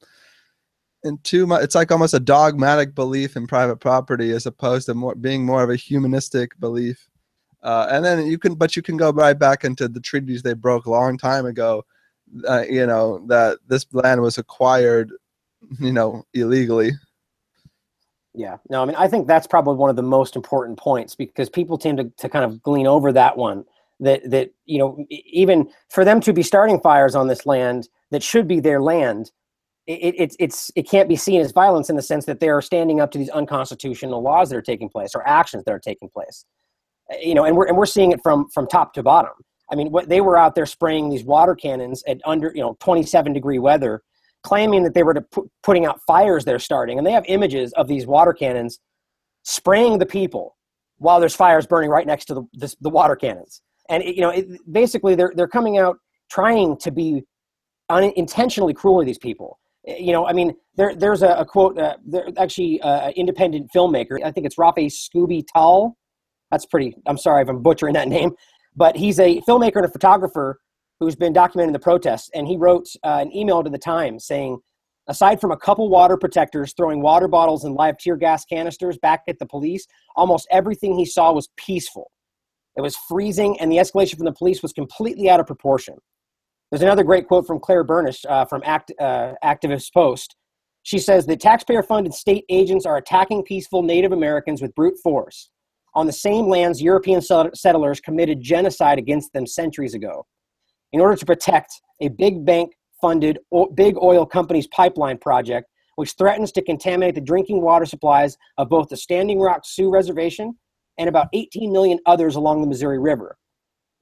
too 1.23 1.47
much. 1.47 1.63
It's 1.63 1.75
like 1.75 1.91
almost 1.91 2.15
a 2.15 2.21
dogmatic 2.21 2.95
belief 2.95 3.37
in 3.37 3.47
private 3.47 3.77
property 3.77 4.31
as 4.33 4.47
opposed 4.47 4.87
to 4.87 4.95
more 4.95 5.15
being 5.15 5.45
more 5.45 5.63
of 5.63 5.71
a 5.71 5.77
humanistic 5.77 6.59
belief. 6.59 7.09
Uh, 7.63 7.89
and 7.91 8.05
then 8.05 8.27
you 8.27 8.39
can, 8.39 8.55
but 8.55 8.77
you 8.77 8.83
can 8.83 8.97
go 8.97 9.11
right 9.11 9.39
back 9.39 9.65
into 9.65 9.89
the 9.89 10.01
treaties 10.01 10.43
they 10.43 10.55
broke 10.55 10.87
a 10.87 10.91
long 10.91 11.19
time 11.19 11.47
ago. 11.47 11.85
Uh, 12.49 12.65
you 12.69 12.85
know 12.87 13.25
that 13.29 13.59
this 13.69 13.87
land 13.93 14.21
was 14.21 14.37
acquired, 14.37 15.13
you 15.81 15.93
know, 15.93 16.25
illegally. 16.35 16.93
Yeah, 18.35 18.59
no, 18.69 18.83
I 18.83 18.85
mean, 18.85 18.97
I 18.97 19.09
think 19.09 19.27
that's 19.27 19.47
probably 19.47 19.77
one 19.77 19.89
of 19.89 19.97
the 19.97 20.03
most 20.03 20.37
important 20.37 20.79
points 20.79 21.15
because 21.15 21.49
people 21.49 21.79
tend 21.79 21.99
to, 21.99 22.05
to 22.19 22.29
kind 22.29 22.45
of 22.45 22.63
glean 22.63 22.87
over 22.87 23.11
that 23.13 23.37
one. 23.37 23.65
That 24.01 24.31
that 24.31 24.51
you 24.67 24.79
know, 24.79 25.07
even 25.09 25.71
for 25.89 26.05
them 26.05 26.21
to 26.21 26.33
be 26.35 26.43
starting 26.43 26.79
fires 26.81 27.15
on 27.15 27.29
this 27.29 27.47
land 27.47 27.89
that 28.11 28.23
should 28.23 28.47
be 28.47 28.61
their 28.61 28.83
land, 28.83 29.31
it, 29.87 30.15
it's 30.19 30.37
it's 30.39 30.71
it 30.75 30.89
can't 30.89 31.09
be 31.09 31.17
seen 31.17 31.41
as 31.41 31.53
violence 31.53 31.91
in 31.91 31.97
the 31.97 32.03
sense 32.03 32.25
that 32.25 32.41
they're 32.41 32.61
standing 32.61 33.01
up 33.01 33.11
to 33.13 33.19
these 33.19 33.31
unconstitutional 33.31 34.23
laws 34.23 34.51
that 34.51 34.57
are 34.57 34.63
taking 34.63 34.89
place 34.89 35.13
or 35.15 35.27
actions 35.27 35.65
that 35.65 35.73
are 35.73 35.79
taking 35.79 36.09
place. 36.09 36.45
Eh, 37.11 37.19
you 37.23 37.35
know 37.35 37.45
and 37.45 37.57
we're 37.57 37.67
and 37.67 37.77
we're 37.77 37.87
seeing 37.87 38.13
it 38.13 38.21
from 38.23 38.49
from 38.51 38.67
top 38.67 38.93
to 38.95 39.03
bottom. 39.03 39.33
I 39.71 39.77
mean 39.77 39.91
what 39.91 40.09
they 40.09 40.21
were 40.21 40.37
out 40.37 40.55
there 40.55 40.67
spraying 40.67 41.09
these 41.09 41.25
water 41.25 41.55
cannons 41.55 42.03
at 42.09 42.21
under 42.25 42.53
you 42.55 42.63
know 42.63 42.77
27 42.81 43.33
degree 43.33 43.59
weather 43.59 44.03
claiming 44.43 44.83
that 44.85 44.95
they 44.95 45.03
were 45.03 45.15
pu- 45.15 45.51
putting 45.63 45.87
out 45.87 46.01
fires 46.07 46.45
they're 46.45 46.59
starting 46.59 46.99
and 46.99 47.07
they 47.07 47.13
have 47.13 47.25
images 47.27 47.73
of 47.73 47.89
these 47.89 48.07
water 48.07 48.33
cannons 48.33 48.79
spraying 49.43 49.99
the 49.99 50.07
people 50.07 50.57
while 50.99 51.21
there's 51.21 51.35
fires 51.35 51.67
burning 51.67 51.91
right 51.91 52.07
next 52.07 52.27
to 52.27 52.35
the 52.35 52.43
this, 52.55 52.77
the 52.81 52.91
water 52.91 53.17
cannons. 53.17 53.63
And 53.89 54.03
it, 54.03 54.17
you 54.17 54.23
know 54.23 54.31
it, 54.31 54.47
basically 54.73 55.15
they're 55.15 55.33
they're 55.37 55.49
coming 55.49 55.79
out 55.79 55.99
trying 56.29 56.77
to 56.79 56.91
be 56.91 57.23
unintentionally 57.89 58.75
cruel 58.75 59.01
to 59.01 59.07
these 59.07 59.19
people 59.19 59.61
you 59.87 60.13
know, 60.13 60.27
I 60.27 60.33
mean, 60.33 60.55
there, 60.77 60.95
there's 60.95 61.23
a, 61.23 61.29
a 61.29 61.45
quote, 61.45 61.79
uh, 61.79 61.97
there, 62.05 62.29
actually, 62.37 62.81
uh, 62.81 63.11
independent 63.11 63.71
filmmaker. 63.75 64.23
I 64.25 64.33
think 64.33 64.47
it's 64.47 64.59
Rafe 64.59 64.91
Scooby 64.91 65.45
Tall. 65.53 65.97
That's 66.51 66.67
pretty. 66.67 66.97
I'm 67.07 67.19
sorry 67.19 67.43
if 67.43 67.49
I'm 67.49 67.63
butchering 67.63 67.95
that 67.95 68.09
name, 68.17 68.33
but 68.75 68.97
he's 68.97 69.21
a 69.21 69.41
filmmaker 69.43 69.77
and 69.77 69.87
a 69.87 69.91
photographer 69.91 70.59
who's 70.99 71.17
been 71.17 71.33
documenting 71.33 71.73
the 71.73 71.79
protests. 71.79 72.31
And 72.35 72.49
he 72.49 72.57
wrote 72.57 72.87
uh, 73.05 73.19
an 73.21 73.35
email 73.35 73.63
to 73.63 73.71
the 73.71 73.79
Times 73.79 74.27
saying, 74.27 74.59
aside 75.09 75.41
from 75.41 75.53
a 75.53 75.57
couple 75.57 75.89
water 75.89 76.17
protectors 76.17 76.75
throwing 76.77 77.01
water 77.01 77.29
bottles 77.29 77.65
and 77.65 77.75
live 77.75 77.99
tear 77.99 78.17
gas 78.17 78.45
canisters 78.45 78.99
back 78.99 79.23
at 79.29 79.39
the 79.39 79.47
police, 79.47 79.87
almost 80.17 80.49
everything 80.51 80.97
he 80.97 81.05
saw 81.05 81.33
was 81.33 81.49
peaceful. 81.57 82.11
It 82.77 82.83
was 82.83 82.97
freezing, 83.09 83.59
and 83.61 83.73
the 83.73 83.77
escalation 83.77 84.17
from 84.17 84.27
the 84.27 84.33
police 84.33 84.63
was 84.63 84.73
completely 84.73 85.31
out 85.31 85.41
of 85.41 85.47
proportion. 85.47 85.97
There's 86.71 86.83
another 86.83 87.05
great 87.05 87.29
quote 87.29 87.47
from 87.47 87.61
Claire 87.61 87.85
Bernish 87.85 88.25
uh, 88.29 88.45
from 88.45 88.63
Act, 88.65 88.93
uh, 89.01 89.35
Activist 89.45 89.93
Post. 89.95 90.35
She 90.83 90.99
says 90.99 91.27
the 91.27 91.37
taxpayer 91.37 91.83
funded 91.83 92.13
state 92.13 92.45
agents 92.49 92.87
are 92.87 92.97
attacking 92.97 93.45
peaceful 93.45 93.83
Native 93.83 94.13
Americans 94.13 94.61
with 94.61 94.75
brute 94.75 94.99
force 95.03 95.51
on 95.95 96.07
the 96.07 96.13
same 96.13 96.49
lands 96.49 96.83
European 96.83 97.23
settlers 97.23 98.01
committed 98.01 98.41
genocide 98.41 98.99
against 98.99 99.33
them 99.33 99.47
centuries 99.47 99.95
ago. 99.95 100.27
In 100.93 101.01
order 101.01 101.17
to 101.17 101.27
protect 101.27 101.81
a 102.01 102.09
big 102.09 102.45
bank 102.45 102.73
funded 103.01 103.39
big 103.75 103.97
oil 103.99 104.27
company's 104.27 104.67
pipeline 104.69 105.19
project, 105.19 105.69
which 105.97 106.15
threatens 106.19 106.53
to 106.53 106.63
contaminate 106.63 107.15
the 107.15 107.21
drinking 107.21 107.63
water 107.63 107.87
supplies 107.87 108.37
of 108.59 108.69
both 108.69 108.89
the 108.89 108.97
Standing 108.97 109.41
Rock 109.41 109.63
Sioux 109.65 109.91
Reservation 109.91 110.57
and 110.99 111.09
about 111.09 111.29
18 111.33 111.73
million 111.73 111.99
others 112.07 112.37
along 112.37 112.61
the 112.61 112.67
Missouri 112.67 112.99
River. 112.99 113.37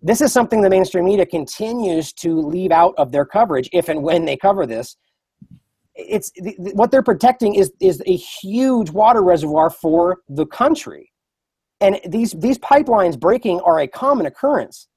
This 0.04 0.20
is 0.20 0.34
something 0.34 0.60
the 0.60 0.68
mainstream 0.68 1.06
media 1.06 1.24
continues 1.24 2.12
to 2.14 2.38
leave 2.38 2.70
out 2.70 2.92
of 2.98 3.10
their 3.10 3.24
coverage 3.24 3.70
if 3.72 3.88
and 3.88 4.02
when 4.02 4.26
they 4.26 4.36
cover 4.36 4.66
this. 4.66 4.96
It's 5.94 6.30
what 6.74 6.90
they're 6.90 7.02
protecting 7.02 7.54
is 7.54 7.72
is 7.80 8.02
a 8.04 8.14
huge 8.14 8.90
water 8.90 9.22
reservoir 9.22 9.70
for 9.70 10.18
the 10.28 10.44
country. 10.44 11.10
And 11.80 12.00
these 12.06 12.32
these 12.32 12.58
pipelines 12.58 13.18
breaking 13.18 13.60
are 13.60 13.80
a 13.80 13.86
common 13.88 14.26
occurrence. 14.26 14.88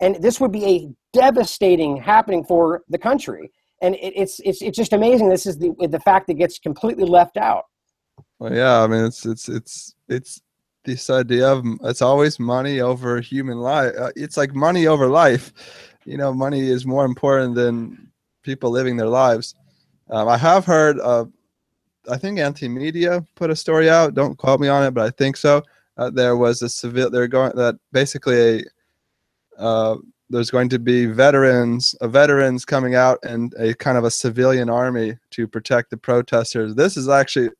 And 0.00 0.16
this 0.22 0.40
would 0.40 0.52
be 0.52 0.64
a 0.64 0.88
devastating 1.12 1.98
happening 1.98 2.42
for 2.44 2.84
the 2.88 2.98
country. 2.98 3.52
And 3.82 3.96
it, 3.96 4.14
it's 4.16 4.40
it's 4.44 4.62
it's 4.62 4.78
just 4.78 4.94
amazing. 4.94 5.28
This 5.28 5.44
is 5.44 5.58
the 5.58 5.74
the 5.90 6.00
fact 6.00 6.26
that 6.28 6.34
gets 6.34 6.58
completely 6.58 7.04
left 7.04 7.36
out. 7.36 7.64
Well, 8.38 8.54
yeah, 8.54 8.82
I 8.82 8.86
mean, 8.86 9.04
it's 9.04 9.26
it's 9.26 9.46
it's 9.50 9.94
it's 10.08 10.40
this 10.84 11.10
idea 11.10 11.48
of 11.48 11.64
it's 11.82 12.02
always 12.02 12.38
money 12.38 12.80
over 12.80 13.20
human 13.20 13.58
life. 13.58 13.92
Uh, 13.98 14.10
it's 14.16 14.36
like 14.36 14.54
money 14.54 14.86
over 14.86 15.08
life. 15.08 15.52
You 16.04 16.16
know, 16.18 16.32
money 16.32 16.68
is 16.68 16.86
more 16.86 17.04
important 17.04 17.54
than 17.54 18.10
people 18.42 18.70
living 18.70 18.96
their 18.96 19.08
lives. 19.08 19.54
Um, 20.10 20.28
I 20.28 20.36
have 20.36 20.66
heard, 20.66 21.00
uh, 21.00 21.24
I 22.10 22.18
think 22.18 22.38
Anti 22.38 22.68
Media 22.68 23.24
put 23.34 23.50
a 23.50 23.56
story 23.56 23.88
out. 23.88 24.14
Don't 24.14 24.36
quote 24.36 24.60
me 24.60 24.68
on 24.68 24.84
it, 24.84 24.92
but 24.92 25.06
I 25.06 25.10
think 25.10 25.36
so. 25.36 25.62
Uh, 25.96 26.10
there 26.10 26.36
was 26.36 26.60
a 26.62 26.68
civil. 26.68 27.08
They're 27.08 27.28
going 27.28 27.52
that 27.56 27.78
basically 27.92 28.64
a 29.58 29.62
uh, 29.62 29.96
there's 30.30 30.50
going 30.50 30.68
to 30.70 30.78
be 30.78 31.06
veterans, 31.06 31.94
a 32.00 32.08
veterans 32.08 32.64
coming 32.64 32.94
out 32.94 33.18
and 33.22 33.54
a 33.58 33.74
kind 33.74 33.98
of 33.98 34.04
a 34.04 34.10
civilian 34.10 34.70
army 34.70 35.16
to 35.30 35.46
protect 35.46 35.90
the 35.90 35.96
protesters. 35.96 36.74
This 36.74 36.96
is 36.96 37.08
actually, 37.08 37.50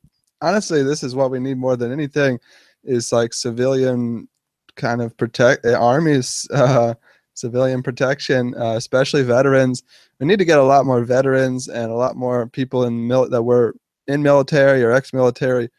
honestly, 0.41 0.83
this 0.83 1.03
is 1.03 1.15
what 1.15 1.31
we 1.31 1.39
need 1.39 1.57
more 1.57 1.77
than 1.77 1.91
anything, 1.91 2.39
is 2.85 3.11
like 3.11 3.33
civilian 3.33 4.27
kind 4.75 5.01
of 5.01 5.15
protect 5.17 5.65
uh, 5.65 5.73
armies, 5.73 6.47
uh, 6.53 6.93
civilian 7.33 7.83
protection, 7.83 8.53
uh, 8.55 8.75
especially 8.75 9.23
veterans. 9.23 9.83
We 10.19 10.27
need 10.27 10.39
to 10.39 10.45
get 10.45 10.59
a 10.59 10.63
lot 10.63 10.85
more 10.85 11.03
veterans 11.03 11.67
and 11.67 11.91
a 11.91 11.95
lot 11.95 12.15
more 12.15 12.47
people 12.47 12.85
in 12.85 13.07
mil- 13.07 13.29
that 13.29 13.43
were 13.43 13.75
in 14.07 14.21
military 14.21 14.83
or 14.83 14.91
ex-military 14.91 15.69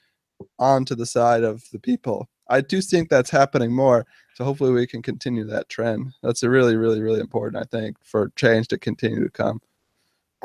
onto 0.59 0.95
the 0.95 1.07
side 1.07 1.45
of 1.45 1.65
the 1.73 1.79
people. 1.79 2.29
I 2.49 2.61
do 2.61 2.81
think 2.81 3.09
that's 3.09 3.31
happening 3.31 3.75
more. 3.75 4.07
So 4.35 4.45
hopefully 4.45 4.73
we 4.73 4.87
can 4.87 5.03
continue 5.03 5.45
that 5.45 5.69
trend. 5.69 6.13
That's 6.23 6.43
a 6.43 6.51
really, 6.51 6.77
really, 6.77 7.01
really 7.01 7.21
important, 7.21 7.63
I 7.63 7.67
think, 7.67 7.97
for 8.03 8.31
change 8.37 8.69
to 8.69 8.79
continue 8.79 9.25
to 9.25 9.31
come. 9.31 9.61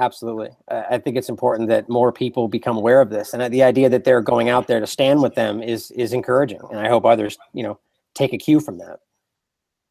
Absolutely. 0.01 0.49
I 0.67 0.97
think 0.97 1.15
it's 1.15 1.29
important 1.29 1.69
that 1.69 1.87
more 1.87 2.11
people 2.11 2.47
become 2.47 2.75
aware 2.75 3.01
of 3.01 3.11
this. 3.11 3.35
And 3.35 3.53
the 3.53 3.61
idea 3.61 3.87
that 3.87 4.03
they're 4.03 4.19
going 4.19 4.49
out 4.49 4.65
there 4.65 4.79
to 4.79 4.87
stand 4.87 5.21
with 5.21 5.35
them 5.35 5.61
is 5.61 5.91
is 5.91 6.11
encouraging. 6.11 6.59
And 6.71 6.79
I 6.79 6.89
hope 6.89 7.05
others, 7.05 7.37
you 7.53 7.61
know, 7.61 7.79
take 8.15 8.33
a 8.33 8.37
cue 8.39 8.59
from 8.59 8.79
that. 8.79 8.97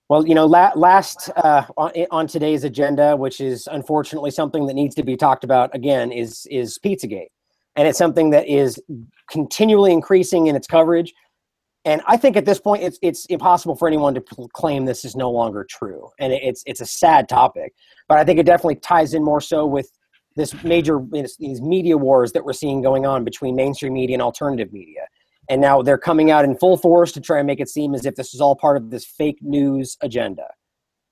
Well, 0.09 0.27
you 0.27 0.35
know, 0.35 0.46
la- 0.46 0.73
last 0.75 1.31
uh, 1.37 1.62
on, 1.77 2.27
today's 2.27 2.64
agenda, 2.64 3.16
which 3.16 3.40
is 3.40 3.68
unfortunately 3.70 4.33
something 4.33 4.66
that 4.66 4.75
needs 4.75 4.96
to 4.96 5.05
be 5.05 5.16
talked 5.16 5.44
about 5.44 5.73
again, 5.77 6.11
is 6.11 6.44
is 6.51 6.77
Pizzagate, 6.85 7.29
and 7.77 7.87
it's 7.87 7.99
something 7.99 8.31
that 8.31 8.49
is 8.49 8.83
continually 9.31 9.92
increasing 9.92 10.49
in 10.49 10.57
its 10.57 10.66
coverage. 10.66 11.14
And 11.85 12.03
I 12.09 12.16
think 12.16 12.37
at 12.37 12.46
this 12.46 12.59
point, 12.59 12.83
it's 12.83 12.99
it's 13.01 13.27
impossible 13.27 13.77
for 13.77 13.87
anyone 13.87 14.14
to 14.14 14.20
claim 14.55 14.87
this 14.87 15.05
is 15.05 15.14
no 15.14 15.31
longer 15.31 15.64
true, 15.70 16.09
and 16.18 16.33
it's 16.33 16.64
it's 16.66 16.81
a 16.81 16.87
sad 16.87 17.29
topic. 17.29 17.75
But 18.09 18.18
I 18.18 18.25
think 18.25 18.40
it 18.40 18.46
definitely 18.46 18.75
ties 18.75 19.14
in 19.14 19.23
more 19.23 19.40
so 19.40 19.64
with 19.64 19.88
this 20.40 20.64
major 20.64 21.00
these 21.38 21.61
media 21.61 21.96
wars 21.96 22.33
that 22.33 22.44
we're 22.44 22.53
seeing 22.53 22.81
going 22.81 23.05
on 23.05 23.24
between 23.24 23.55
mainstream 23.55 23.92
media 23.92 24.14
and 24.14 24.22
alternative 24.22 24.72
media. 24.72 25.03
And 25.50 25.61
now 25.61 25.83
they're 25.83 25.98
coming 25.98 26.31
out 26.31 26.44
in 26.44 26.57
full 26.57 26.76
force 26.76 27.12
to 27.12 27.20
try 27.20 27.38
and 27.38 27.46
make 27.46 27.61
it 27.61 27.68
seem 27.68 27.94
as 27.94 28.07
if 28.07 28.14
this 28.14 28.33
is 28.35 28.40
all 28.40 28.57
part 28.57 28.76
of 28.76 28.90
this 28.90 29.05
fake 29.05 29.38
news 29.42 29.96
agenda. 30.00 30.46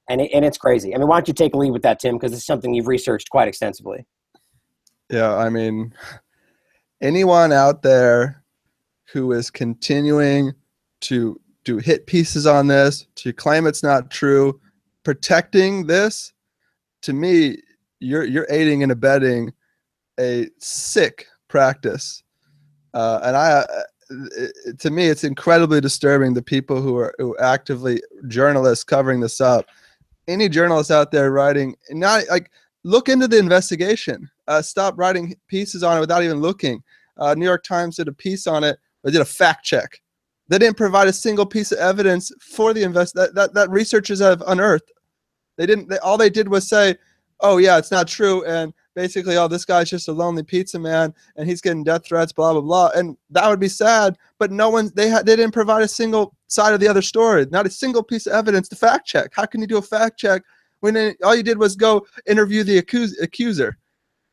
And, 0.08 0.20
it, 0.22 0.30
and 0.32 0.44
it's 0.44 0.56
crazy. 0.56 0.94
I 0.94 0.98
mean, 0.98 1.08
why 1.08 1.16
don't 1.16 1.28
you 1.28 1.34
take 1.34 1.54
a 1.54 1.58
lead 1.58 1.72
with 1.72 1.82
that, 1.82 2.00
Tim? 2.00 2.16
Because 2.16 2.32
it's 2.32 2.46
something 2.46 2.72
you've 2.72 2.86
researched 2.86 3.28
quite 3.30 3.48
extensively. 3.48 4.06
Yeah, 5.10 5.34
I 5.34 5.50
mean, 5.50 5.92
anyone 7.02 7.52
out 7.52 7.82
there 7.82 8.42
who 9.12 9.32
is 9.32 9.50
continuing 9.50 10.54
to 11.02 11.40
do 11.64 11.78
hit 11.78 12.06
pieces 12.06 12.46
on 12.46 12.68
this, 12.68 13.06
to 13.16 13.32
claim 13.32 13.66
it's 13.66 13.82
not 13.82 14.10
true, 14.10 14.60
protecting 15.02 15.86
this, 15.86 16.32
to 17.02 17.12
me, 17.12 17.58
you're 18.00 18.24
you're 18.24 18.46
aiding 18.50 18.82
and 18.82 18.92
abetting 18.92 19.52
a 20.18 20.48
sick 20.58 21.26
practice. 21.48 22.22
Uh, 22.94 23.20
and 23.22 23.36
I, 23.36 23.50
uh, 23.50 23.64
it, 24.36 24.78
to 24.80 24.90
me, 24.90 25.06
it's 25.06 25.24
incredibly 25.24 25.80
disturbing. 25.80 26.34
The 26.34 26.42
people 26.42 26.80
who 26.80 26.96
are 26.96 27.14
who 27.18 27.36
actively 27.38 28.02
journalists 28.28 28.84
covering 28.84 29.20
this 29.20 29.40
up, 29.40 29.66
any 30.26 30.48
journalists 30.48 30.90
out 30.90 31.10
there 31.10 31.30
writing, 31.30 31.76
not 31.90 32.24
like 32.30 32.50
look 32.84 33.08
into 33.08 33.28
the 33.28 33.38
investigation. 33.38 34.30
Uh, 34.46 34.62
stop 34.62 34.98
writing 34.98 35.34
pieces 35.46 35.82
on 35.82 35.98
it 35.98 36.00
without 36.00 36.22
even 36.22 36.40
looking. 36.40 36.82
Uh, 37.18 37.34
New 37.34 37.44
York 37.44 37.62
Times 37.62 37.96
did 37.96 38.08
a 38.08 38.12
piece 38.12 38.46
on 38.46 38.64
it 38.64 38.78
they 39.04 39.10
did 39.10 39.20
a 39.20 39.26
fact 39.26 39.64
check. 39.64 40.00
They 40.48 40.58
didn't 40.58 40.76
provide 40.76 41.08
a 41.08 41.12
single 41.12 41.46
piece 41.46 41.72
of 41.72 41.78
evidence 41.78 42.32
for 42.40 42.72
the 42.72 42.82
invest 42.82 43.14
that, 43.14 43.34
that, 43.34 43.54
that 43.54 43.70
researchers 43.70 44.20
have 44.20 44.42
unearthed. 44.46 44.92
They 45.56 45.66
didn't. 45.66 45.88
They, 45.88 45.98
all 45.98 46.16
they 46.16 46.30
did 46.30 46.48
was 46.48 46.68
say, 46.68 46.96
"Oh 47.40 47.58
yeah, 47.58 47.78
it's 47.78 47.90
not 47.90 48.08
true," 48.08 48.44
and 48.44 48.72
basically, 48.94 49.36
"Oh, 49.36 49.48
this 49.48 49.64
guy's 49.64 49.90
just 49.90 50.08
a 50.08 50.12
lonely 50.12 50.42
pizza 50.42 50.78
man, 50.78 51.14
and 51.36 51.48
he's 51.48 51.60
getting 51.60 51.84
death 51.84 52.06
threats." 52.06 52.32
Blah 52.32 52.52
blah 52.52 52.62
blah. 52.62 52.90
And 52.94 53.16
that 53.30 53.48
would 53.48 53.60
be 53.60 53.68
sad, 53.68 54.16
but 54.38 54.50
no 54.50 54.70
one. 54.70 54.90
They 54.94 55.08
had. 55.08 55.26
They 55.26 55.36
didn't 55.36 55.54
provide 55.54 55.82
a 55.82 55.88
single 55.88 56.34
side 56.48 56.74
of 56.74 56.80
the 56.80 56.88
other 56.88 57.02
story. 57.02 57.46
Not 57.50 57.66
a 57.66 57.70
single 57.70 58.02
piece 58.02 58.26
of 58.26 58.32
evidence 58.32 58.68
to 58.68 58.76
fact 58.76 59.06
check. 59.06 59.30
How 59.32 59.46
can 59.46 59.60
you 59.60 59.66
do 59.66 59.78
a 59.78 59.82
fact 59.82 60.18
check 60.18 60.42
when 60.80 60.96
it, 60.96 61.16
all 61.22 61.34
you 61.34 61.42
did 61.42 61.58
was 61.58 61.76
go 61.76 62.06
interview 62.26 62.64
the 62.64 62.80
accus- 62.80 63.20
accuser 63.22 63.78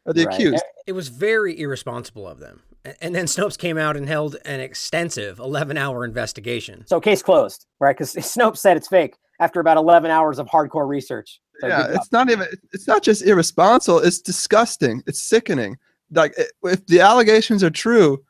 or 0.06 0.14
the 0.14 0.26
right. 0.26 0.34
accused? 0.34 0.64
It 0.88 0.94
was 0.94 1.10
very 1.10 1.60
irresponsible 1.60 2.28
of 2.28 2.40
them. 2.40 2.62
And 3.02 3.16
then 3.16 3.26
Snopes 3.26 3.58
came 3.58 3.80
out 3.80 3.98
and 3.98 4.08
held 4.08 4.38
an 4.46 4.60
extensive 4.60 5.40
11 5.40 5.76
hour 5.76 6.06
investigation. 6.06 6.86
So, 6.86 7.02
case 7.02 7.24
closed, 7.24 7.66
right? 7.80 7.98
Because 7.98 8.14
Snopes 8.16 8.58
said 8.58 8.78
it's 8.78 8.88
fake 8.88 9.16
after 9.40 9.60
about 9.60 9.78
11 9.78 10.12
hours 10.12 10.40
of 10.40 10.48
hardcore 10.48 10.88
research. 10.88 11.42
So 11.60 11.68
yeah, 11.68 11.88
it's 11.90 12.12
not 12.12 12.30
even, 12.30 12.48
it's 12.74 12.88
not 12.88 13.04
just 13.04 13.24
irresponsible, 13.24 14.00
it's 14.00 14.20
disgusting. 14.20 15.02
It's 15.08 15.22
sickening. 15.22 15.78
Like, 16.12 16.36
if 16.64 16.86
the 16.88 17.00
allegations 17.00 17.64
are 17.64 17.70
true, 17.70 18.24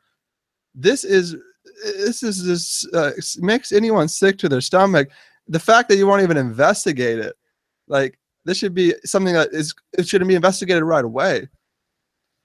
this 0.74 1.04
is, 1.04 1.36
this 1.84 2.22
is, 2.22 2.44
this 2.44 2.86
uh, 2.94 3.12
makes 3.38 3.72
anyone 3.72 4.08
sick 4.08 4.38
to 4.38 4.48
their 4.48 4.60
stomach. 4.60 5.10
The 5.48 5.58
fact 5.58 5.88
that 5.88 5.96
you 5.96 6.06
won't 6.06 6.22
even 6.22 6.36
investigate 6.36 7.18
it, 7.18 7.34
like, 7.88 8.18
this 8.44 8.58
should 8.58 8.74
be 8.74 8.94
something 9.04 9.34
that 9.34 9.48
is, 9.52 9.74
it 9.98 10.06
shouldn't 10.06 10.28
be 10.28 10.36
investigated 10.36 10.84
right 10.84 11.04
away. 11.04 11.48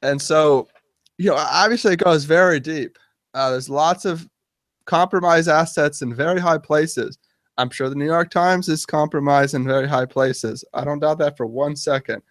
And 0.01 0.19
so, 0.19 0.67
you 1.17 1.29
know, 1.29 1.35
obviously 1.37 1.93
it 1.93 2.03
goes 2.03 2.23
very 2.23 2.59
deep. 2.59 2.97
Uh, 3.35 3.51
there's 3.51 3.69
lots 3.69 4.05
of 4.05 4.27
compromised 4.85 5.47
assets 5.47 6.01
in 6.01 6.13
very 6.13 6.39
high 6.39 6.57
places. 6.57 7.17
I'm 7.61 7.69
sure 7.69 7.89
the 7.89 7.95
New 7.95 8.05
York 8.05 8.31
Times 8.31 8.67
is 8.69 8.87
compromised 8.87 9.53
in 9.53 9.63
very 9.63 9.87
high 9.87 10.05
places. 10.05 10.65
I 10.73 10.83
don't 10.83 10.99
doubt 10.99 11.19
that 11.19 11.37
for 11.37 11.45
one 11.45 11.75
second. 11.75 12.23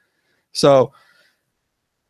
So, 0.51 0.93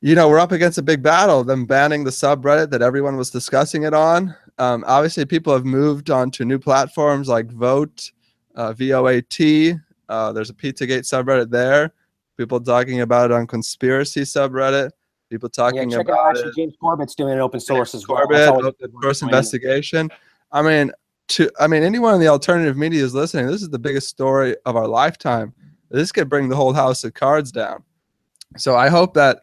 you 0.01 0.14
know, 0.14 0.30
we're 0.30 0.38
up 0.38 0.53
against 0.53 0.78
a 0.78 0.82
big 0.82 1.03
battle. 1.03 1.44
Them 1.44 1.66
banning 1.66 2.03
the 2.03 2.11
subreddit 2.11 2.70
that 2.70 2.80
everyone 2.80 3.18
was 3.18 3.28
discussing 3.28 3.82
it 3.82 3.92
on. 3.92 4.34
Um, 4.59 4.84
obviously, 4.86 5.26
people 5.26 5.53
have 5.53 5.66
moved 5.66 6.11
on 6.11 6.30
to 6.32 6.47
new 6.47 6.59
platforms 6.59 7.28
like 7.28 7.51
Vote, 7.51 8.11
uh, 8.55 8.72
VOAT. 8.72 9.78
Uh, 10.09 10.32
there's 10.32 10.49
a 10.49 10.55
Pizzagate 10.55 11.01
subreddit 11.01 11.51
there. 11.51 11.92
People 12.38 12.59
talking 12.59 13.03
about 13.03 13.30
it 13.30 13.34
on 13.34 13.47
conspiracy 13.47 14.22
subreddit. 14.22 14.92
People 15.28 15.51
talking 15.51 15.90
yeah, 15.90 15.99
check 15.99 16.09
about 16.09 16.18
out 16.18 16.36
actually 16.38 16.53
James 16.57 16.74
Corbett's 16.80 17.14
doing 17.14 17.34
an 17.34 17.40
open 17.40 17.61
source 17.61 17.92
James 17.92 18.05
as 18.05 18.09
well. 18.09 18.26
Corbett, 18.26 18.49
open 18.49 18.92
source 19.03 19.20
investigation. 19.20 20.09
I 20.51 20.62
mean, 20.62 20.90
to 21.31 21.51
I 21.59 21.66
mean, 21.66 21.83
anyone 21.83 22.14
in 22.14 22.20
the 22.20 22.28
alternative 22.28 22.76
media 22.76 23.05
is 23.05 23.14
listening. 23.14 23.47
This 23.47 23.62
is 23.62 23.70
the 23.70 23.78
biggest 23.78 24.09
story 24.09 24.57
of 24.66 24.76
our 24.76 24.87
lifetime. 24.87 25.55
This 25.91 26.12
could 26.12 26.28
bring 26.28 26.49
the 26.49 26.57
whole 26.57 26.72
house 26.72 27.03
of 27.05 27.14
cards 27.14 27.51
down. 27.51 27.83
So 28.57 28.76
I 28.76 28.89
hope 28.89 29.14
that 29.14 29.43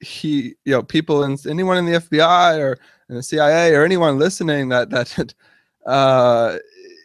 he, 0.00 0.54
you 0.64 0.72
know, 0.72 0.82
people 0.82 1.24
and 1.24 1.44
anyone 1.46 1.78
in 1.78 1.86
the 1.86 2.00
FBI 2.00 2.58
or 2.58 2.78
in 3.08 3.16
the 3.16 3.22
CIA 3.22 3.74
or 3.74 3.84
anyone 3.84 4.18
listening 4.18 4.68
that 4.68 4.90
that 4.90 5.34
uh, 5.86 6.58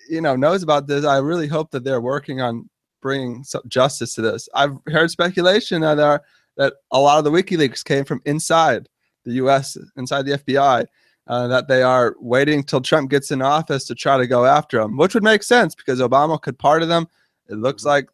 you 0.09 0.21
know 0.21 0.35
knows 0.35 0.63
about 0.63 0.87
this, 0.87 1.05
I 1.05 1.17
really 1.17 1.47
hope 1.47 1.71
that 1.71 1.83
they're 1.83 2.01
working 2.01 2.41
on 2.41 2.69
bringing 3.01 3.43
some 3.45 3.61
justice 3.67 4.13
to 4.15 4.21
this. 4.21 4.49
I've 4.53 4.77
heard 4.87 5.09
speculation 5.11 5.81
that 5.81 5.99
are 5.99 6.21
that 6.57 6.73
a 6.91 6.99
lot 6.99 7.19
of 7.19 7.23
the 7.23 7.31
WikiLeaks 7.31 7.85
came 7.85 8.03
from 8.03 8.21
inside 8.25 8.89
the 9.23 9.31
U.S., 9.33 9.77
inside 9.95 10.25
the 10.25 10.33
FBI, 10.33 10.85
uh, 11.29 11.47
that 11.47 11.67
they 11.67 11.83
are 11.83 12.15
waiting 12.19 12.63
till 12.63 12.81
Trump 12.81 13.11
gets 13.11 13.29
in 13.29 13.41
office 13.41 13.85
to 13.85 13.95
try 13.95 14.17
to 14.17 14.25
go 14.25 14.45
after 14.45 14.79
him, 14.79 14.97
which 14.97 15.13
would 15.13 15.23
make 15.23 15.43
sense 15.43 15.75
because 15.75 15.99
Obama 15.99 16.41
could 16.41 16.57
pardon 16.57 16.89
them. 16.89 17.07
It 17.47 17.55
looks 17.55 17.83
mm-hmm. 17.83 17.89
like 17.89 18.09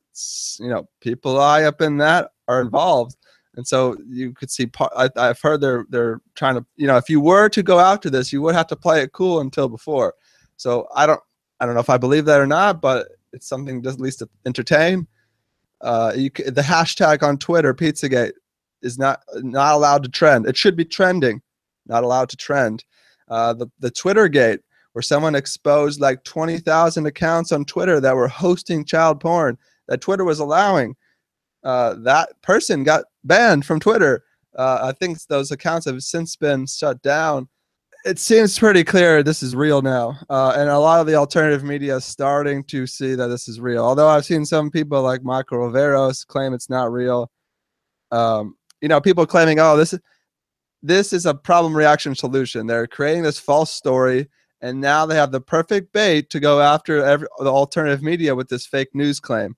you 0.59 0.69
know 0.69 0.87
people 0.99 1.39
high 1.39 1.63
up 1.63 1.81
in 1.81 1.97
that 1.97 2.31
are 2.47 2.61
involved, 2.61 3.15
and 3.55 3.65
so 3.65 3.97
you 4.05 4.33
could 4.33 4.51
see. 4.51 4.69
I, 4.97 5.09
I've 5.15 5.39
heard 5.39 5.61
they're 5.61 5.85
they're 5.89 6.21
trying 6.35 6.55
to 6.55 6.65
you 6.75 6.87
know 6.87 6.97
if 6.97 7.09
you 7.09 7.21
were 7.21 7.47
to 7.49 7.63
go 7.63 7.79
after 7.79 8.09
this, 8.09 8.33
you 8.33 8.41
would 8.41 8.55
have 8.55 8.67
to 8.67 8.75
play 8.75 9.01
it 9.01 9.13
cool 9.13 9.39
until 9.39 9.69
before. 9.69 10.13
So 10.57 10.87
I 10.93 11.05
don't 11.05 11.21
I 11.61 11.65
don't 11.65 11.73
know 11.73 11.81
if 11.81 11.89
I 11.89 11.97
believe 11.97 12.25
that 12.25 12.41
or 12.41 12.47
not, 12.47 12.81
but 12.81 13.07
it's 13.31 13.47
something 13.47 13.81
to 13.81 13.89
at 13.89 13.99
least 13.99 14.19
to 14.19 14.29
entertain. 14.45 15.07
Uh, 15.81 16.11
you, 16.15 16.29
the 16.29 16.61
hashtag 16.61 17.23
on 17.23 17.37
Twitter, 17.37 17.73
Pizzagate, 17.73 18.33
is 18.81 18.97
not 18.97 19.21
not 19.35 19.73
allowed 19.73 20.03
to 20.03 20.09
trend. 20.09 20.47
It 20.47 20.57
should 20.57 20.75
be 20.75 20.85
trending, 20.85 21.41
not 21.85 22.03
allowed 22.03 22.27
to 22.29 22.37
trend. 22.37 22.83
Uh, 23.27 23.53
the 23.53 23.67
the 23.79 23.91
Twitter 23.91 24.27
gate, 24.27 24.61
where 24.93 25.01
someone 25.01 25.35
exposed 25.35 25.99
like 25.99 26.23
twenty 26.23 26.57
thousand 26.57 27.05
accounts 27.05 27.51
on 27.51 27.65
Twitter 27.65 27.99
that 27.99 28.15
were 28.15 28.27
hosting 28.27 28.85
child 28.85 29.19
porn 29.19 29.57
that 29.87 30.01
Twitter 30.01 30.23
was 30.23 30.39
allowing. 30.39 30.95
Uh, 31.63 31.95
that 31.99 32.29
person 32.43 32.83
got 32.83 33.05
banned 33.23 33.65
from 33.65 33.79
Twitter. 33.79 34.23
Uh, 34.55 34.79
I 34.83 34.91
think 34.91 35.17
those 35.25 35.51
accounts 35.51 35.85
have 35.87 36.01
since 36.03 36.35
been 36.35 36.67
shut 36.67 37.01
down 37.01 37.49
it 38.05 38.19
seems 38.19 38.57
pretty 38.57 38.83
clear 38.83 39.23
this 39.23 39.41
is 39.41 39.55
real 39.55 39.81
now, 39.81 40.15
uh, 40.29 40.53
and 40.55 40.69
a 40.69 40.77
lot 40.77 41.01
of 41.01 41.07
the 41.07 41.15
alternative 41.15 41.63
media 41.63 41.95
is 41.95 42.05
starting 42.05 42.63
to 42.65 42.85
see 42.85 43.15
that 43.15 43.27
this 43.27 43.47
is 43.47 43.59
real. 43.59 43.83
Although 43.83 44.07
I've 44.07 44.25
seen 44.25 44.45
some 44.45 44.69
people 44.69 45.01
like 45.01 45.23
Michael 45.23 45.57
Riveros 45.57 46.25
claim 46.25 46.53
it's 46.53 46.69
not 46.69 46.91
real. 46.91 47.31
Um, 48.11 48.55
you 48.79 48.87
know, 48.87 49.01
people 49.01 49.25
claiming, 49.25 49.59
"Oh, 49.59 49.75
this 49.75 49.93
is 49.93 49.99
this 50.87 51.13
is 51.13 51.25
a 51.25 51.33
problem 51.33 51.75
reaction 51.75 52.15
solution." 52.15 52.67
They're 52.67 52.87
creating 52.87 53.23
this 53.23 53.39
false 53.39 53.71
story, 53.71 54.29
and 54.61 54.81
now 54.81 55.05
they 55.05 55.15
have 55.15 55.31
the 55.31 55.41
perfect 55.41 55.93
bait 55.93 56.29
to 56.31 56.39
go 56.39 56.61
after 56.61 57.03
every, 57.03 57.27
the 57.39 57.51
alternative 57.51 58.01
media 58.03 58.35
with 58.35 58.49
this 58.49 58.65
fake 58.65 58.93
news 58.93 59.19
claim, 59.19 59.55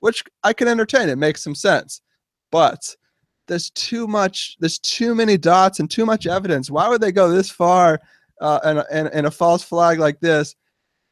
which 0.00 0.24
I 0.42 0.52
can 0.52 0.68
entertain. 0.68 1.08
It 1.08 1.16
makes 1.16 1.42
some 1.42 1.54
sense, 1.54 2.02
but 2.50 2.94
there's 3.46 3.70
too 3.70 4.06
much 4.06 4.56
there's 4.60 4.78
too 4.78 5.14
many 5.14 5.36
dots 5.36 5.80
and 5.80 5.90
too 5.90 6.06
much 6.06 6.26
evidence. 6.26 6.70
Why 6.70 6.88
would 6.88 7.00
they 7.00 7.12
go 7.12 7.28
this 7.28 7.50
far 7.50 8.00
uh, 8.40 8.84
and, 8.90 9.08
and 9.08 9.26
a 9.26 9.30
false 9.30 9.62
flag 9.62 9.98
like 9.98 10.20
this 10.20 10.54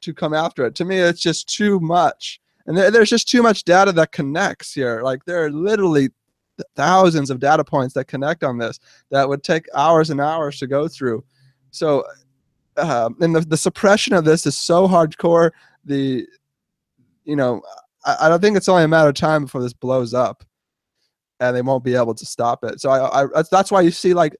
to 0.02 0.14
come 0.14 0.34
after 0.34 0.64
it? 0.64 0.74
To 0.76 0.84
me 0.84 0.98
it's 0.98 1.20
just 1.20 1.48
too 1.48 1.80
much. 1.80 2.40
And 2.66 2.76
there, 2.76 2.90
there's 2.90 3.10
just 3.10 3.28
too 3.28 3.42
much 3.42 3.64
data 3.64 3.92
that 3.92 4.12
connects 4.12 4.72
here. 4.72 5.02
Like 5.02 5.24
there 5.24 5.44
are 5.44 5.50
literally 5.50 6.10
thousands 6.76 7.30
of 7.30 7.40
data 7.40 7.64
points 7.64 7.94
that 7.94 8.06
connect 8.06 8.44
on 8.44 8.58
this 8.58 8.78
that 9.10 9.28
would 9.28 9.42
take 9.42 9.66
hours 9.74 10.10
and 10.10 10.20
hours 10.20 10.58
to 10.58 10.66
go 10.66 10.86
through 10.86 11.24
so 11.70 12.04
um, 12.76 13.16
and 13.20 13.34
the, 13.34 13.40
the 13.40 13.56
suppression 13.56 14.14
of 14.14 14.24
this 14.24 14.46
is 14.46 14.56
so 14.56 14.86
hardcore 14.86 15.50
the 15.84 16.26
you 17.24 17.36
know 17.36 17.62
I, 18.04 18.16
I 18.22 18.28
don't 18.28 18.40
think 18.40 18.56
it's 18.56 18.68
only 18.68 18.84
a 18.84 18.88
matter 18.88 19.08
of 19.08 19.14
time 19.14 19.44
before 19.44 19.62
this 19.62 19.72
blows 19.72 20.14
up 20.14 20.44
and 21.42 21.56
they 21.56 21.62
won't 21.62 21.84
be 21.84 21.96
able 21.96 22.14
to 22.14 22.24
stop 22.24 22.64
it. 22.64 22.80
So 22.80 22.90
I, 22.90 23.24
I 23.24 23.42
that's 23.50 23.70
why 23.70 23.80
you 23.80 23.90
see 23.90 24.14
like 24.14 24.36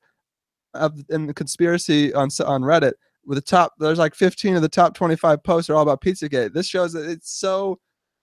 in 1.11 1.27
the 1.27 1.35
conspiracy 1.35 2.15
on 2.15 2.29
on 2.45 2.63
Reddit 2.63 2.95
with 3.27 3.37
the 3.37 3.43
top 3.43 3.75
there's 3.79 3.99
like 3.99 4.15
15 4.15 4.57
of 4.57 4.63
the 4.63 4.69
top 4.69 4.95
25 4.95 5.43
posts 5.43 5.69
are 5.69 5.75
all 5.75 5.83
about 5.83 6.01
Pizzagate. 6.01 6.53
This 6.53 6.67
shows 6.67 6.93
that 6.93 7.09
it's 7.11 7.31
so 7.31 7.79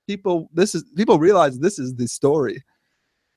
people 0.08 0.50
this 0.54 0.76
is 0.76 0.86
people 0.96 1.20
realize 1.20 1.60
this 1.60 1.78
is 1.78 1.94
the 1.94 2.08
story. 2.08 2.64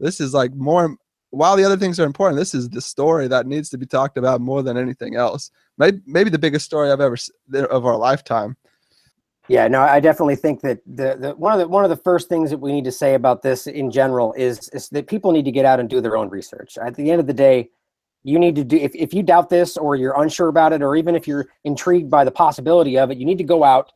This 0.03 0.21
is 0.21 0.35
like 0.35 0.53
more 0.55 0.97
while 1.31 1.57
the 1.57 1.65
other 1.65 1.79
things 1.79 1.99
are 1.99 2.05
important, 2.05 2.39
this 2.39 2.55
is 2.55 2.69
the 2.69 2.83
story 2.83 3.27
that 3.27 3.47
needs 3.47 3.71
to 3.71 3.79
be 3.79 3.87
talked 3.87 4.19
about 4.19 4.43
more 4.43 4.63
than 4.63 4.77
anything 4.77 5.17
else. 5.17 5.51
Maybe 5.79 6.01
maybe 6.07 6.29
the 6.29 6.39
biggest 6.39 6.67
story 6.67 6.93
I've 6.93 7.01
ever 7.01 7.17
of 7.71 7.87
our 7.87 7.97
lifetime. 7.97 8.57
Yeah, 9.49 9.67
no, 9.67 9.81
I 9.81 9.99
definitely 9.99 10.37
think 10.37 10.61
that 10.61 10.81
the, 10.87 11.17
the 11.19 11.35
one 11.35 11.53
of 11.55 11.59
the 11.59 11.67
one 11.67 11.85
of 11.85 11.91
the 11.91 11.97
first 11.97 12.29
things 12.29 12.51
that 12.51 12.59
we 12.59 12.71
need 12.71 12.85
to 12.85 12.93
say 12.93 13.15
about 13.15 13.43
this 13.43 13.67
in 13.67 13.91
general 13.91 14.35
is 14.35 14.69
is 14.71 14.89
that 14.91 15.07
people 15.07 15.33
need 15.33 15.47
to 15.47 15.51
get 15.51 15.65
out 15.65 15.81
and 15.81 15.89
do 15.89 16.01
their 16.01 16.17
own 16.17 16.29
research. 16.29 16.77
At 16.77 16.95
the 16.95 17.11
end 17.11 17.21
of 17.21 17.27
the 17.27 17.33
day, 17.33 17.71
you 18.25 18.39
need 18.39 18.55
to 18.57 18.65
do 18.65 18.77
if, 18.77 18.95
if 18.95 19.15
you 19.15 19.23
doubt 19.23 19.49
this 19.49 19.79
or 19.79 19.97
you're 19.97 20.21
unsure 20.21 20.49
about 20.49 20.75
it, 20.75 20.83
or 20.83 20.97
even 20.97 21.17
if 21.17 21.27
you're 21.27 21.47
intrigued 21.65 22.11
by 22.11 22.25
the 22.25 22.31
possibility 22.31 22.99
of 22.99 23.11
it, 23.11 23.17
you 23.17 23.25
need 23.25 23.39
to 23.39 23.45
go 23.45 23.65
out 23.65 23.91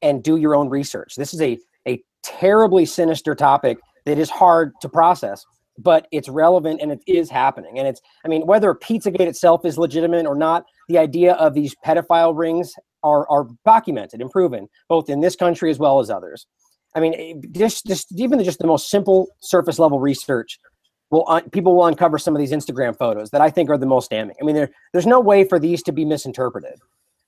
and 0.00 0.22
do 0.22 0.36
your 0.36 0.54
own 0.54 0.68
research. 0.68 1.16
This 1.16 1.34
is 1.34 1.42
a 1.42 1.58
a 1.88 2.02
terribly 2.22 2.86
sinister 2.86 3.34
topic 3.34 3.78
that 4.08 4.18
is 4.18 4.30
hard 4.30 4.72
to 4.80 4.88
process, 4.88 5.44
but 5.76 6.08
it's 6.10 6.28
relevant 6.28 6.80
and 6.80 6.90
it 6.90 7.00
is 7.06 7.30
happening. 7.30 7.78
And 7.78 7.86
it's 7.86 8.00
I 8.24 8.28
mean, 8.28 8.46
whether 8.46 8.74
Pizzagate 8.74 9.20
itself 9.20 9.64
is 9.64 9.78
legitimate 9.78 10.26
or 10.26 10.34
not, 10.34 10.64
the 10.88 10.98
idea 10.98 11.34
of 11.34 11.54
these 11.54 11.74
pedophile 11.84 12.36
rings 12.36 12.72
are, 13.02 13.28
are 13.30 13.46
documented 13.64 14.20
and 14.20 14.30
proven 14.30 14.68
both 14.88 15.08
in 15.08 15.20
this 15.20 15.36
country 15.36 15.70
as 15.70 15.78
well 15.78 16.00
as 16.00 16.10
others. 16.10 16.46
I 16.96 17.00
mean, 17.00 17.14
eh, 17.14 17.48
just, 17.52 17.86
just 17.86 18.12
even 18.18 18.42
just 18.42 18.58
the 18.58 18.66
most 18.66 18.90
simple 18.90 19.28
surface 19.40 19.78
level 19.78 20.00
research 20.00 20.58
will 21.10 21.24
un- 21.28 21.48
people 21.50 21.76
will 21.76 21.86
uncover 21.86 22.18
some 22.18 22.34
of 22.34 22.40
these 22.40 22.52
Instagram 22.52 22.96
photos 22.96 23.30
that 23.30 23.40
I 23.40 23.50
think 23.50 23.70
are 23.70 23.78
the 23.78 23.86
most 23.86 24.10
damning. 24.10 24.36
I 24.40 24.44
mean, 24.44 24.56
there, 24.56 24.70
there's 24.92 25.06
no 25.06 25.20
way 25.20 25.44
for 25.44 25.58
these 25.58 25.82
to 25.84 25.92
be 25.92 26.04
misinterpreted. 26.04 26.78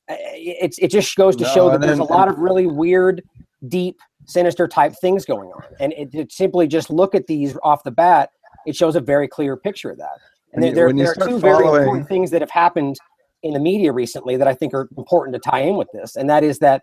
Eh, 0.08 0.14
eh, 0.14 0.54
it's 0.60 0.78
it 0.78 0.88
just 0.90 1.14
goes 1.16 1.36
to 1.36 1.44
no, 1.44 1.50
show 1.50 1.70
that 1.70 1.80
then, 1.80 1.88
there's 1.88 2.00
a 2.00 2.04
lot 2.04 2.28
of 2.28 2.38
really 2.38 2.66
weird, 2.66 3.22
deep, 3.68 3.98
sinister 4.30 4.68
type 4.68 4.94
things 5.00 5.24
going 5.24 5.50
on, 5.50 5.62
and 5.80 5.92
it, 5.94 6.14
it, 6.14 6.32
simply 6.32 6.66
just 6.66 6.90
look 6.90 7.14
at 7.14 7.26
these 7.26 7.56
off 7.62 7.82
the 7.84 7.90
bat, 7.90 8.30
it 8.66 8.76
shows 8.76 8.96
a 8.96 9.00
very 9.00 9.28
clear 9.28 9.56
picture 9.56 9.90
of 9.90 9.98
that. 9.98 10.18
And 10.52 10.62
there, 10.62 10.74
there, 10.74 10.92
there 10.92 11.10
are 11.10 11.14
two 11.14 11.40
following... 11.40 11.40
very 11.40 11.78
important 11.78 12.08
things 12.08 12.30
that 12.30 12.40
have 12.40 12.50
happened 12.50 12.96
in 13.42 13.54
the 13.54 13.60
media 13.60 13.92
recently 13.92 14.36
that 14.36 14.48
I 14.48 14.54
think 14.54 14.74
are 14.74 14.88
important 14.96 15.34
to 15.34 15.50
tie 15.50 15.60
in 15.60 15.76
with 15.76 15.88
this, 15.92 16.16
and 16.16 16.28
that 16.30 16.44
is 16.44 16.58
that 16.60 16.82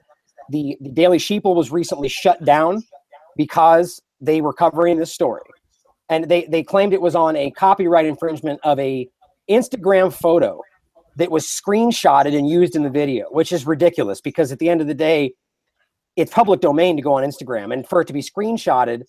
the, 0.50 0.78
the 0.82 0.90
Daily 0.90 1.18
Sheeple 1.18 1.56
was 1.56 1.72
recently 1.72 2.08
shut 2.08 2.44
down 2.46 2.84
because 3.36 4.02
they 4.22 4.42
were 4.42 4.54
covering 4.54 4.98
this 4.98 5.14
story, 5.14 5.44
and 6.10 6.26
they 6.26 6.46
they 6.46 6.64
claimed 6.64 6.94
it 6.94 7.02
was 7.02 7.16
on 7.16 7.36
a 7.36 7.52
copyright 7.52 8.06
infringement 8.06 8.60
of 8.64 8.80
a 8.80 9.08
Instagram 9.50 10.14
photo 10.14 10.62
that 11.16 11.32
was 11.32 11.46
screenshotted 11.46 12.38
and 12.38 12.50
used 12.50 12.76
in 12.76 12.84
the 12.84 12.90
video, 12.90 13.26
which 13.32 13.52
is 13.52 13.66
ridiculous 13.66 14.22
because 14.22 14.52
at 14.52 14.60
the 14.60 14.70
end 14.70 14.82
of 14.82 14.88
the 14.88 14.94
day, 14.94 15.34
it's 16.18 16.34
public 16.34 16.60
domain 16.60 16.98
to 16.98 17.02
go 17.02 17.14
on 17.14 17.24
Instagram, 17.24 17.72
and 17.72 17.88
for 17.88 18.02
it 18.02 18.06
to 18.06 18.14
be 18.14 18.22
screenshotted 18.22 19.04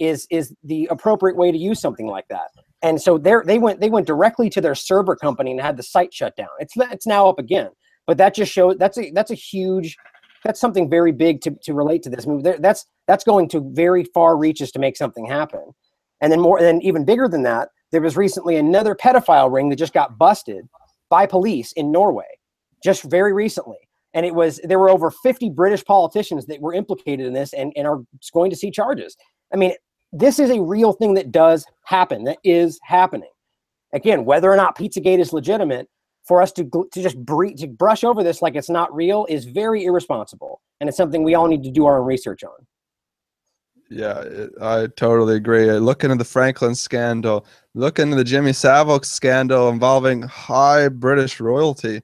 is 0.00 0.26
is 0.30 0.52
the 0.64 0.88
appropriate 0.90 1.36
way 1.36 1.52
to 1.52 1.58
use 1.58 1.80
something 1.80 2.06
like 2.08 2.26
that 2.28 2.48
and 2.84 3.00
so 3.00 3.16
they 3.16 3.34
they 3.46 3.58
went 3.58 3.80
they 3.80 3.88
went 3.88 4.06
directly 4.06 4.50
to 4.50 4.60
their 4.60 4.74
server 4.74 5.16
company 5.16 5.50
and 5.50 5.60
had 5.60 5.76
the 5.76 5.82
site 5.82 6.12
shut 6.12 6.36
down. 6.36 6.50
It's 6.60 6.74
it's 6.76 7.06
now 7.06 7.26
up 7.28 7.38
again, 7.38 7.70
but 8.06 8.18
that 8.18 8.34
just 8.34 8.52
shows 8.52 8.76
that's 8.78 8.98
a 8.98 9.10
that's 9.10 9.30
a 9.30 9.34
huge 9.34 9.96
that's 10.44 10.60
something 10.60 10.90
very 10.90 11.10
big 11.10 11.40
to, 11.40 11.56
to 11.62 11.72
relate 11.72 12.02
to 12.02 12.10
this. 12.10 12.26
Mean, 12.26 12.42
that's 12.60 12.84
that's 13.08 13.24
going 13.24 13.48
to 13.48 13.70
very 13.72 14.04
far 14.04 14.36
reaches 14.36 14.70
to 14.72 14.78
make 14.78 14.98
something 14.98 15.24
happen, 15.24 15.72
and 16.20 16.30
then 16.30 16.40
more 16.40 16.62
and 16.62 16.82
even 16.82 17.06
bigger 17.06 17.26
than 17.26 17.42
that, 17.44 17.70
there 17.90 18.02
was 18.02 18.18
recently 18.18 18.56
another 18.56 18.94
pedophile 18.94 19.50
ring 19.50 19.70
that 19.70 19.76
just 19.76 19.94
got 19.94 20.18
busted 20.18 20.68
by 21.08 21.24
police 21.24 21.72
in 21.72 21.90
Norway, 21.90 22.38
just 22.82 23.02
very 23.04 23.32
recently. 23.32 23.78
And 24.14 24.24
it 24.24 24.34
was 24.34 24.60
there 24.64 24.78
were 24.78 24.90
over 24.90 25.10
50 25.10 25.50
British 25.50 25.84
politicians 25.84 26.46
that 26.46 26.60
were 26.60 26.72
implicated 26.72 27.26
in 27.26 27.32
this 27.32 27.52
and, 27.52 27.72
and 27.76 27.86
are 27.86 28.02
going 28.32 28.50
to 28.50 28.56
see 28.56 28.70
charges. 28.70 29.16
I 29.52 29.56
mean, 29.56 29.74
this 30.12 30.38
is 30.38 30.50
a 30.50 30.62
real 30.62 30.92
thing 30.92 31.14
that 31.14 31.32
does 31.32 31.66
happen, 31.84 32.24
that 32.24 32.38
is 32.44 32.78
happening. 32.84 33.30
Again, 33.92 34.24
whether 34.24 34.50
or 34.50 34.56
not 34.56 34.78
Pizzagate 34.78 35.18
is 35.18 35.32
legitimate, 35.32 35.88
for 36.24 36.40
us 36.40 36.52
to, 36.52 36.64
to 36.64 37.02
just 37.02 37.18
bre- 37.18 37.52
to 37.58 37.66
brush 37.66 38.02
over 38.02 38.22
this 38.22 38.42
like 38.42 38.56
it's 38.56 38.70
not 38.70 38.94
real 38.94 39.26
is 39.28 39.44
very 39.44 39.84
irresponsible. 39.84 40.60
And 40.80 40.88
it's 40.88 40.96
something 40.96 41.22
we 41.22 41.34
all 41.34 41.46
need 41.46 41.62
to 41.64 41.70
do 41.70 41.86
our 41.86 42.00
own 42.00 42.06
research 42.06 42.42
on. 42.42 42.66
Yeah, 43.90 44.46
I 44.60 44.88
totally 44.96 45.36
agree. 45.36 45.68
Uh, 45.68 45.74
look 45.74 46.02
into 46.02 46.16
the 46.16 46.24
Franklin 46.24 46.74
scandal. 46.74 47.46
Look 47.74 47.98
into 47.98 48.16
the 48.16 48.24
Jimmy 48.24 48.54
Savile 48.54 49.02
scandal 49.02 49.68
involving 49.68 50.22
high 50.22 50.88
British 50.88 51.38
royalty. 51.38 52.00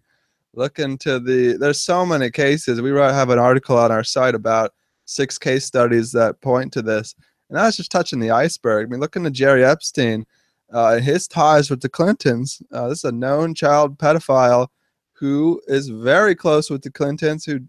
Look 0.54 0.78
into 0.78 1.20
the. 1.20 1.56
There's 1.56 1.80
so 1.80 2.04
many 2.04 2.30
cases. 2.30 2.80
We 2.80 2.90
have 2.90 3.30
an 3.30 3.38
article 3.38 3.78
on 3.78 3.92
our 3.92 4.04
site 4.04 4.34
about 4.34 4.72
six 5.04 5.38
case 5.38 5.64
studies 5.64 6.12
that 6.12 6.40
point 6.40 6.72
to 6.72 6.82
this. 6.82 7.14
And 7.48 7.58
that's 7.58 7.76
just 7.76 7.90
touching 7.90 8.20
the 8.20 8.30
iceberg. 8.30 8.86
I 8.86 8.90
mean, 8.90 9.00
look 9.00 9.16
into 9.16 9.30
Jeffrey 9.30 9.64
Epstein, 9.64 10.24
uh, 10.72 10.98
his 10.98 11.26
ties 11.26 11.68
with 11.68 11.80
the 11.80 11.88
Clintons. 11.88 12.62
Uh, 12.72 12.88
this 12.88 12.98
is 12.98 13.04
a 13.04 13.12
known 13.12 13.54
child 13.54 13.98
pedophile 13.98 14.68
who 15.12 15.60
is 15.66 15.88
very 15.88 16.34
close 16.34 16.70
with 16.70 16.82
the 16.82 16.90
Clintons, 16.90 17.44
who 17.44 17.60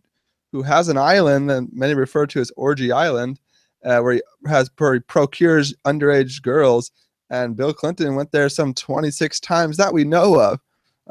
who 0.51 0.61
has 0.61 0.88
an 0.88 0.97
island 0.97 1.49
that 1.49 1.67
many 1.71 1.93
refer 1.93 2.25
to 2.27 2.39
as 2.41 2.51
Orgy 2.57 2.91
Island, 2.91 3.39
uh, 3.86 3.99
where 3.99 4.13
he 4.13 4.21
has 4.47 4.69
where 4.77 4.95
he 4.95 4.99
procures 4.99 5.73
underage 5.86 6.41
girls. 6.41 6.91
And 7.29 7.55
Bill 7.55 7.73
Clinton 7.73 8.15
went 8.15 8.32
there 8.32 8.49
some 8.49 8.73
26 8.73 9.39
times 9.39 9.77
that 9.77 9.93
we 9.93 10.03
know 10.03 10.39
of, 10.39 10.59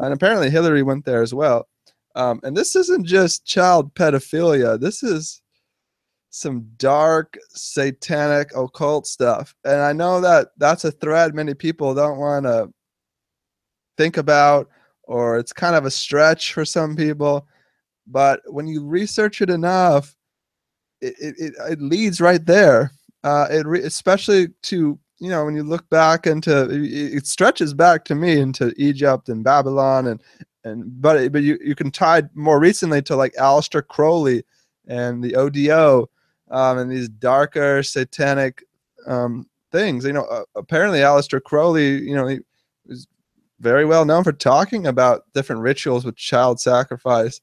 and 0.01 0.12
apparently 0.12 0.51
Hillary 0.51 0.82
went 0.82 1.05
there 1.05 1.22
as 1.22 1.32
well. 1.32 1.68
Um, 2.16 2.40
and 2.42 2.57
this 2.57 2.74
isn't 2.74 3.07
just 3.07 3.46
child 3.46 3.94
pedophilia. 3.94 4.80
This 4.80 5.03
is 5.03 5.40
some 6.30 6.68
dark 6.76 7.36
satanic 7.48 8.57
occult 8.57 9.05
stuff 9.05 9.53
and 9.64 9.80
i 9.80 9.92
know 9.92 10.20
that 10.20 10.48
that's 10.59 10.84
a 10.84 10.92
thread 10.92 11.34
many 11.34 11.55
people 11.55 11.92
don't 11.92 12.18
want 12.18 12.46
to 12.46 12.72
think 13.98 14.16
about 14.16 14.68
or 15.05 15.38
it's 15.38 15.53
kind 15.53 15.74
of 15.74 15.84
a 15.84 15.90
stretch 15.90 16.53
for 16.53 16.64
some 16.64 16.94
people 16.94 17.46
but 18.07 18.40
when 18.46 18.68
you 18.68 18.86
research 18.86 19.42
it 19.42 19.51
enough 19.51 20.14
it, 21.01 21.14
it, 21.18 21.55
it 21.68 21.82
leads 21.82 22.20
right 22.20 22.46
there 22.46 22.92
uh, 23.24 23.48
it 23.51 23.66
re- 23.66 23.82
especially 23.82 24.48
to 24.62 24.98
you 25.20 25.28
know 25.28 25.44
when 25.44 25.54
you 25.54 25.62
look 25.62 25.88
back 25.90 26.26
into 26.26 26.68
it 26.70 27.26
stretches 27.26 27.74
back 27.74 28.04
to 28.04 28.14
me 28.14 28.40
into 28.40 28.72
egypt 28.76 29.28
and 29.28 29.44
babylon 29.44 30.06
and 30.08 30.22
and 30.64 31.00
but 31.00 31.32
but 31.32 31.42
you, 31.42 31.58
you 31.62 31.74
can 31.74 31.90
tie 31.90 32.22
more 32.34 32.60
recently 32.60 33.02
to 33.02 33.16
like 33.16 33.34
Aleister 33.34 33.86
Crowley 33.86 34.44
and 34.86 35.22
the 35.22 35.34
OTO 35.36 36.08
um, 36.50 36.78
and 36.78 36.90
these 36.90 37.08
darker 37.08 37.82
satanic 37.82 38.64
um, 39.06 39.46
things. 39.72 40.04
You 40.04 40.12
know, 40.12 40.24
uh, 40.24 40.44
apparently 40.56 41.00
Aleister 41.00 41.42
Crowley, 41.42 42.00
you 42.02 42.14
know, 42.14 42.26
he 42.26 42.40
was 42.86 43.06
very 43.60 43.84
well 43.84 44.04
known 44.04 44.24
for 44.24 44.32
talking 44.32 44.86
about 44.86 45.24
different 45.34 45.62
rituals 45.62 46.04
with 46.04 46.16
child 46.16 46.60
sacrifice. 46.60 47.40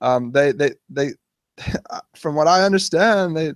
Um, 0.00 0.32
they, 0.32 0.52
they, 0.52 0.72
they, 0.88 1.12
from 2.16 2.34
what 2.34 2.48
I 2.48 2.64
understand, 2.64 3.36
they 3.36 3.52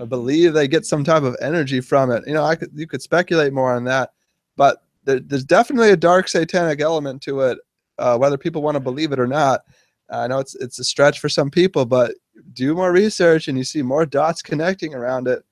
I 0.00 0.04
believe 0.04 0.52
they 0.52 0.68
get 0.68 0.86
some 0.86 1.04
type 1.04 1.22
of 1.22 1.36
energy 1.40 1.80
from 1.80 2.10
it. 2.10 2.24
You 2.26 2.34
know, 2.34 2.44
I 2.44 2.54
could 2.54 2.70
you 2.74 2.86
could 2.86 3.02
speculate 3.02 3.52
more 3.52 3.72
on 3.72 3.84
that, 3.84 4.12
but 4.56 4.82
there, 5.04 5.20
there's 5.20 5.44
definitely 5.44 5.90
a 5.90 5.96
dark 5.96 6.28
satanic 6.28 6.80
element 6.80 7.22
to 7.22 7.40
it, 7.40 7.58
uh, 7.98 8.16
whether 8.16 8.38
people 8.38 8.62
want 8.62 8.76
to 8.76 8.80
believe 8.80 9.12
it 9.12 9.18
or 9.18 9.26
not. 9.26 9.62
I 10.10 10.26
know 10.26 10.38
it's 10.38 10.54
it's 10.54 10.78
a 10.78 10.84
stretch 10.84 11.20
for 11.20 11.28
some 11.28 11.50
people, 11.50 11.84
but 11.84 12.14
do 12.52 12.74
more 12.74 12.92
research 12.92 13.48
and 13.48 13.58
you 13.58 13.64
see 13.64 13.82
more 13.82 14.06
dots 14.06 14.42
connecting 14.42 14.94
around 14.94 15.28
it, 15.28 15.44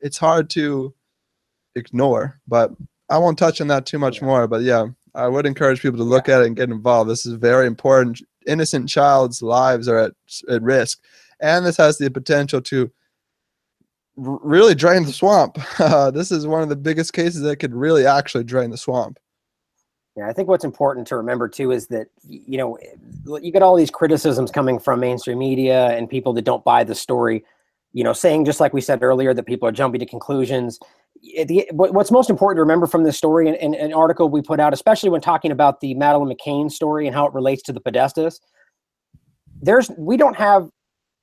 it's 0.00 0.18
hard 0.18 0.50
to 0.50 0.94
ignore. 1.74 2.40
But 2.46 2.72
I 3.08 3.18
won't 3.18 3.38
touch 3.38 3.60
on 3.60 3.68
that 3.68 3.86
too 3.86 3.98
much 3.98 4.20
yeah. 4.20 4.26
more. 4.26 4.46
But 4.46 4.62
yeah, 4.62 4.86
I 5.14 5.28
would 5.28 5.46
encourage 5.46 5.80
people 5.80 5.98
to 5.98 6.04
look 6.04 6.28
yeah. 6.28 6.36
at 6.36 6.42
it 6.42 6.46
and 6.46 6.56
get 6.56 6.70
involved. 6.70 7.10
This 7.10 7.26
is 7.26 7.34
very 7.34 7.66
important. 7.66 8.22
Innocent 8.46 8.88
child's 8.88 9.42
lives 9.42 9.88
are 9.88 9.98
at, 9.98 10.12
at 10.48 10.62
risk. 10.62 11.02
And 11.40 11.66
this 11.66 11.76
has 11.76 11.98
the 11.98 12.10
potential 12.10 12.60
to 12.62 12.90
really 14.16 14.74
drain 14.74 15.04
the 15.04 15.12
swamp. 15.12 15.58
Uh, 15.80 16.10
this 16.12 16.30
is 16.30 16.46
one 16.46 16.62
of 16.62 16.68
the 16.68 16.76
biggest 16.76 17.12
cases 17.12 17.42
that 17.42 17.56
could 17.56 17.74
really 17.74 18.06
actually 18.06 18.44
drain 18.44 18.70
the 18.70 18.76
swamp. 18.76 19.18
Yeah, 20.16 20.28
I 20.28 20.32
think 20.32 20.48
what's 20.48 20.64
important 20.64 21.06
to 21.08 21.16
remember 21.16 21.46
too 21.46 21.72
is 21.72 21.88
that 21.88 22.08
you 22.22 22.56
know 22.56 22.78
you 23.42 23.52
get 23.52 23.62
all 23.62 23.76
these 23.76 23.90
criticisms 23.90 24.50
coming 24.50 24.78
from 24.78 25.00
mainstream 25.00 25.38
media 25.38 25.88
and 25.88 26.08
people 26.08 26.32
that 26.34 26.42
don't 26.42 26.64
buy 26.64 26.84
the 26.84 26.94
story. 26.94 27.44
You 27.92 28.02
know, 28.02 28.14
saying 28.14 28.46
just 28.46 28.58
like 28.58 28.72
we 28.72 28.80
said 28.80 29.02
earlier 29.02 29.34
that 29.34 29.44
people 29.44 29.68
are 29.68 29.72
jumping 29.72 30.00
to 30.00 30.06
conclusions. 30.06 30.78
The, 31.22 31.66
what's 31.72 32.10
most 32.10 32.28
important 32.30 32.58
to 32.58 32.62
remember 32.62 32.86
from 32.86 33.04
this 33.04 33.16
story 33.16 33.48
and, 33.48 33.74
an 33.74 33.92
article 33.94 34.28
we 34.28 34.42
put 34.42 34.60
out, 34.60 34.74
especially 34.74 35.08
when 35.08 35.22
talking 35.22 35.50
about 35.50 35.80
the 35.80 35.94
Madeleine 35.94 36.34
McCann 36.34 36.70
story 36.70 37.06
and 37.06 37.16
how 37.16 37.26
it 37.26 37.32
relates 37.32 37.62
to 37.62 37.72
the 37.72 37.80
Podestas, 37.80 38.38
there's 39.62 39.90
we 39.98 40.16
don't 40.16 40.36
have 40.36 40.68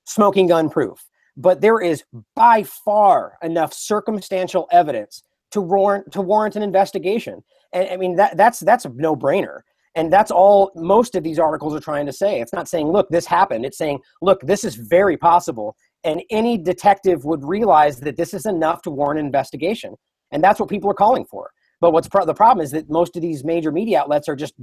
smoking 0.05 0.47
gun 0.47 0.69
proof, 0.69 1.03
but 1.37 1.61
there 1.61 1.79
is 1.79 2.03
by 2.35 2.63
far 2.63 3.37
enough 3.41 3.73
circumstantial 3.73 4.67
evidence 4.71 5.23
to 5.51 5.61
warrant 5.61 6.11
to 6.11 6.21
warrant 6.21 6.55
an 6.55 6.63
investigation. 6.63 7.43
And 7.73 7.89
I 7.89 7.97
mean 7.97 8.15
that 8.15 8.37
that's 8.37 8.59
that's 8.59 8.85
a 8.85 8.89
no 8.89 9.15
brainer. 9.15 9.61
And 9.95 10.11
that's 10.11 10.31
all 10.31 10.71
most 10.75 11.13
of 11.15 11.23
these 11.23 11.37
articles 11.37 11.75
are 11.75 11.79
trying 11.79 12.07
to 12.07 12.13
say. 12.13 12.41
It's 12.41 12.53
not 12.53 12.67
saying, 12.67 12.87
look, 12.87 13.09
this 13.09 13.27
happened. 13.27 13.63
It's 13.63 13.77
saying, 13.77 13.99
look, 14.23 14.41
this 14.41 14.63
is 14.63 14.75
very 14.75 15.17
possible. 15.17 15.75
And 16.03 16.23
any 16.31 16.57
detective 16.57 17.25
would 17.25 17.43
realize 17.43 17.99
that 17.99 18.17
this 18.17 18.33
is 18.33 18.47
enough 18.47 18.81
to 18.83 18.89
warrant 18.89 19.19
an 19.19 19.27
investigation. 19.27 19.95
And 20.31 20.43
that's 20.43 20.59
what 20.59 20.67
people 20.67 20.89
are 20.89 20.95
calling 20.95 21.25
for. 21.25 21.51
But 21.79 21.93
what's 21.93 22.07
pro- 22.07 22.25
the 22.25 22.33
problem 22.33 22.63
is 22.63 22.71
that 22.71 22.89
most 22.89 23.15
of 23.15 23.21
these 23.21 23.43
major 23.43 23.71
media 23.71 24.01
outlets 24.01 24.27
are 24.27 24.35
just, 24.35 24.55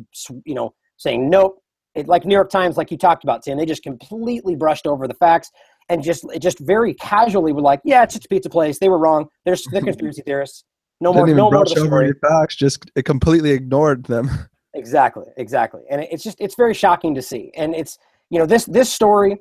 you 0.45 0.55
know, 0.55 0.75
saying, 0.97 1.31
nope. 1.31 1.59
It, 1.95 2.07
like 2.07 2.25
New 2.25 2.35
York 2.35 2.51
Times, 2.51 2.77
like 2.77 2.91
you 2.91 2.97
talked 2.97 3.25
about, 3.25 3.43
Tim, 3.43 3.59
they 3.59 3.67
just 3.67 3.83
completely 3.83 4.55
brushed 4.55 4.87
over 4.87 5.09
the 5.09 5.15
facts 5.15 5.51
and 5.91 6.03
just 6.03 6.25
just 6.41 6.59
very 6.61 6.95
casually 6.95 7.53
were 7.53 7.61
like, 7.61 7.81
yeah, 7.85 8.03
it's 8.03 8.15
just 8.15 8.27
a 8.27 8.29
pizza 8.29 8.49
place. 8.49 8.79
They 8.79 8.89
were 8.89 8.99
wrong. 8.99 9.29
They're, 9.45 9.57
they're 9.73 9.81
conspiracy 9.83 10.23
theorists. 10.23 10.65
No 11.01 11.13
more. 11.13 11.27
no 11.27 11.51
more. 11.51 11.65
Over 11.79 12.03
any 12.03 12.13
facts. 12.21 12.57
Just 12.57 12.91
it 12.95 13.05
completely 13.05 13.51
ignored 13.51 14.05
them. 14.05 14.31
Exactly. 14.73 15.27
Exactly. 15.37 15.81
And 15.91 16.01
it's 16.01 16.23
just 16.23 16.41
it's 16.41 16.55
very 16.55 16.75
shocking 16.75 17.13
to 17.17 17.23
see. 17.23 17.51
And 17.57 17.75
it's 17.75 17.99
you 18.31 18.39
know 18.39 18.47
this 18.47 18.67
this 18.67 18.91
story 18.91 19.39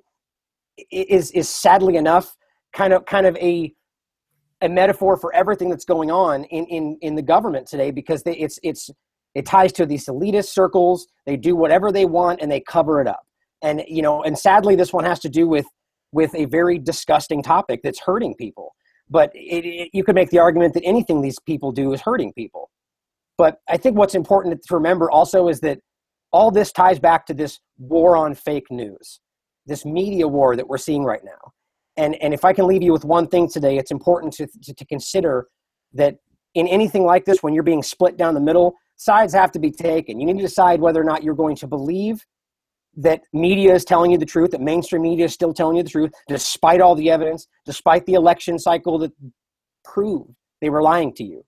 is 0.91 1.29
is 1.31 1.47
sadly 1.47 1.97
enough 1.97 2.35
kind 2.73 2.93
of 2.93 3.05
kind 3.05 3.27
of 3.27 3.35
a 3.37 3.71
a 4.61 4.67
metaphor 4.67 5.17
for 5.17 5.31
everything 5.35 5.69
that's 5.69 5.85
going 5.85 6.09
on 6.09 6.45
in 6.45 6.65
in 6.65 6.97
in 7.01 7.13
the 7.13 7.21
government 7.21 7.67
today 7.67 7.91
because 7.91 8.23
they, 8.23 8.35
it's 8.37 8.57
it's 8.63 8.89
it 9.35 9.45
ties 9.45 9.71
to 9.73 9.85
these 9.85 10.07
elitist 10.07 10.47
circles. 10.47 11.07
They 11.27 11.37
do 11.37 11.55
whatever 11.55 11.91
they 11.91 12.05
want 12.05 12.41
and 12.41 12.51
they 12.51 12.61
cover 12.61 12.99
it 12.99 13.07
up. 13.07 13.21
And 13.61 13.83
you 13.87 14.01
know, 14.01 14.23
and 14.23 14.35
sadly, 14.37 14.75
this 14.75 14.91
one 14.91 15.05
has 15.05 15.19
to 15.19 15.29
do 15.29 15.47
with 15.47 15.67
with 16.11 16.33
a 16.35 16.45
very 16.45 16.77
disgusting 16.77 17.43
topic 17.43 17.81
that's 17.83 17.99
hurting 17.99 18.35
people. 18.35 18.73
But 19.09 19.31
it, 19.33 19.65
it, 19.65 19.89
you 19.93 20.03
could 20.03 20.15
make 20.15 20.29
the 20.29 20.39
argument 20.39 20.73
that 20.75 20.83
anything 20.83 21.21
these 21.21 21.39
people 21.39 21.71
do 21.71 21.93
is 21.93 22.01
hurting 22.01 22.33
people. 22.33 22.69
But 23.37 23.59
I 23.67 23.77
think 23.77 23.97
what's 23.97 24.15
important 24.15 24.61
to 24.61 24.73
remember 24.73 25.09
also 25.09 25.47
is 25.47 25.61
that 25.61 25.79
all 26.31 26.51
this 26.51 26.71
ties 26.71 26.99
back 26.99 27.25
to 27.27 27.33
this 27.33 27.59
war 27.77 28.15
on 28.17 28.35
fake 28.35 28.69
news, 28.69 29.19
this 29.65 29.85
media 29.85 30.27
war 30.27 30.55
that 30.55 30.67
we're 30.67 30.77
seeing 30.77 31.03
right 31.03 31.23
now. 31.23 31.53
And, 31.97 32.15
and 32.21 32.33
if 32.33 32.45
I 32.45 32.53
can 32.53 32.67
leave 32.67 32.83
you 32.83 32.93
with 32.93 33.03
one 33.03 33.27
thing 33.27 33.49
today, 33.49 33.77
it's 33.77 33.91
important 33.91 34.33
to, 34.33 34.47
to, 34.63 34.73
to 34.73 34.85
consider 34.85 35.47
that 35.93 36.17
in 36.55 36.67
anything 36.67 37.03
like 37.03 37.25
this, 37.25 37.41
when 37.41 37.53
you're 37.53 37.63
being 37.63 37.83
split 37.83 38.17
down 38.17 38.33
the 38.33 38.39
middle, 38.39 38.75
sides 38.95 39.33
have 39.33 39.51
to 39.51 39.59
be 39.59 39.71
taken. 39.71 40.19
You 40.19 40.25
need 40.25 40.37
to 40.37 40.43
decide 40.43 40.79
whether 40.81 41.01
or 41.01 41.03
not 41.03 41.23
you're 41.23 41.35
going 41.35 41.55
to 41.57 41.67
believe 41.67 42.25
that 43.01 43.21
media 43.31 43.73
is 43.73 43.85
telling 43.85 44.11
you 44.11 44.17
the 44.17 44.25
truth, 44.25 44.51
that 44.51 44.61
mainstream 44.61 45.03
media 45.03 45.25
is 45.25 45.33
still 45.33 45.53
telling 45.53 45.77
you 45.77 45.83
the 45.83 45.89
truth, 45.89 46.11
despite 46.27 46.81
all 46.81 46.95
the 46.95 47.09
evidence, 47.09 47.47
despite 47.65 48.05
the 48.05 48.13
election 48.13 48.59
cycle 48.59 48.97
that 48.99 49.11
proved 49.85 50.31
they 50.61 50.69
were 50.69 50.81
lying 50.81 51.13
to 51.13 51.23
you. 51.23 51.45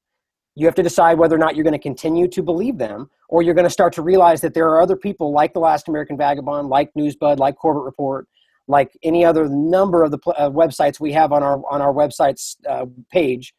You 0.56 0.66
have 0.66 0.76
to 0.76 0.84
decide 0.84 1.18
whether 1.18 1.36
or 1.36 1.40
not 1.40 1.56
you're 1.56 1.64
going 1.64 1.74
to 1.74 1.80
continue 1.80 2.28
to 2.30 2.42
believe 2.42 2.78
them, 2.78 3.10
or 3.30 3.42
you're 3.42 3.54
going 3.54 3.66
to 3.66 3.70
start 3.70 3.94
to 3.94 4.02
realize 4.02 4.42
that 4.42 4.54
there 4.54 4.68
are 4.68 4.82
other 4.82 4.96
people 4.96 5.32
like 5.34 5.54
the 5.54 5.60
Last 5.60 5.88
American 5.88 6.18
Vagabond, 6.18 6.70
like 6.70 6.90
Newsbud, 6.98 7.38
like 7.38 7.56
Corbett 7.56 7.84
Report, 7.84 8.28
like 8.68 8.92
any 9.04 9.26
other 9.26 9.48
number 9.50 10.04
of 10.04 10.12
the 10.12 10.20
uh, 10.38 10.50
websites 10.50 11.00
we 11.00 11.12
have 11.12 11.32
on 11.32 11.44
our 11.44 11.62
on 11.70 11.82
our 11.82 11.94
website's 11.94 12.58
uh, 12.68 12.86
page, 13.12 13.54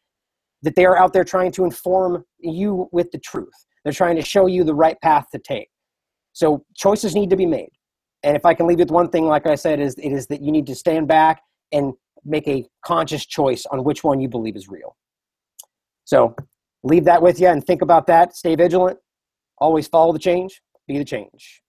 that 0.63 0.75
they 0.75 0.85
are 0.85 0.97
out 0.97 1.13
there 1.13 1.23
trying 1.23 1.51
to 1.51 1.63
inform 1.63 2.23
you 2.39 2.87
with 2.91 3.11
the 3.11 3.19
truth. 3.19 3.53
They're 3.83 3.93
trying 3.93 4.15
to 4.15 4.23
show 4.23 4.47
you 4.47 4.63
the 4.63 4.75
right 4.75 4.99
path 5.01 5.25
to 5.31 5.39
take. 5.39 5.69
So 6.33 6.65
choices 6.75 7.13
need 7.13 7.29
to 7.29 7.35
be 7.35 7.45
made. 7.45 7.69
And 8.23 8.35
if 8.37 8.45
I 8.45 8.53
can 8.53 8.67
leave 8.67 8.79
you 8.79 8.85
with 8.85 8.91
one 8.91 9.09
thing, 9.09 9.25
like 9.25 9.47
I 9.47 9.55
said, 9.55 9.79
is 9.79 9.95
it 9.95 10.11
is 10.11 10.27
that 10.27 10.41
you 10.41 10.51
need 10.51 10.65
to 10.67 10.75
stand 10.75 11.07
back 11.07 11.41
and 11.71 11.93
make 12.23 12.47
a 12.47 12.65
conscious 12.85 13.25
choice 13.25 13.65
on 13.71 13.83
which 13.83 14.03
one 14.03 14.19
you 14.21 14.29
believe 14.29 14.55
is 14.55 14.69
real. 14.69 14.95
So 16.05 16.35
leave 16.83 17.05
that 17.05 17.21
with 17.21 17.39
you 17.39 17.47
and 17.47 17.65
think 17.65 17.81
about 17.81 18.07
that. 18.07 18.35
Stay 18.35 18.55
vigilant. 18.55 18.99
Always 19.57 19.87
follow 19.87 20.13
the 20.13 20.19
change. 20.19 20.61
Be 20.87 20.97
the 20.97 21.05
change. 21.05 21.62